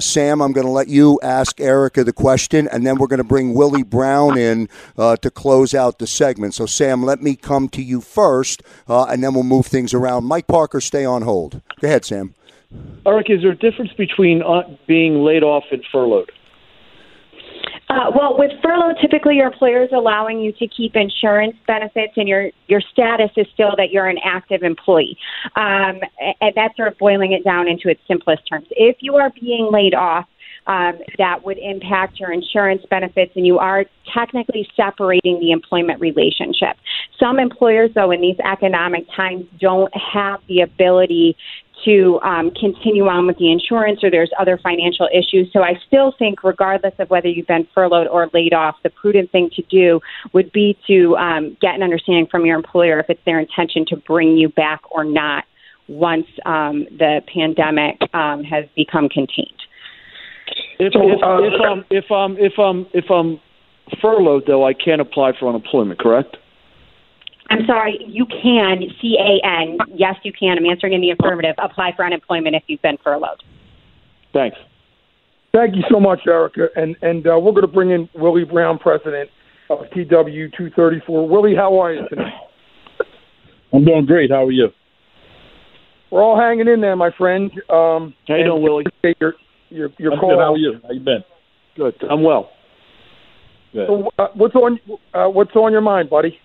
Sam, 0.00 0.40
I'm 0.40 0.52
going 0.52 0.66
to 0.66 0.72
let 0.72 0.88
you 0.88 1.18
ask 1.22 1.60
Erica 1.60 2.04
the 2.04 2.12
question, 2.12 2.68
and 2.68 2.86
then 2.86 2.98
we're 2.98 3.08
going 3.08 3.18
to 3.18 3.24
bring 3.24 3.52
Willie 3.52 3.82
Brown 3.82 4.38
in 4.38 4.68
to 4.96 5.30
close 5.34 5.74
out 5.74 5.98
the 5.98 6.06
segment. 6.06 6.54
So, 6.54 6.66
Sam, 6.66 7.02
let 7.02 7.22
me 7.22 7.36
come 7.36 7.68
to 7.70 7.82
you 7.82 8.00
first, 8.00 8.62
and 8.86 9.22
then 9.22 9.34
we'll 9.34 9.42
move 9.42 9.66
things 9.66 9.92
around. 9.92 10.24
Mike 10.24 10.46
Parker 10.46 10.80
stay 10.90 11.04
on 11.04 11.22
hold. 11.22 11.60
Go 11.80 11.86
ahead, 11.86 12.04
Sam. 12.04 12.34
Eric, 13.06 13.30
is 13.30 13.42
there 13.42 13.52
a 13.52 13.56
difference 13.56 13.92
between 13.92 14.42
uh, 14.42 14.62
being 14.88 15.22
laid 15.22 15.44
off 15.44 15.62
and 15.70 15.84
furloughed? 15.92 16.32
Uh, 17.88 18.10
well, 18.12 18.36
with 18.36 18.50
furlough, 18.60 18.94
typically 19.00 19.36
your 19.36 19.46
employer 19.46 19.84
is 19.84 19.90
allowing 19.92 20.40
you 20.40 20.50
to 20.52 20.66
keep 20.66 20.96
insurance 20.96 21.54
benefits, 21.68 22.12
and 22.16 22.28
your 22.28 22.50
your 22.66 22.80
status 22.80 23.30
is 23.36 23.46
still 23.54 23.74
that 23.76 23.90
you're 23.92 24.08
an 24.08 24.18
active 24.24 24.64
employee. 24.64 25.16
Um, 25.54 26.00
and 26.40 26.52
that's 26.56 26.76
sort 26.76 26.88
of 26.88 26.98
boiling 26.98 27.32
it 27.32 27.44
down 27.44 27.68
into 27.68 27.88
its 27.88 28.00
simplest 28.08 28.42
terms. 28.48 28.66
If 28.70 28.96
you 28.98 29.14
are 29.14 29.30
being 29.40 29.70
laid 29.70 29.94
off, 29.94 30.26
um, 30.66 30.98
that 31.18 31.44
would 31.44 31.58
impact 31.58 32.20
your 32.20 32.32
insurance 32.32 32.82
benefits, 32.88 33.32
and 33.36 33.46
you 33.46 33.58
are 33.58 33.84
technically 34.12 34.68
separating 34.76 35.40
the 35.40 35.50
employment 35.52 36.00
relationship. 36.00 36.76
Some 37.18 37.38
employers, 37.38 37.90
though, 37.94 38.10
in 38.10 38.20
these 38.20 38.38
economic 38.44 39.06
times, 39.14 39.46
don't 39.58 39.92
have 39.96 40.40
the 40.48 40.60
ability 40.60 41.36
to 41.84 42.20
um, 42.22 42.50
continue 42.50 43.06
on 43.08 43.26
with 43.26 43.38
the 43.38 43.50
insurance 43.50 44.00
or 44.02 44.10
there's 44.10 44.30
other 44.38 44.58
financial 44.58 45.08
issues. 45.12 45.50
So 45.52 45.62
I 45.62 45.74
still 45.86 46.12
think, 46.18 46.44
regardless 46.44 46.94
of 46.98 47.08
whether 47.10 47.28
you've 47.28 47.46
been 47.46 47.66
furloughed 47.74 48.06
or 48.06 48.28
laid 48.32 48.52
off, 48.52 48.76
the 48.82 48.90
prudent 48.90 49.32
thing 49.32 49.50
to 49.56 49.62
do 49.62 50.00
would 50.32 50.52
be 50.52 50.78
to 50.86 51.16
um, 51.16 51.56
get 51.60 51.74
an 51.74 51.82
understanding 51.82 52.26
from 52.30 52.44
your 52.44 52.56
employer 52.56 53.00
if 53.00 53.08
it's 53.08 53.24
their 53.24 53.40
intention 53.40 53.86
to 53.86 53.96
bring 53.96 54.36
you 54.36 54.48
back 54.50 54.80
or 54.90 55.04
not 55.04 55.44
once 55.88 56.26
um, 56.46 56.86
the 56.98 57.20
pandemic 57.32 57.96
um, 58.14 58.44
has 58.44 58.64
become 58.76 59.08
contained. 59.08 59.59
If 60.80 60.94
so, 60.94 61.00
if, 61.04 61.22
uh, 61.22 61.42
if 61.42 61.60
um 61.60 61.84
if 61.90 62.10
um 62.10 62.36
if 62.40 62.58
um 62.58 62.86
if 62.94 63.10
I'm 63.10 63.38
furloughed 64.00 64.44
though, 64.46 64.66
I 64.66 64.72
can't 64.72 65.00
apply 65.00 65.32
for 65.38 65.48
unemployment, 65.48 66.00
correct? 66.00 66.38
I'm 67.50 67.66
sorry, 67.66 67.98
you 68.06 68.24
can 68.24 68.80
C 69.00 69.18
A 69.18 69.46
N. 69.46 69.76
Yes, 69.94 70.16
you 70.22 70.32
can. 70.32 70.56
I'm 70.56 70.64
answering 70.64 70.94
in 70.94 71.02
the 71.02 71.10
affirmative. 71.10 71.54
Apply 71.58 71.92
for 71.94 72.04
unemployment 72.06 72.56
if 72.56 72.62
you've 72.66 72.80
been 72.80 72.96
furloughed. 73.04 73.42
Thanks. 74.32 74.56
Thank 75.52 75.74
you 75.76 75.82
so 75.90 76.00
much, 76.00 76.20
Erica. 76.26 76.68
And 76.76 76.96
and 77.02 77.26
uh, 77.26 77.38
we're 77.38 77.52
going 77.52 77.62
to 77.62 77.68
bring 77.68 77.90
in 77.90 78.08
Willie 78.14 78.44
Brown, 78.44 78.78
president 78.78 79.28
of 79.68 79.80
TWU 79.94 80.50
234. 80.56 81.28
Willie, 81.28 81.54
how 81.54 81.78
are 81.78 81.92
you 81.92 82.08
tonight? 82.08 82.32
I'm 83.72 83.84
doing 83.84 84.06
great. 84.06 84.30
How 84.30 84.44
are 84.44 84.50
you? 84.50 84.68
we're 86.10 86.22
all 86.22 86.38
hanging 86.38 86.68
in 86.68 86.80
there, 86.80 86.96
my 86.96 87.10
friend. 87.16 87.50
Um, 87.68 88.14
How 88.26 88.36
you 88.36 88.44
doing, 88.44 88.62
Willie? 88.62 88.84
Your 89.20 89.34
your 89.70 89.90
your 89.98 90.12
I'm 90.12 90.18
call. 90.20 90.30
good. 90.30 90.38
How 90.38 90.52
are 90.54 90.58
you? 90.58 90.80
How 90.82 90.90
you 90.90 91.00
been? 91.00 91.24
Good. 91.76 91.94
I'm 92.10 92.22
well. 92.22 92.50
Good. 93.72 93.86
So, 93.86 94.10
uh, 94.18 94.28
what's 94.34 94.54
on 94.54 94.78
uh, 95.14 95.28
What's 95.28 95.54
on 95.54 95.72
your 95.72 95.80
mind, 95.80 96.10
buddy? 96.10 96.38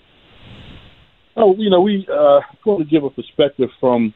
Oh, 1.37 1.53
you 1.57 1.69
know, 1.69 1.81
we 1.81 2.07
uh, 2.09 2.39
want 2.65 2.79
to 2.79 2.85
give 2.89 3.03
a 3.03 3.09
perspective 3.09 3.69
from 3.79 4.13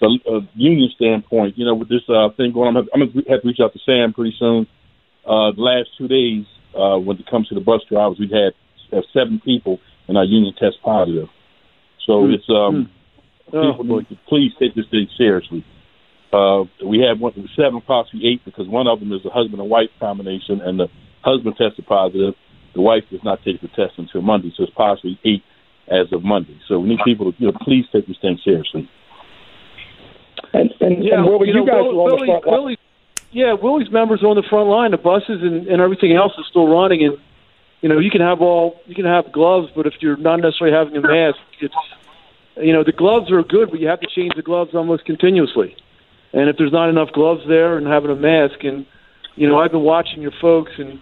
the 0.00 0.18
uh, 0.28 0.40
union 0.54 0.90
standpoint. 0.96 1.56
You 1.56 1.64
know, 1.66 1.74
with 1.74 1.88
this 1.88 2.02
uh, 2.08 2.30
thing 2.36 2.52
going 2.52 2.76
on, 2.76 2.88
I'm 2.92 3.00
going 3.00 3.12
to 3.12 3.30
have 3.30 3.42
to 3.42 3.48
reach 3.48 3.58
out 3.62 3.72
to 3.74 3.78
Sam 3.86 4.12
pretty 4.12 4.34
soon. 4.38 4.66
Uh, 5.24 5.52
the 5.52 5.60
last 5.62 5.90
two 5.96 6.08
days, 6.08 6.44
uh, 6.76 6.98
when 6.98 7.18
it 7.18 7.26
comes 7.30 7.48
to 7.48 7.54
the 7.54 7.60
bus 7.60 7.82
drivers, 7.88 8.16
we've 8.18 8.30
had 8.30 8.54
have 8.92 9.04
seven 9.12 9.40
people 9.44 9.78
in 10.08 10.16
our 10.16 10.24
union 10.24 10.54
test 10.58 10.76
positive. 10.82 11.28
So 12.06 12.26
Hmm. 12.26 12.32
it's 12.32 12.48
um, 12.48 12.90
Oh. 13.52 13.72
people 13.72 13.96
need 13.98 14.08
to 14.10 14.16
please 14.28 14.52
take 14.58 14.74
this 14.74 14.84
thing 14.90 15.08
seriously. 15.16 15.64
Uh, 16.32 16.64
we 16.84 17.00
have 17.00 17.20
one, 17.20 17.32
seven, 17.56 17.80
possibly 17.80 18.26
eight, 18.26 18.44
because 18.44 18.68
one 18.68 18.86
of 18.86 19.00
them 19.00 19.12
is 19.12 19.24
a 19.24 19.30
husband 19.30 19.60
and 19.60 19.70
wife 19.70 19.88
combination, 19.98 20.60
and 20.60 20.78
the 20.78 20.88
husband 21.22 21.56
tested 21.56 21.86
positive. 21.86 22.34
The 22.74 22.82
wife 22.82 23.04
does 23.10 23.24
not 23.24 23.42
take 23.44 23.60
the 23.60 23.68
test 23.68 23.94
until 23.96 24.20
Monday, 24.20 24.52
so 24.56 24.64
it's 24.64 24.72
possibly 24.74 25.18
eight 25.24 25.42
as 25.88 26.12
of 26.12 26.22
Monday. 26.22 26.58
So 26.68 26.78
we 26.78 26.90
need 26.90 27.00
people 27.04 27.32
to 27.32 27.38
you 27.38 27.50
know, 27.50 27.58
please 27.62 27.86
take 27.92 28.06
this 28.06 28.18
thing 28.20 28.38
seriously. 28.44 28.88
And 30.52 30.72
and, 30.80 31.04
Yeah, 31.04 31.16
and 31.16 31.26
Willie, 31.26 31.48
you 31.48 31.54
you, 31.54 31.60
know, 31.60 31.66
guys 31.66 31.82
Will- 31.82 32.00
are 32.00 32.02
on 32.02 32.10
Willie, 32.12 32.26
the 32.26 32.26
front 32.26 32.46
line. 32.46 32.54
Willie, 32.60 32.78
yeah, 33.30 33.52
Willie's 33.54 33.90
members 33.90 34.22
are 34.22 34.28
on 34.28 34.36
the 34.36 34.46
front 34.48 34.68
line. 34.68 34.90
The 34.90 34.98
buses 34.98 35.42
and, 35.42 35.66
and 35.66 35.82
everything 35.82 36.12
else 36.12 36.32
is 36.38 36.46
still 36.48 36.68
running, 36.68 37.04
and 37.04 37.16
you 37.80 37.88
know 37.88 37.98
you 37.98 38.10
can 38.10 38.20
have 38.20 38.40
all 38.40 38.80
you 38.86 38.94
can 38.94 39.04
have 39.04 39.32
gloves, 39.32 39.68
but 39.74 39.86
if 39.86 39.94
you're 40.00 40.16
not 40.16 40.40
necessarily 40.40 40.76
having 40.76 40.96
a 40.96 41.00
mask, 41.00 41.38
it's 41.60 41.74
you 42.56 42.72
know 42.72 42.84
the 42.84 42.92
gloves 42.92 43.30
are 43.30 43.42
good, 43.42 43.70
but 43.70 43.80
you 43.80 43.88
have 43.88 44.00
to 44.00 44.08
change 44.14 44.34
the 44.34 44.42
gloves 44.42 44.74
almost 44.74 45.04
continuously. 45.04 45.74
And 46.32 46.48
if 46.48 46.56
there's 46.56 46.72
not 46.72 46.88
enough 46.88 47.08
gloves 47.12 47.42
there 47.48 47.78
and 47.78 47.86
having 47.86 48.10
a 48.10 48.16
mask, 48.16 48.62
and 48.62 48.86
you 49.34 49.48
know 49.48 49.58
I've 49.58 49.72
been 49.72 49.82
watching 49.82 50.20
your 50.20 50.32
folks, 50.40 50.72
and 50.78 51.00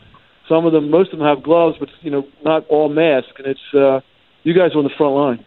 some 0.48 0.66
of 0.66 0.72
them, 0.72 0.90
most 0.90 1.12
of 1.12 1.18
them 1.18 1.26
have 1.26 1.42
gloves, 1.42 1.76
but 1.80 1.88
you 2.00 2.10
know 2.10 2.26
not 2.44 2.66
all 2.68 2.88
masks, 2.88 3.32
and 3.38 3.46
it's 3.46 3.74
uh, 3.74 4.00
you 4.44 4.54
guys 4.54 4.72
are 4.74 4.78
on 4.78 4.84
the 4.84 4.96
front 4.96 5.14
line. 5.14 5.44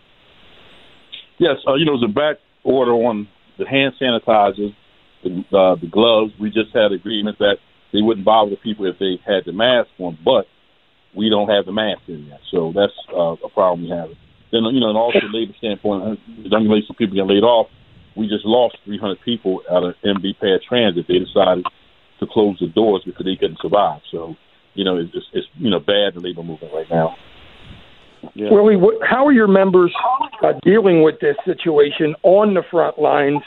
Yes, 1.39 1.55
uh, 1.65 1.75
you 1.75 1.85
know, 1.85 1.97
there's 1.97 2.11
a 2.11 2.13
back 2.13 2.37
order 2.63 2.91
on 2.91 3.27
the 3.57 3.65
hand 3.65 3.93
sanitizers, 3.99 4.75
the, 5.23 5.43
uh, 5.55 5.75
the 5.79 5.87
gloves. 5.89 6.33
We 6.39 6.49
just 6.49 6.75
had 6.75 6.91
agreement 6.91 7.39
that 7.39 7.57
they 7.93 8.01
wouldn't 8.01 8.25
bother 8.25 8.51
the 8.51 8.57
people 8.57 8.85
if 8.85 8.99
they 8.99 9.19
had 9.25 9.45
the 9.45 9.53
mask 9.53 9.89
on, 9.99 10.17
but 10.23 10.45
we 11.15 11.29
don't 11.29 11.49
have 11.49 11.65
the 11.65 11.71
mask 11.71 12.01
in 12.07 12.25
yet. 12.27 12.41
So 12.51 12.73
that's 12.75 12.93
uh, 13.15 13.35
a 13.43 13.49
problem 13.49 13.83
we 13.83 13.89
have. 13.89 14.09
Then, 14.51 14.63
you 14.73 14.79
know, 14.79 14.89
and 14.89 14.97
also 14.97 15.19
labor 15.33 15.53
standpoint, 15.57 16.03
uh, 16.03 16.15
the 16.43 16.49
young 16.49 16.67
lady, 16.67 16.85
some 16.85 16.95
people 16.95 17.15
get 17.15 17.25
laid 17.25 17.43
off. 17.43 17.67
We 18.19 18.27
just 18.27 18.43
lost 18.43 18.77
300 18.83 19.21
people 19.21 19.63
out 19.71 19.85
of 19.85 19.95
MB 20.03 20.39
Pair 20.39 20.59
Transit. 20.59 21.07
They 21.07 21.19
decided 21.19 21.65
to 22.19 22.27
close 22.27 22.59
the 22.59 22.67
doors 22.67 23.01
because 23.05 23.25
they 23.25 23.37
couldn't 23.37 23.59
survive. 23.61 24.01
So, 24.11 24.35
you 24.73 24.83
know, 24.83 24.97
it's, 24.97 25.11
it's, 25.13 25.25
it's 25.31 25.47
you 25.57 25.69
know, 25.69 25.79
bad 25.79 26.15
the 26.15 26.19
labor 26.19 26.43
movement 26.43 26.73
right 26.73 26.89
now. 26.89 27.15
Yeah. 28.33 28.49
Willie, 28.51 28.75
what, 28.75 28.95
how 29.07 29.25
are 29.25 29.31
your 29.31 29.47
members 29.47 29.95
uh, 30.43 30.51
dealing 30.63 31.01
with 31.01 31.21
this 31.21 31.37
situation 31.45 32.13
on 32.23 32.53
the 32.53 32.63
front 32.69 32.99
lines? 32.99 33.41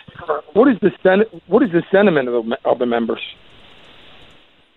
What 0.54 0.68
is 0.68 0.78
the 0.80 0.90
sen- 1.02 1.40
What 1.46 1.62
is 1.62 1.70
the 1.70 1.82
sentiment 1.92 2.30
of 2.30 2.46
the, 2.46 2.58
of 2.64 2.78
the 2.78 2.86
members? 2.86 3.20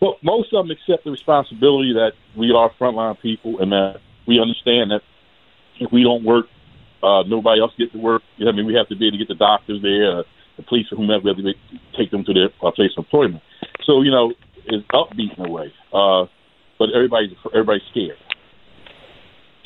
Well, 0.02 0.18
most 0.22 0.54
of 0.54 0.68
them 0.68 0.72
accept 0.72 1.06
the 1.06 1.12
responsibility 1.12 1.94
that 1.94 2.12
we 2.36 2.52
are 2.52 2.70
frontline 2.78 3.18
people 3.22 3.62
and 3.62 3.72
that 3.72 4.02
we 4.28 4.42
understand 4.42 4.92
that 4.92 5.02
if 5.80 5.90
we 5.94 6.04
don't 6.04 6.26
work, 6.26 6.48
uh, 7.06 7.22
nobody 7.28 7.62
else 7.62 7.72
gets 7.78 7.92
to 7.92 8.00
work. 8.00 8.24
You 8.38 8.46
know, 8.46 8.52
I 8.52 8.56
mean, 8.56 8.66
we 8.66 8.74
have 8.74 8.90
to 8.90 8.96
be 8.96 9.08
able 9.08 9.18
to 9.18 9.26
get 9.26 9.30
the 9.30 9.36
doctors 9.36 9.80
there, 9.82 10.20
uh, 10.20 10.24
the 10.58 10.64
police, 10.64 10.88
or 10.92 10.98
whomever, 10.98 11.24
we 11.24 11.30
have 11.30 11.38
to 11.38 11.44
be, 11.44 11.56
take 11.98 12.10
them 12.10 12.24
to 12.26 12.34
their 12.34 12.50
uh, 12.64 12.72
place 12.72 12.92
of 12.98 13.06
employment. 13.06 13.44
So, 13.86 14.02
you 14.02 14.12
know, 14.12 14.34
it's 14.66 14.86
upbeat 14.90 15.38
in 15.38 15.46
a 15.46 15.50
way, 15.50 15.72
uh, 15.94 16.26
but 16.80 16.90
everybody's 16.96 17.38
everybody's 17.54 17.84
scared. 17.92 18.18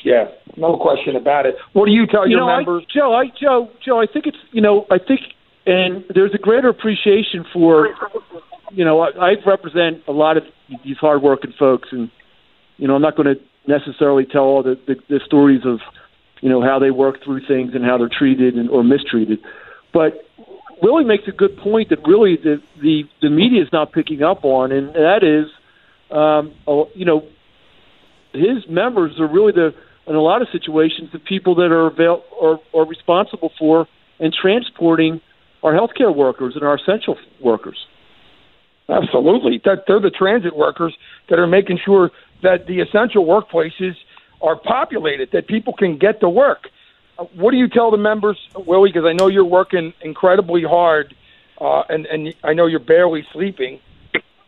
Yeah, 0.04 0.26
no 0.56 0.76
question 0.76 1.16
about 1.16 1.46
it. 1.46 1.56
What 1.72 1.86
do 1.86 1.92
you 1.92 2.06
tell 2.06 2.26
you 2.26 2.36
your 2.36 2.46
know, 2.46 2.56
members? 2.56 2.84
I, 2.88 2.92
Joe, 2.98 3.14
I, 3.14 3.24
Joe, 3.40 3.70
Joe, 3.84 4.00
I 4.00 4.06
think 4.10 4.26
it's 4.26 4.36
you 4.52 4.60
know, 4.60 4.86
I 4.90 4.98
think, 4.98 5.20
and 5.66 6.04
there's 6.14 6.34
a 6.34 6.38
greater 6.38 6.68
appreciation 6.68 7.44
for, 7.52 7.88
you 8.72 8.84
know, 8.84 9.00
I, 9.00 9.08
I 9.08 9.30
represent 9.46 10.02
a 10.08 10.12
lot 10.12 10.36
of 10.36 10.44
these 10.84 10.96
hardworking 11.00 11.52
folks, 11.58 11.88
and 11.92 12.10
you 12.78 12.88
know, 12.88 12.94
I'm 12.94 13.02
not 13.02 13.16
going 13.16 13.34
to 13.34 13.40
necessarily 13.66 14.24
tell 14.24 14.42
all 14.42 14.62
the, 14.62 14.78
the 14.86 14.96
the 15.08 15.20
stories 15.24 15.62
of, 15.64 15.80
you 16.40 16.48
know, 16.48 16.62
how 16.62 16.78
they 16.78 16.90
work 16.90 17.22
through 17.24 17.46
things 17.46 17.74
and 17.74 17.84
how 17.84 17.98
they're 17.98 18.08
treated 18.08 18.54
and 18.54 18.70
or 18.70 18.82
mistreated, 18.82 19.38
but 19.92 20.24
Willie 20.82 21.04
makes 21.04 21.24
a 21.28 21.32
good 21.32 21.56
point 21.58 21.90
that 21.90 21.98
really 22.06 22.36
the 22.36 22.62
the 22.80 23.04
the 23.20 23.28
media 23.28 23.62
is 23.62 23.68
not 23.72 23.92
picking 23.92 24.22
up 24.22 24.44
on, 24.44 24.72
and 24.72 24.94
that 24.94 25.22
is, 25.22 25.46
um, 26.10 26.54
you 26.94 27.04
know, 27.04 27.26
his 28.32 28.66
members 28.68 29.18
are 29.20 29.28
really 29.28 29.52
the 29.52 29.74
in 30.06 30.14
a 30.14 30.20
lot 30.20 30.42
of 30.42 30.48
situations 30.50 31.10
the 31.12 31.18
people 31.18 31.54
that 31.56 31.70
are 31.70 31.86
avail- 31.86 32.24
are, 32.40 32.58
are 32.74 32.86
responsible 32.86 33.52
for 33.58 33.86
and 34.18 34.32
transporting 34.32 35.20
our 35.62 35.72
healthcare 35.72 36.14
workers 36.14 36.54
and 36.56 36.64
our 36.64 36.76
essential 36.76 37.16
workers. 37.40 37.86
Absolutely, 38.88 39.60
that 39.64 39.84
they're 39.86 40.00
the 40.00 40.10
transit 40.10 40.56
workers 40.56 40.94
that 41.28 41.38
are 41.38 41.46
making 41.46 41.78
sure 41.84 42.10
that 42.42 42.66
the 42.66 42.80
essential 42.80 43.24
workplaces 43.24 43.94
are 44.40 44.56
populated, 44.56 45.30
that 45.32 45.46
people 45.46 45.72
can 45.72 45.98
get 45.98 46.20
to 46.20 46.28
work. 46.28 46.68
Uh, 47.18 47.24
What 47.34 47.50
do 47.52 47.58
you 47.58 47.68
tell 47.68 47.90
the 47.90 47.98
members, 47.98 48.38
Willie? 48.54 48.90
Because 48.90 49.06
I 49.06 49.12
know 49.12 49.28
you're 49.28 49.44
working 49.44 49.92
incredibly 50.00 50.62
hard, 50.62 51.14
uh, 51.60 51.82
and 51.88 52.06
and 52.06 52.34
I 52.42 52.54
know 52.54 52.66
you're 52.66 52.80
barely 52.80 53.26
sleeping. 53.32 53.80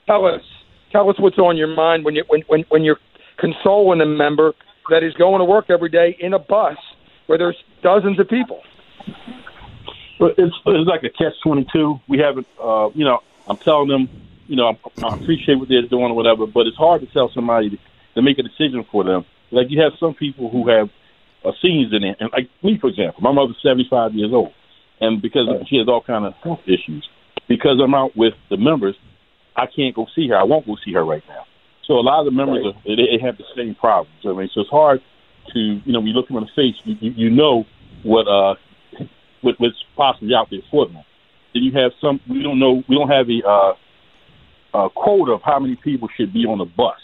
Tell 0.07 0.27
us, 0.27 0.43
tell 0.91 1.09
us 1.11 1.19
what's 1.19 1.39
on 1.39 1.57
your 1.57 1.69
mind 1.69 2.05
when 2.05 2.15
you 2.15 2.25
when 2.29 2.43
when, 2.49 2.63
when 2.69 2.83
you're 2.85 3.01
consoling 3.39 4.01
a 4.01 4.07
member 4.07 4.55
that 4.91 5.03
is 5.03 5.15
going 5.15 5.39
to 5.39 5.45
work 5.45 5.67
every 5.69 5.89
day 5.89 6.17
in 6.19 6.35
a 6.35 6.39
bus 6.39 6.77
where 7.27 7.39
there's 7.39 7.57
dozens 7.83 8.19
of 8.19 8.29
people. 8.29 8.63
It's 10.21 10.57
it's 10.67 10.89
like 10.89 11.03
a 11.05 11.11
catch 11.11 11.35
twenty 11.43 11.67
two. 11.73 12.01
We 12.09 12.19
haven't, 12.19 12.47
uh, 12.61 12.91
you 12.95 13.05
know, 13.05 13.23
I'm 13.49 13.57
telling 13.57 13.89
them, 13.89 14.09
you 14.47 14.57
know, 14.57 14.69
I, 14.69 15.07
I 15.07 15.15
appreciate 15.17 15.57
what 15.57 15.69
they're 15.69 15.83
doing 15.83 16.11
or 16.13 16.15
whatever, 16.15 16.47
but 16.47 16.67
it's 16.67 16.77
hard 16.77 17.01
to 17.01 17.07
tell 17.09 17.29
somebody 17.31 17.71
to, 17.71 17.79
to 18.15 18.23
make 18.23 18.39
a 18.39 18.43
decision 18.43 18.85
for 18.85 19.03
them. 19.05 19.25
Like 19.53 19.71
you 19.71 19.83
have 19.83 19.93
some 20.01 20.15
people 20.15 20.51
who 20.51 20.69
have 20.69 20.89
uh, 21.45 21.53
seniors 21.61 21.93
in 21.93 22.05
it, 22.05 22.17
and 22.21 22.31
like 22.33 22.49
me, 22.63 22.79
for 22.81 22.89
example, 22.89 23.23
my 23.23 23.33
mother's 23.33 23.57
75 23.63 24.15
years 24.15 24.33
old, 24.33 24.53
and 25.01 25.21
because 25.21 25.49
she 25.69 25.77
has 25.77 25.89
all 25.89 26.03
kind 26.03 26.25
of 26.25 26.35
health 26.43 26.61
issues, 26.67 27.09
because 27.49 27.81
I'm 27.83 27.95
out 27.95 28.17
with 28.17 28.35
the 28.51 28.57
members, 28.57 28.97
I 29.57 29.67
can't 29.67 29.95
go 29.95 30.07
see 30.15 30.29
her. 30.29 30.37
I 30.37 30.45
won't 30.45 30.67
go 30.67 30.77
see 30.85 30.93
her 30.95 31.05
right 31.05 31.23
now. 31.29 31.45
So 31.87 31.95
a 31.95 32.01
lot 32.01 32.21
of 32.21 32.27
the 32.27 32.31
members 32.31 32.65
are, 32.67 32.81
they, 32.85 32.95
they 32.97 33.19
have 33.25 33.37
the 33.37 33.45
same 33.57 33.75
problems. 33.75 34.17
I 34.25 34.33
mean, 34.33 34.49
so 34.55 34.63
it's 34.63 34.71
hard 34.71 35.03
to 35.53 35.59
you 35.59 35.93
know 35.93 36.01
when 36.01 36.09
you 36.09 36.15
look 36.15 36.29
them 36.29 36.37
in 36.39 36.45
the 36.45 36.51
face, 36.55 36.77
you, 36.85 36.97
you, 37.01 37.11
you 37.25 37.31
know 37.31 37.65
what 38.05 38.27
uh 38.29 38.55
what, 39.43 39.57
what's 39.59 39.77
possibly 39.97 40.35
out 40.35 40.49
there 40.51 40.61
for 40.71 40.87
them. 40.87 41.03
Then 41.53 41.63
you 41.65 41.73
have 41.73 41.93
some. 42.01 42.21
We 42.29 42.43
don't 42.43 42.59
know. 42.59 42.83
We 42.89 42.97
don't 42.97 43.11
have 43.11 43.27
a 43.29 43.47
uh, 43.47 43.75
a 44.75 44.91
quota 44.91 45.33
of 45.33 45.43
how 45.43 45.59
many 45.59 45.77
people 45.77 46.09
should 46.17 46.33
be 46.33 46.47
on 46.47 46.59
the 46.59 46.65
bus. 46.65 46.97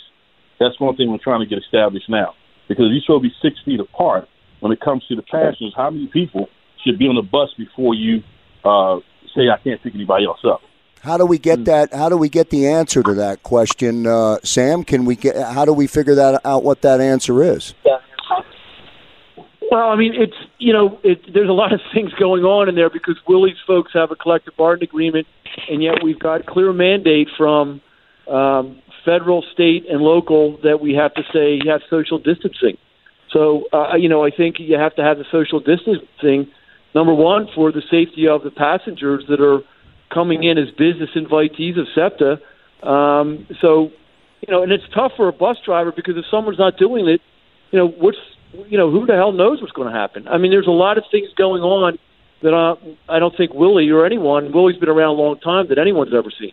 That's 0.59 0.79
one 0.81 0.97
thing 0.97 1.11
we're 1.11 1.19
trying 1.19 1.41
to 1.41 1.47
get 1.47 1.59
established 1.59 2.09
now. 2.09 2.35
Because 2.69 2.91
these 2.91 3.03
should 3.05 3.23
be 3.23 3.33
six 3.43 3.57
feet 3.65 3.81
apart 3.81 4.29
when 4.61 4.73
it 4.73 4.81
comes 4.81 5.05
to 5.09 5.17
the 5.17 5.23
passengers. 5.23 5.73
How 5.77 5.91
many 5.91 6.07
people 6.07 6.49
should 6.85 6.99
be 6.99 7.07
on 7.07 7.17
the 7.17 7.23
bus 7.23 7.49
before 7.57 7.95
you 7.95 8.23
uh, 8.65 8.99
say 9.35 9.49
I 9.49 9.59
can't 9.63 9.83
pick 9.83 9.95
anybody 9.95 10.27
else 10.27 10.41
up? 10.45 10.61
How 11.01 11.17
do 11.17 11.25
we 11.25 11.39
get 11.39 11.65
that? 11.67 11.95
How 11.95 12.09
do 12.09 12.17
we 12.17 12.29
get 12.29 12.51
the 12.51 12.67
answer 12.67 13.03
to 13.03 13.15
that 13.15 13.43
question, 13.43 14.07
uh, 14.07 14.39
Sam? 14.43 14.83
Can 14.83 15.05
we 15.05 15.15
get? 15.15 15.37
How 15.37 15.65
do 15.65 15.73
we 15.73 15.87
figure 15.87 16.17
that 16.17 16.41
out? 16.45 16.65
What 16.65 16.83
that 16.83 17.01
answer 17.01 17.43
is? 17.43 17.75
Well, 19.71 19.91
I 19.91 19.97
mean, 19.97 20.15
it's 20.15 20.37
you 20.59 20.73
know, 20.73 20.99
it, 21.05 21.21
there's 21.33 21.49
a 21.49 21.53
lot 21.53 21.73
of 21.73 21.81
things 21.95 22.13
going 22.15 22.43
on 22.45 22.69
in 22.69 22.75
there 22.75 22.91
because 22.91 23.17
Willie's 23.29 23.57
folks 23.67 23.93
have 23.95 24.11
a 24.11 24.17
collective 24.17 24.57
bargaining 24.57 24.89
agreement, 24.89 25.27
and 25.71 25.83
yet 25.83 26.03
we've 26.03 26.19
got 26.19 26.47
clear 26.47 26.73
mandate 26.73 27.29
from 27.37 27.81
um, 28.27 28.83
federal, 29.09 29.43
state, 29.55 29.87
and 29.89 30.01
local 30.03 30.59
that 30.63 30.81
we 30.81 30.93
have 30.95 31.15
to 31.15 31.23
say 31.33 31.55
you 31.55 31.71
have 31.71 31.81
social 31.89 32.19
distancing. 32.19 32.77
So, 33.33 33.65
uh, 33.73 33.97
you 33.97 34.09
know, 34.09 34.23
I 34.25 34.31
think 34.31 34.57
you 34.59 34.77
have 34.79 34.95
to 34.97 35.03
have 35.03 35.17
the 35.17 35.25
social 35.33 35.61
distancing. 35.61 36.51
Number 36.95 37.15
one, 37.15 37.49
for 37.55 37.73
the 37.73 37.83
safety 37.91 38.29
of 38.29 38.43
the 38.43 38.51
passengers 38.51 39.25
that 39.29 39.41
are 39.41 39.61
coming 40.13 40.45
in 40.45 40.59
as 40.59 40.69
business 40.71 41.11
invitees 41.17 41.79
of 41.79 41.87
SEPTA. 41.95 42.41
Um, 42.87 43.47
so, 43.61 43.91
you 44.47 44.53
know, 44.53 44.63
and 44.63 44.73
it's 44.73 44.85
tough 44.95 45.13
for 45.17 45.29
a 45.29 45.33
bus 45.33 45.57
driver 45.65 45.93
because 45.95 46.17
if 46.17 46.25
someone's 46.31 46.59
not 46.59 46.77
doing 46.77 47.09
it, 47.09 47.21
you 47.71 47.79
know, 47.79 47.89
what's 47.89 48.19
you 48.69 48.79
know, 48.79 48.91
who 48.91 49.05
the 49.07 49.15
hell 49.15 49.33
knows 49.33 49.61
what's 49.61 49.73
going 49.73 49.93
to 49.93 49.99
happen? 49.99 50.27
I 50.29 50.39
mean, 50.39 50.51
there's 50.51 50.67
a 50.67 50.71
lot 50.87 50.97
of 50.97 51.05
things 51.11 51.29
going 51.37 51.63
on 51.63 51.99
that 52.43 52.55
I, 52.55 53.17
I 53.17 53.19
don't 53.19 53.37
think 53.37 53.53
Willie 53.53 53.91
or 53.91 54.07
anyone, 54.07 54.53
Willie's 54.53 54.79
been 54.79 54.89
around 54.89 55.11
a 55.11 55.21
long 55.21 55.39
time, 55.41 55.69
that 55.69 55.79
anyone's 55.79 56.15
ever 56.15 56.31
seen. 56.39 56.53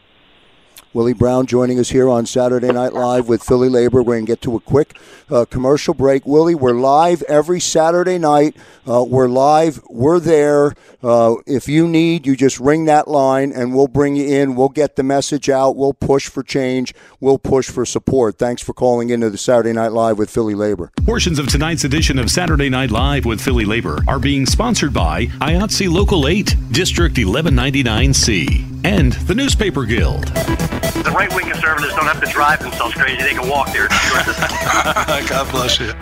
Willie 0.95 1.11
Brown 1.11 1.45
joining 1.45 1.77
us 1.77 1.89
here 1.89 2.07
on 2.07 2.25
Saturday 2.25 2.71
Night 2.71 2.93
Live 2.93 3.27
with 3.27 3.43
Philly 3.43 3.67
Labor. 3.67 4.01
We're 4.01 4.13
going 4.13 4.25
to 4.25 4.31
get 4.31 4.41
to 4.43 4.55
a 4.55 4.61
quick 4.61 4.97
uh, 5.29 5.43
commercial 5.43 5.93
break. 5.93 6.25
Willie, 6.25 6.55
we're 6.55 6.71
live 6.71 7.21
every 7.23 7.59
Saturday 7.59 8.17
night. 8.17 8.55
Uh, 8.89 9.03
we're 9.03 9.27
live. 9.27 9.81
We're 9.89 10.21
there. 10.21 10.73
Uh, 11.03 11.35
if 11.45 11.67
you 11.67 11.85
need, 11.85 12.25
you 12.25 12.37
just 12.37 12.61
ring 12.61 12.85
that 12.85 13.09
line 13.09 13.51
and 13.51 13.75
we'll 13.75 13.89
bring 13.89 14.15
you 14.15 14.25
in. 14.25 14.55
We'll 14.55 14.69
get 14.69 14.95
the 14.95 15.03
message 15.03 15.49
out. 15.49 15.75
We'll 15.75 15.93
push 15.93 16.29
for 16.29 16.43
change. 16.43 16.95
We'll 17.19 17.39
push 17.39 17.69
for 17.69 17.85
support. 17.85 18.37
Thanks 18.37 18.61
for 18.61 18.71
calling 18.71 19.09
into 19.09 19.29
the 19.29 19.37
Saturday 19.37 19.73
Night 19.73 19.91
Live 19.91 20.17
with 20.17 20.29
Philly 20.29 20.55
Labor. 20.55 20.93
Portions 21.05 21.39
of 21.39 21.47
tonight's 21.49 21.83
edition 21.83 22.17
of 22.17 22.31
Saturday 22.31 22.69
Night 22.69 22.91
Live 22.91 23.25
with 23.25 23.41
Philly 23.41 23.65
Labor 23.65 23.99
are 24.07 24.19
being 24.19 24.45
sponsored 24.45 24.93
by 24.93 25.25
IATSE 25.41 25.91
Local 25.91 26.25
8, 26.25 26.55
District 26.71 27.17
1199C, 27.17 28.85
and 28.85 29.11
the 29.11 29.35
Newspaper 29.35 29.83
Guild. 29.83 30.31
The 31.05 31.11
right 31.11 31.31
wing 31.35 31.45
conservatives 31.51 31.93
don't 31.93 32.07
have 32.07 32.19
to 32.19 32.31
drive 32.31 32.61
themselves 32.61 32.95
crazy, 32.95 33.21
they 33.21 33.35
can 33.35 33.47
walk 33.47 33.71
there. 33.71 33.87
God 35.29 35.51
bless 35.51 35.79
you. 35.79 35.93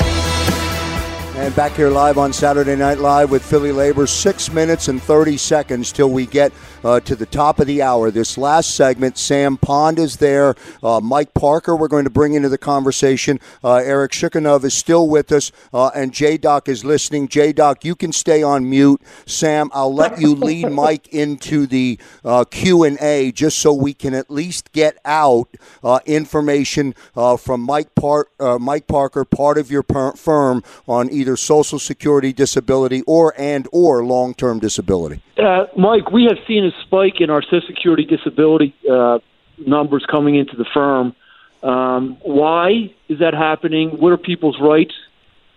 And 1.35 1.55
back 1.55 1.71
here 1.71 1.89
live 1.89 2.19
on 2.19 2.31
Saturday 2.31 2.75
Night 2.75 2.99
Live 2.99 3.31
with 3.31 3.43
Philly 3.43 3.71
Labor, 3.71 4.05
six 4.05 4.51
minutes 4.51 4.87
and 4.87 5.01
30 5.01 5.35
seconds 5.37 5.91
till 5.91 6.11
we 6.11 6.27
get 6.27 6.53
uh, 6.83 6.99
to 6.99 7.15
the 7.15 7.25
top 7.25 7.59
of 7.59 7.65
the 7.65 7.81
hour. 7.81 8.11
This 8.11 8.37
last 8.37 8.75
segment, 8.75 9.17
Sam 9.17 9.57
Pond 9.57 9.97
is 9.97 10.17
there. 10.17 10.53
Uh, 10.83 10.99
Mike 10.99 11.33
Parker, 11.33 11.75
we're 11.75 11.87
going 11.87 12.03
to 12.03 12.11
bring 12.11 12.33
into 12.33 12.49
the 12.49 12.59
conversation. 12.59 13.39
Uh, 13.63 13.77
Eric 13.77 14.11
Shikhanov 14.11 14.63
is 14.63 14.75
still 14.75 15.07
with 15.07 15.31
us, 15.31 15.51
uh, 15.73 15.87
and 15.95 16.13
J 16.13 16.37
Doc 16.37 16.69
is 16.69 16.85
listening. 16.85 17.27
J 17.27 17.51
Doc, 17.51 17.83
you 17.83 17.95
can 17.95 18.11
stay 18.11 18.43
on 18.43 18.69
mute. 18.69 19.01
Sam, 19.25 19.71
I'll 19.73 19.93
let 19.93 20.21
you 20.21 20.35
lead 20.35 20.69
Mike 20.71 21.07
into 21.07 21.65
the 21.65 21.97
uh, 22.23 22.43
Q 22.45 22.83
and 22.83 22.99
A 23.01 23.31
just 23.31 23.57
so 23.57 23.73
we 23.73 23.95
can 23.95 24.13
at 24.13 24.29
least 24.29 24.71
get 24.71 24.99
out 25.03 25.49
uh, 25.83 25.99
information 26.05 26.93
from 27.39 27.61
Mike, 27.61 27.95
Par- 27.95 28.27
Mike 28.59 28.85
Parker, 28.85 29.25
part 29.25 29.57
of 29.57 29.71
your 29.71 29.83
per- 29.83 30.13
firm, 30.13 30.63
on 30.87 31.09
either 31.11 31.22
Social 31.37 31.79
Security 31.79 32.33
disability 32.33 33.01
or 33.07 33.33
and 33.37 33.67
or 33.71 34.03
long 34.03 34.33
term 34.33 34.59
disability. 34.59 35.21
Uh, 35.37 35.65
Mike, 35.77 36.11
we 36.11 36.25
have 36.25 36.37
seen 36.47 36.65
a 36.65 36.71
spike 36.85 37.19
in 37.19 37.29
our 37.29 37.41
Social 37.41 37.61
Security 37.67 38.05
disability 38.05 38.73
uh, 38.89 39.19
numbers 39.65 40.05
coming 40.09 40.35
into 40.35 40.55
the 40.55 40.65
firm. 40.73 41.15
Um, 41.63 42.17
why 42.21 42.93
is 43.07 43.19
that 43.19 43.33
happening? 43.33 43.91
What 43.91 44.11
are 44.11 44.17
people's 44.17 44.59
rights? 44.61 44.93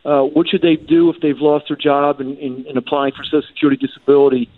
Uh, 0.05 0.23
what 0.23 0.49
should 0.49 0.63
they 0.63 0.77
do 0.77 1.11
if 1.11 1.21
they've 1.21 1.39
lost 1.39 1.67
their 1.69 1.77
job 1.77 2.21
and, 2.21 2.39
in, 2.39 2.65
in 2.67 2.77
applying 2.77 3.13
for 3.13 3.25
Social 3.25 3.43
Security 3.49 3.85
disability? 3.85 4.49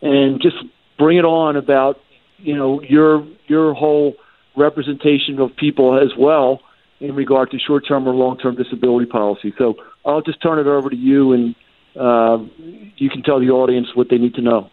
And 0.00 0.40
just 0.40 0.56
bring 0.98 1.18
it 1.18 1.24
on 1.24 1.56
about 1.56 2.00
you 2.38 2.56
know 2.56 2.80
your 2.82 3.26
your 3.46 3.74
whole 3.74 4.14
representation 4.56 5.38
of 5.40 5.54
people 5.56 5.98
as 5.98 6.16
well 6.18 6.60
in 7.00 7.14
regard 7.14 7.50
to 7.50 7.58
short 7.58 7.86
term 7.86 8.08
or 8.08 8.14
long 8.14 8.38
term 8.38 8.54
disability 8.54 9.06
policy. 9.06 9.52
So 9.58 9.76
I'll 10.04 10.22
just 10.22 10.42
turn 10.42 10.58
it 10.58 10.66
over 10.66 10.90
to 10.90 10.96
you, 10.96 11.32
and 11.32 11.54
uh, 11.98 12.38
you 12.96 13.08
can 13.08 13.22
tell 13.22 13.40
the 13.40 13.50
audience 13.50 13.88
what 13.94 14.08
they 14.10 14.18
need 14.18 14.34
to 14.34 14.42
know. 14.42 14.70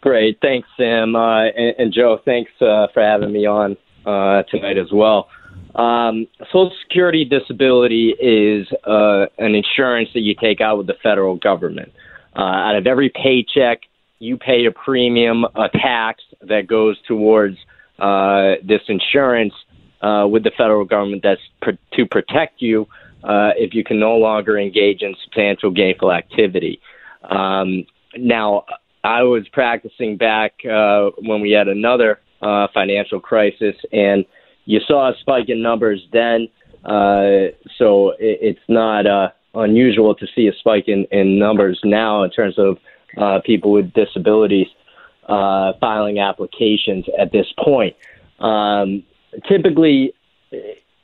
Great, 0.00 0.38
thanks, 0.40 0.68
Sam, 0.76 1.16
uh, 1.16 1.46
and, 1.46 1.74
and, 1.78 1.92
Joe. 1.92 2.20
Thanks 2.24 2.50
uh, 2.60 2.86
for 2.94 3.02
having 3.02 3.32
me 3.32 3.46
on 3.46 3.76
uh, 4.06 4.42
tonight 4.44 4.78
as 4.78 4.92
well. 4.92 5.28
Um, 5.74 6.26
Social 6.46 6.72
Security 6.82 7.24
disability 7.24 8.14
is 8.20 8.66
uh, 8.84 9.26
an 9.38 9.54
insurance 9.54 10.10
that 10.14 10.20
you 10.20 10.34
take 10.34 10.60
out 10.60 10.78
with 10.78 10.86
the 10.86 10.96
federal 11.02 11.36
government. 11.36 11.92
Uh, 12.36 12.42
out 12.42 12.76
of 12.76 12.86
every 12.86 13.10
paycheck, 13.10 13.80
you 14.20 14.36
pay 14.36 14.66
a 14.66 14.70
premium, 14.70 15.44
a 15.44 15.68
tax 15.68 16.22
that 16.42 16.66
goes 16.66 16.96
towards 17.06 17.56
this 17.98 18.82
insurance 18.88 19.54
with 20.00 20.44
the 20.44 20.52
federal 20.56 20.84
government 20.84 21.22
that's 21.22 21.40
pr- 21.60 21.70
to 21.94 22.06
protect 22.06 22.62
you 22.62 22.86
uh, 23.24 23.50
if 23.56 23.74
you 23.74 23.84
can 23.84 23.98
no 23.98 24.16
longer 24.16 24.58
engage 24.58 25.02
in 25.02 25.14
substantial 25.24 25.70
gainful 25.70 26.12
activity. 26.12 26.80
Um, 27.28 27.84
now, 28.16 28.64
I 29.04 29.22
was 29.22 29.48
practicing 29.52 30.16
back 30.16 30.54
uh, 30.64 31.10
when 31.18 31.40
we 31.40 31.50
had 31.50 31.68
another 31.68 32.20
uh, 32.42 32.68
financial 32.72 33.20
crisis, 33.20 33.76
and 33.92 34.24
you 34.64 34.80
saw 34.86 35.10
a 35.10 35.16
spike 35.20 35.48
in 35.48 35.62
numbers 35.62 36.06
then. 36.12 36.48
Uh, 36.84 37.50
so 37.76 38.10
it, 38.18 38.38
it's 38.40 38.68
not 38.68 39.06
uh, 39.06 39.30
unusual 39.54 40.14
to 40.14 40.26
see 40.34 40.46
a 40.46 40.52
spike 40.54 40.88
in, 40.88 41.06
in 41.10 41.38
numbers 41.38 41.80
now 41.84 42.22
in 42.22 42.30
terms 42.30 42.58
of 42.58 42.78
uh, 43.16 43.40
people 43.44 43.72
with 43.72 43.92
disabilities 43.92 44.68
uh, 45.28 45.72
filing 45.80 46.18
applications 46.18 47.04
at 47.18 47.32
this 47.32 47.46
point. 47.62 47.94
Um, 48.38 49.02
typically, 49.48 50.14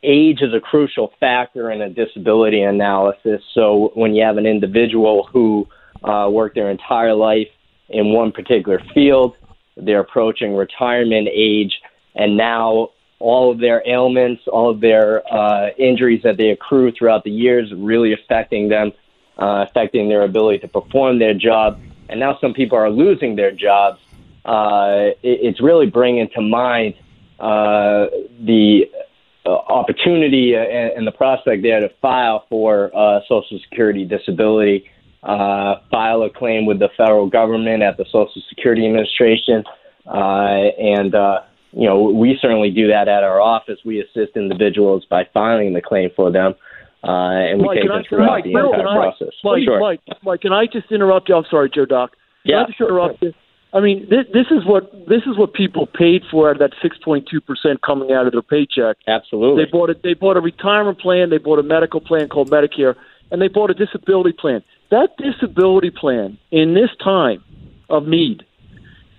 age 0.04 0.42
is 0.42 0.52
a 0.54 0.60
crucial 0.60 1.12
factor 1.18 1.70
in 1.70 1.80
a 1.80 1.88
disability 1.88 2.62
analysis. 2.62 3.42
So 3.54 3.90
when 3.94 4.14
you 4.14 4.22
have 4.24 4.36
an 4.36 4.46
individual 4.46 5.28
who 5.32 5.66
uh, 6.02 6.28
worked 6.30 6.54
their 6.54 6.70
entire 6.70 7.14
life 7.14 7.48
in 7.88 8.12
one 8.12 8.30
particular 8.30 8.80
field, 8.92 9.36
they're 9.76 10.00
approaching 10.00 10.54
retirement 10.54 11.28
age, 11.32 11.80
and 12.14 12.36
now 12.36 12.90
all 13.18 13.50
of 13.50 13.58
their 13.58 13.82
ailments, 13.86 14.42
all 14.46 14.70
of 14.70 14.80
their 14.80 15.22
uh, 15.32 15.70
injuries 15.78 16.22
that 16.22 16.36
they 16.36 16.50
accrue 16.50 16.92
throughout 16.92 17.24
the 17.24 17.30
years, 17.30 17.72
really 17.74 18.12
affecting 18.12 18.68
them, 18.68 18.92
uh, 19.38 19.64
affecting 19.68 20.08
their 20.08 20.22
ability 20.22 20.58
to 20.58 20.68
perform 20.68 21.18
their 21.18 21.34
job. 21.34 21.80
And 22.08 22.20
now 22.20 22.38
some 22.40 22.52
people 22.52 22.76
are 22.76 22.90
losing 22.90 23.34
their 23.34 23.50
jobs. 23.50 23.98
Uh, 24.44 25.12
it, 25.22 25.38
it's 25.42 25.60
really 25.60 25.86
bringing 25.86 26.28
to 26.30 26.42
mind 26.42 26.94
uh, 27.40 28.06
the 28.40 28.90
uh, 29.46 29.50
opportunity 29.50 30.54
uh, 30.56 30.60
and, 30.60 30.92
and, 30.96 31.06
the 31.06 31.12
prospect 31.12 31.62
there 31.62 31.80
to 31.80 31.90
file 32.00 32.46
for 32.48 32.90
uh, 32.96 33.20
Social 33.28 33.58
Security 33.68 34.04
disability, 34.04 34.86
uh, 35.22 35.76
file 35.90 36.22
a 36.22 36.30
claim 36.30 36.64
with 36.64 36.78
the 36.78 36.88
federal 36.96 37.28
government 37.28 37.82
at 37.82 37.98
the 37.98 38.04
Social 38.06 38.42
Security 38.48 38.86
Administration, 38.86 39.62
uh, 40.06 40.72
and 40.78 41.14
uh, 41.14 41.40
you 41.72 41.86
know 41.86 42.04
we 42.04 42.38
certainly 42.40 42.70
do 42.70 42.88
that 42.88 43.06
at 43.06 43.22
our 43.22 43.40
office. 43.40 43.78
We 43.84 44.00
assist 44.00 44.36
individuals 44.36 45.04
by 45.10 45.28
filing 45.34 45.74
the 45.74 45.82
claim 45.82 46.08
for 46.16 46.30
them. 46.32 46.54
and 47.02 47.60
we 47.60 47.66
Mike, 47.66 47.78
take 47.80 47.88
them 47.88 48.02
throughout 48.08 48.26
Mike, 48.26 48.44
the 48.44 48.50
entire 48.50 48.88
I, 48.88 48.94
process. 48.94 49.34
Mike, 49.44 49.62
sure. 49.64 49.78
Mike, 49.78 50.00
Mike, 50.22 50.40
can 50.40 50.52
I 50.54 50.64
just 50.66 50.90
interrupt 50.90 51.28
you? 51.28 51.34
I'm 51.34 51.44
sorry, 51.50 51.70
Joe 51.74 51.84
Doc. 51.84 52.12
Can 52.46 52.52
yeah. 52.52 52.62
I 52.62 52.66
just 52.66 52.80
interrupt 52.80 53.22
you? 53.22 53.34
I 53.74 53.80
mean, 53.80 54.06
this, 54.08 54.24
this 54.32 54.46
is 54.52 54.64
what 54.64 54.92
this 55.08 55.22
is 55.26 55.36
what 55.36 55.52
people 55.52 55.88
paid 55.88 56.22
for 56.30 56.54
that 56.54 56.70
6.2 56.82 57.44
percent 57.44 57.82
coming 57.82 58.12
out 58.12 58.26
of 58.26 58.32
their 58.32 58.40
paycheck. 58.40 58.96
Absolutely, 59.08 59.64
they 59.64 59.70
bought 59.70 59.90
it. 59.90 60.02
They 60.04 60.14
bought 60.14 60.36
a 60.36 60.40
retirement 60.40 61.00
plan. 61.00 61.30
They 61.30 61.38
bought 61.38 61.58
a 61.58 61.64
medical 61.64 62.00
plan 62.00 62.28
called 62.28 62.50
Medicare, 62.50 62.94
and 63.32 63.42
they 63.42 63.48
bought 63.48 63.70
a 63.70 63.74
disability 63.74 64.32
plan. 64.32 64.62
That 64.90 65.16
disability 65.16 65.90
plan 65.90 66.38
in 66.52 66.74
this 66.74 66.90
time 67.02 67.42
of 67.90 68.06
need 68.06 68.44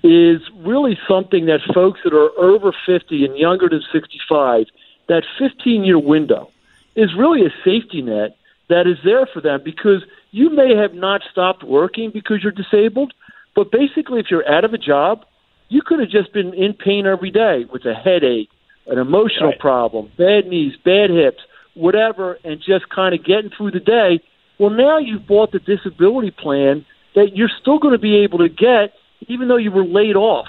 is 0.04 0.40
really 0.60 0.98
something 1.06 1.48
that 1.48 1.60
folks 1.74 2.00
that 2.06 2.14
are 2.14 2.30
over 2.40 2.72
50 2.86 3.26
and 3.26 3.38
younger 3.38 3.68
than 3.68 3.84
65, 3.92 4.68
that 5.08 5.24
15 5.38 5.84
year 5.84 6.00
window, 6.00 6.50
is 6.96 7.14
really 7.14 7.46
a 7.46 7.50
safety 7.66 8.02
net 8.02 8.38
that 8.70 8.88
is 8.88 8.98
there 9.04 9.26
for 9.26 9.42
them 9.42 9.62
because 9.66 10.04
you 10.32 10.50
may 10.50 10.76
have 10.76 10.94
not 10.94 11.22
stopped 11.30 11.64
working 11.64 12.10
because 12.10 12.42
you're 12.42 12.52
disabled 12.52 13.14
but 13.56 13.72
basically, 13.72 14.20
if 14.20 14.28
you're 14.30 14.48
out 14.48 14.66
of 14.66 14.74
a 14.74 14.78
job, 14.78 15.26
you 15.70 15.82
could 15.82 16.00
have 16.00 16.10
just 16.10 16.34
been 16.34 16.54
in 16.54 16.74
pain 16.74 17.06
every 17.06 17.32
day 17.32 17.66
with 17.72 17.86
a 17.86 17.94
headache, 17.94 18.50
an 18.88 19.00
emotional 19.00 19.50
right. 19.50 19.60
problem, 19.60 20.12
bad 20.18 20.48
knees, 20.48 20.74
bad 20.84 21.10
hips, 21.10 21.40
whatever, 21.74 22.38
and 22.44 22.60
just 22.60 22.90
kind 22.90 23.16
of 23.16 23.24
getting 23.26 23.50
through 23.56 23.72
the 23.72 23.80
day. 23.80 24.20
Well, 24.60 24.70
now 24.70 24.98
you've 24.98 25.28
bought 25.28 25.52
the 25.52 25.60
disability 25.60 26.32
plan 26.32 26.86
that 27.16 27.36
you're 27.36 27.52
still 27.62 27.80
going 27.80 27.94
to 27.94 28.00
be 28.00 28.18
able 28.18 28.40
to 28.40 28.50
get, 28.50 28.94
even 29.28 29.48
though 29.48 29.58
you 29.58 29.72
were 29.72 29.86
laid 29.86 30.16
off. 30.16 30.48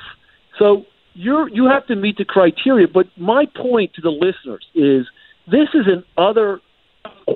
So 0.58 0.84
you're 1.14 1.48
you 1.48 1.66
have 1.66 1.86
to 1.86 1.96
meet 1.96 2.18
the 2.18 2.24
criteria. 2.24 2.86
But 2.92 3.06
my 3.16 3.46
point 3.46 3.94
to 3.94 4.02
the 4.02 4.10
listeners 4.10 4.66
is 4.74 5.06
this 5.46 5.68
is 5.74 5.86
an 5.86 6.04
other 6.16 6.60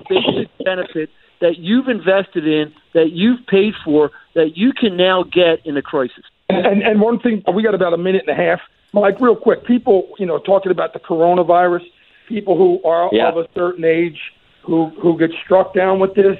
basic 0.09 0.49
benefit 0.65 1.11
that 1.41 1.59
you've 1.59 1.89
invested 1.89 2.47
in, 2.47 2.73
that 2.93 3.13
you've 3.13 3.47
paid 3.47 3.75
for, 3.85 4.11
that 4.35 4.57
you 4.57 4.73
can 4.73 4.97
now 4.97 5.23
get 5.23 5.65
in 5.65 5.77
a 5.77 5.83
crisis. 5.83 6.25
And, 6.49 6.83
and 6.83 7.01
one 7.01 7.19
thing, 7.21 7.43
we 7.53 7.63
got 7.63 7.75
about 7.75 7.95
a 7.95 7.99
minute 7.99 8.25
and 8.27 8.39
a 8.39 8.43
half. 8.43 8.61
Mike, 8.93 9.21
real 9.21 9.37
quick, 9.37 9.65
people, 9.65 10.09
you 10.19 10.27
know, 10.27 10.39
talking 10.39 10.73
about 10.73 10.93
the 10.93 10.99
coronavirus, 10.99 11.85
people 12.29 12.57
who 12.57 12.83
are 12.89 13.09
yeah. 13.13 13.29
of 13.29 13.37
a 13.37 13.47
certain 13.55 13.85
age 13.85 14.19
who 14.63 14.91
who 15.01 15.19
get 15.19 15.31
struck 15.45 15.75
down 15.75 16.01
with 16.01 16.15
this. 16.15 16.37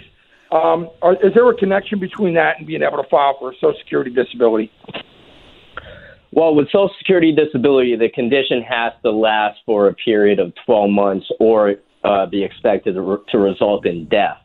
Um, 0.53 0.91
are, 1.01 1.15
is 1.25 1.33
there 1.35 1.49
a 1.49 1.55
connection 1.55 2.01
between 2.01 2.35
that 2.35 2.59
and 2.59 2.67
being 2.67 2.83
able 2.83 3.03
to 3.03 3.09
file 3.09 3.37
for 3.39 3.53
a 3.53 3.55
Social 3.55 3.79
Security 3.79 4.11
disability? 4.11 4.73
Well, 6.33 6.55
with 6.55 6.67
Social 6.67 6.91
Security 6.99 7.33
disability, 7.33 7.97
the 7.97 8.09
condition 8.09 8.63
has 8.63 8.93
to 9.03 9.11
last 9.11 9.61
for 9.65 9.89
a 9.89 9.95
period 9.95 10.39
of 10.39 10.53
12 10.67 10.91
months 10.91 11.27
or 11.39 11.77
uh, 12.05 12.27
be 12.27 12.43
expected 12.43 12.95
to, 12.95 13.01
re- 13.01 13.19
to 13.31 13.39
result 13.39 13.87
in 13.87 14.07
death. 14.07 14.40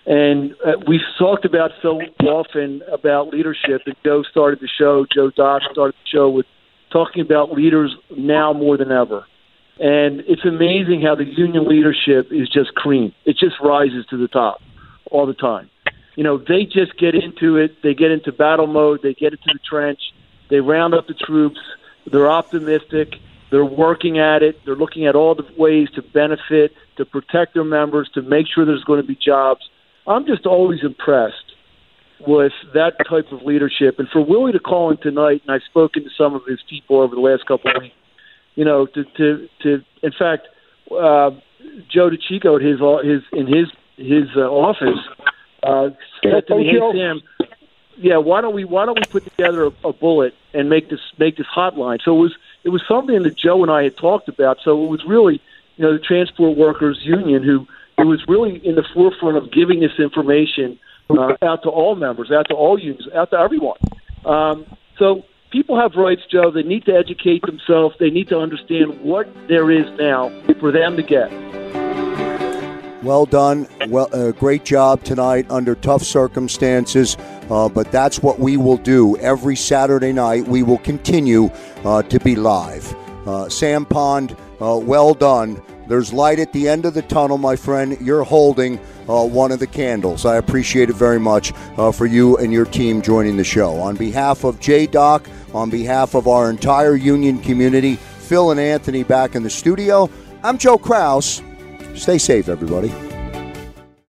and 0.05 0.55
uh, 0.65 0.73
we 0.87 0.99
talked 1.17 1.45
about 1.45 1.71
so 1.81 2.01
often 2.21 2.81
about 2.91 3.29
leadership. 3.29 3.83
And 3.85 3.95
Joe 4.03 4.23
started 4.23 4.59
the 4.59 4.67
show. 4.67 5.05
Joe 5.13 5.31
Doc 5.31 5.61
started 5.71 5.95
the 5.95 6.17
show 6.17 6.29
with 6.29 6.45
talking 6.91 7.21
about 7.21 7.53
leaders 7.53 7.95
now 8.15 8.51
more 8.51 8.77
than 8.77 8.91
ever. 8.91 9.25
And 9.79 10.19
it's 10.27 10.45
amazing 10.45 11.01
how 11.01 11.15
the 11.15 11.25
union 11.25 11.67
leadership 11.67 12.27
is 12.31 12.47
just 12.49 12.75
cream. 12.75 13.13
It 13.25 13.37
just 13.37 13.55
rises 13.59 14.05
to 14.09 14.17
the 14.17 14.27
top 14.27 14.61
all 15.13 15.25
the 15.25 15.33
time. 15.33 15.69
You 16.15 16.23
know, 16.23 16.37
they 16.37 16.65
just 16.65 16.97
get 16.97 17.15
into 17.15 17.57
it. 17.57 17.81
They 17.81 17.93
get 17.93 18.11
into 18.11 18.31
battle 18.31 18.67
mode. 18.67 19.01
They 19.01 19.13
get 19.13 19.31
into 19.33 19.49
the 19.53 19.59
trench. 19.59 19.99
They 20.49 20.59
round 20.59 20.93
up 20.93 21.07
the 21.07 21.13
troops. 21.13 21.59
They're 22.05 22.29
optimistic. 22.29 23.15
They're 23.49 23.63
working 23.63 24.19
at 24.19 24.43
it. 24.43 24.59
They're 24.65 24.75
looking 24.75 25.05
at 25.05 25.15
all 25.15 25.35
the 25.35 25.47
ways 25.57 25.89
to 25.95 26.01
benefit, 26.01 26.73
to 26.97 27.05
protect 27.05 27.53
their 27.53 27.63
members, 27.63 28.09
to 28.15 28.21
make 28.21 28.47
sure 28.47 28.65
there's 28.65 28.83
going 28.83 29.01
to 29.01 29.07
be 29.07 29.15
jobs. 29.15 29.61
I'm 30.05 30.25
just 30.25 30.45
always 30.45 30.83
impressed 30.83 31.53
with 32.19 32.53
that 32.73 32.95
type 33.07 33.31
of 33.31 33.43
leadership. 33.43 33.99
And 33.99 34.07
for 34.09 34.21
Willie 34.21 34.51
to 34.51 34.59
call 34.59 34.91
in 34.91 34.97
tonight, 34.97 35.41
and 35.45 35.55
I've 35.55 35.63
spoken 35.63 36.03
to 36.03 36.09
some 36.17 36.35
of 36.35 36.45
his 36.45 36.59
people 36.69 36.99
over 36.99 37.15
the 37.15 37.21
last 37.21 37.45
couple 37.45 37.71
of 37.75 37.81
weeks, 37.81 37.95
you 38.55 38.65
know, 38.65 38.85
to 38.87 39.03
to 39.03 39.49
to 39.61 39.83
in 40.01 40.11
fact, 40.11 40.47
uh, 40.91 41.31
Joe 41.89 42.07
at 42.07 42.61
his 42.61 42.79
his 43.03 43.21
in 43.31 43.47
his 43.47 43.67
his 43.97 44.29
uh, 44.35 44.41
office 44.41 44.99
uh, 45.61 45.89
said 46.23 46.47
to 46.47 46.57
me, 46.57 46.67
"Hey 46.67 46.79
Sam, 46.93 47.21
yeah, 47.97 48.17
why 48.17 48.41
don't 48.41 48.53
we 48.53 48.65
why 48.65 48.85
don't 48.85 48.97
we 48.97 49.05
put 49.09 49.23
together 49.23 49.65
a, 49.65 49.87
a 49.87 49.93
bullet 49.93 50.33
and 50.53 50.69
make 50.69 50.89
this 50.89 50.99
make 51.17 51.37
this 51.37 51.47
hotline?" 51.47 52.01
So 52.03 52.15
it 52.15 52.19
was 52.19 52.35
it 52.63 52.69
was 52.69 52.83
something 52.87 53.23
that 53.23 53.35
Joe 53.35 53.63
and 53.63 53.71
I 53.71 53.83
had 53.83 53.97
talked 53.97 54.27
about. 54.27 54.59
So 54.63 54.83
it 54.83 54.89
was 54.89 55.03
really 55.05 55.41
you 55.77 55.85
know 55.85 55.93
the 55.93 55.99
Transport 55.99 56.57
Workers 56.57 56.99
Union 57.03 57.43
who 57.43 57.67
who 57.97 58.07
was 58.07 58.27
really 58.27 58.57
in 58.65 58.75
the 58.75 58.83
forefront 58.93 59.37
of 59.37 59.51
giving 59.51 59.79
this 59.79 59.99
information 59.99 60.79
uh, 61.09 61.35
out 61.41 61.63
to 61.63 61.69
all 61.69 61.95
members, 61.95 62.31
out 62.31 62.47
to 62.49 62.55
all 62.55 62.79
unions, 62.79 63.07
out 63.13 63.29
to 63.31 63.37
everyone. 63.37 63.77
Um, 64.25 64.65
so 64.97 65.23
people 65.51 65.79
have 65.79 65.95
rights, 65.95 66.23
Joe. 66.29 66.51
They 66.51 66.63
need 66.63 66.85
to 66.85 66.95
educate 66.95 67.43
themselves. 67.43 67.95
They 67.99 68.09
need 68.09 68.29
to 68.29 68.39
understand 68.39 69.01
what 69.01 69.27
there 69.47 69.69
is 69.69 69.85
now 69.99 70.29
for 70.59 70.71
them 70.71 70.95
to 70.97 71.03
get. 71.03 71.82
Well 73.03 73.25
done. 73.25 73.67
Well, 73.89 74.07
uh, 74.13 74.31
great 74.31 74.63
job 74.63 75.03
tonight 75.03 75.45
under 75.49 75.75
tough 75.75 76.03
circumstances. 76.03 77.17
Uh, 77.49 77.67
but 77.67 77.91
that's 77.91 78.23
what 78.23 78.39
we 78.39 78.55
will 78.55 78.77
do 78.77 79.17
every 79.17 79.57
Saturday 79.57 80.13
night. 80.13 80.47
We 80.47 80.63
will 80.63 80.77
continue 80.77 81.49
uh, 81.83 82.03
to 82.03 82.19
be 82.21 82.37
live. 82.37 82.95
Uh, 83.27 83.49
Sam 83.49 83.85
Pond, 83.85 84.37
uh, 84.61 84.79
well 84.81 85.13
done. 85.13 85.61
There's 85.89 86.13
light 86.13 86.39
at 86.39 86.53
the 86.53 86.69
end 86.69 86.85
of 86.85 86.93
the 86.93 87.01
tunnel, 87.01 87.37
my 87.37 87.57
friend. 87.57 87.97
You're 87.99 88.23
holding 88.23 88.79
uh, 89.09 89.25
one 89.25 89.51
of 89.51 89.59
the 89.59 89.67
candles. 89.67 90.25
I 90.25 90.37
appreciate 90.37 90.89
it 90.89 90.95
very 90.95 91.19
much 91.19 91.51
for 91.93 92.05
you 92.05 92.37
and 92.37 92.53
your 92.53 92.65
team 92.65 93.01
joining 93.01 93.35
the 93.35 93.43
show. 93.43 93.75
On 93.81 93.97
behalf 93.97 94.45
of 94.45 94.61
J 94.61 94.87
Doc, 94.87 95.27
on 95.53 95.69
behalf 95.69 96.15
of 96.15 96.29
our 96.29 96.49
entire 96.49 96.95
union 96.95 97.39
community, 97.39 97.95
Phil 97.95 98.51
and 98.51 98.59
Anthony 98.61 99.03
back 99.03 99.35
in 99.35 99.43
the 99.43 99.49
studio, 99.49 100.09
I'm 100.41 100.57
Joe 100.57 100.77
Kraus. 100.77 101.41
Stay 101.95 102.17
safe, 102.17 102.49
everybody. 102.49 103.12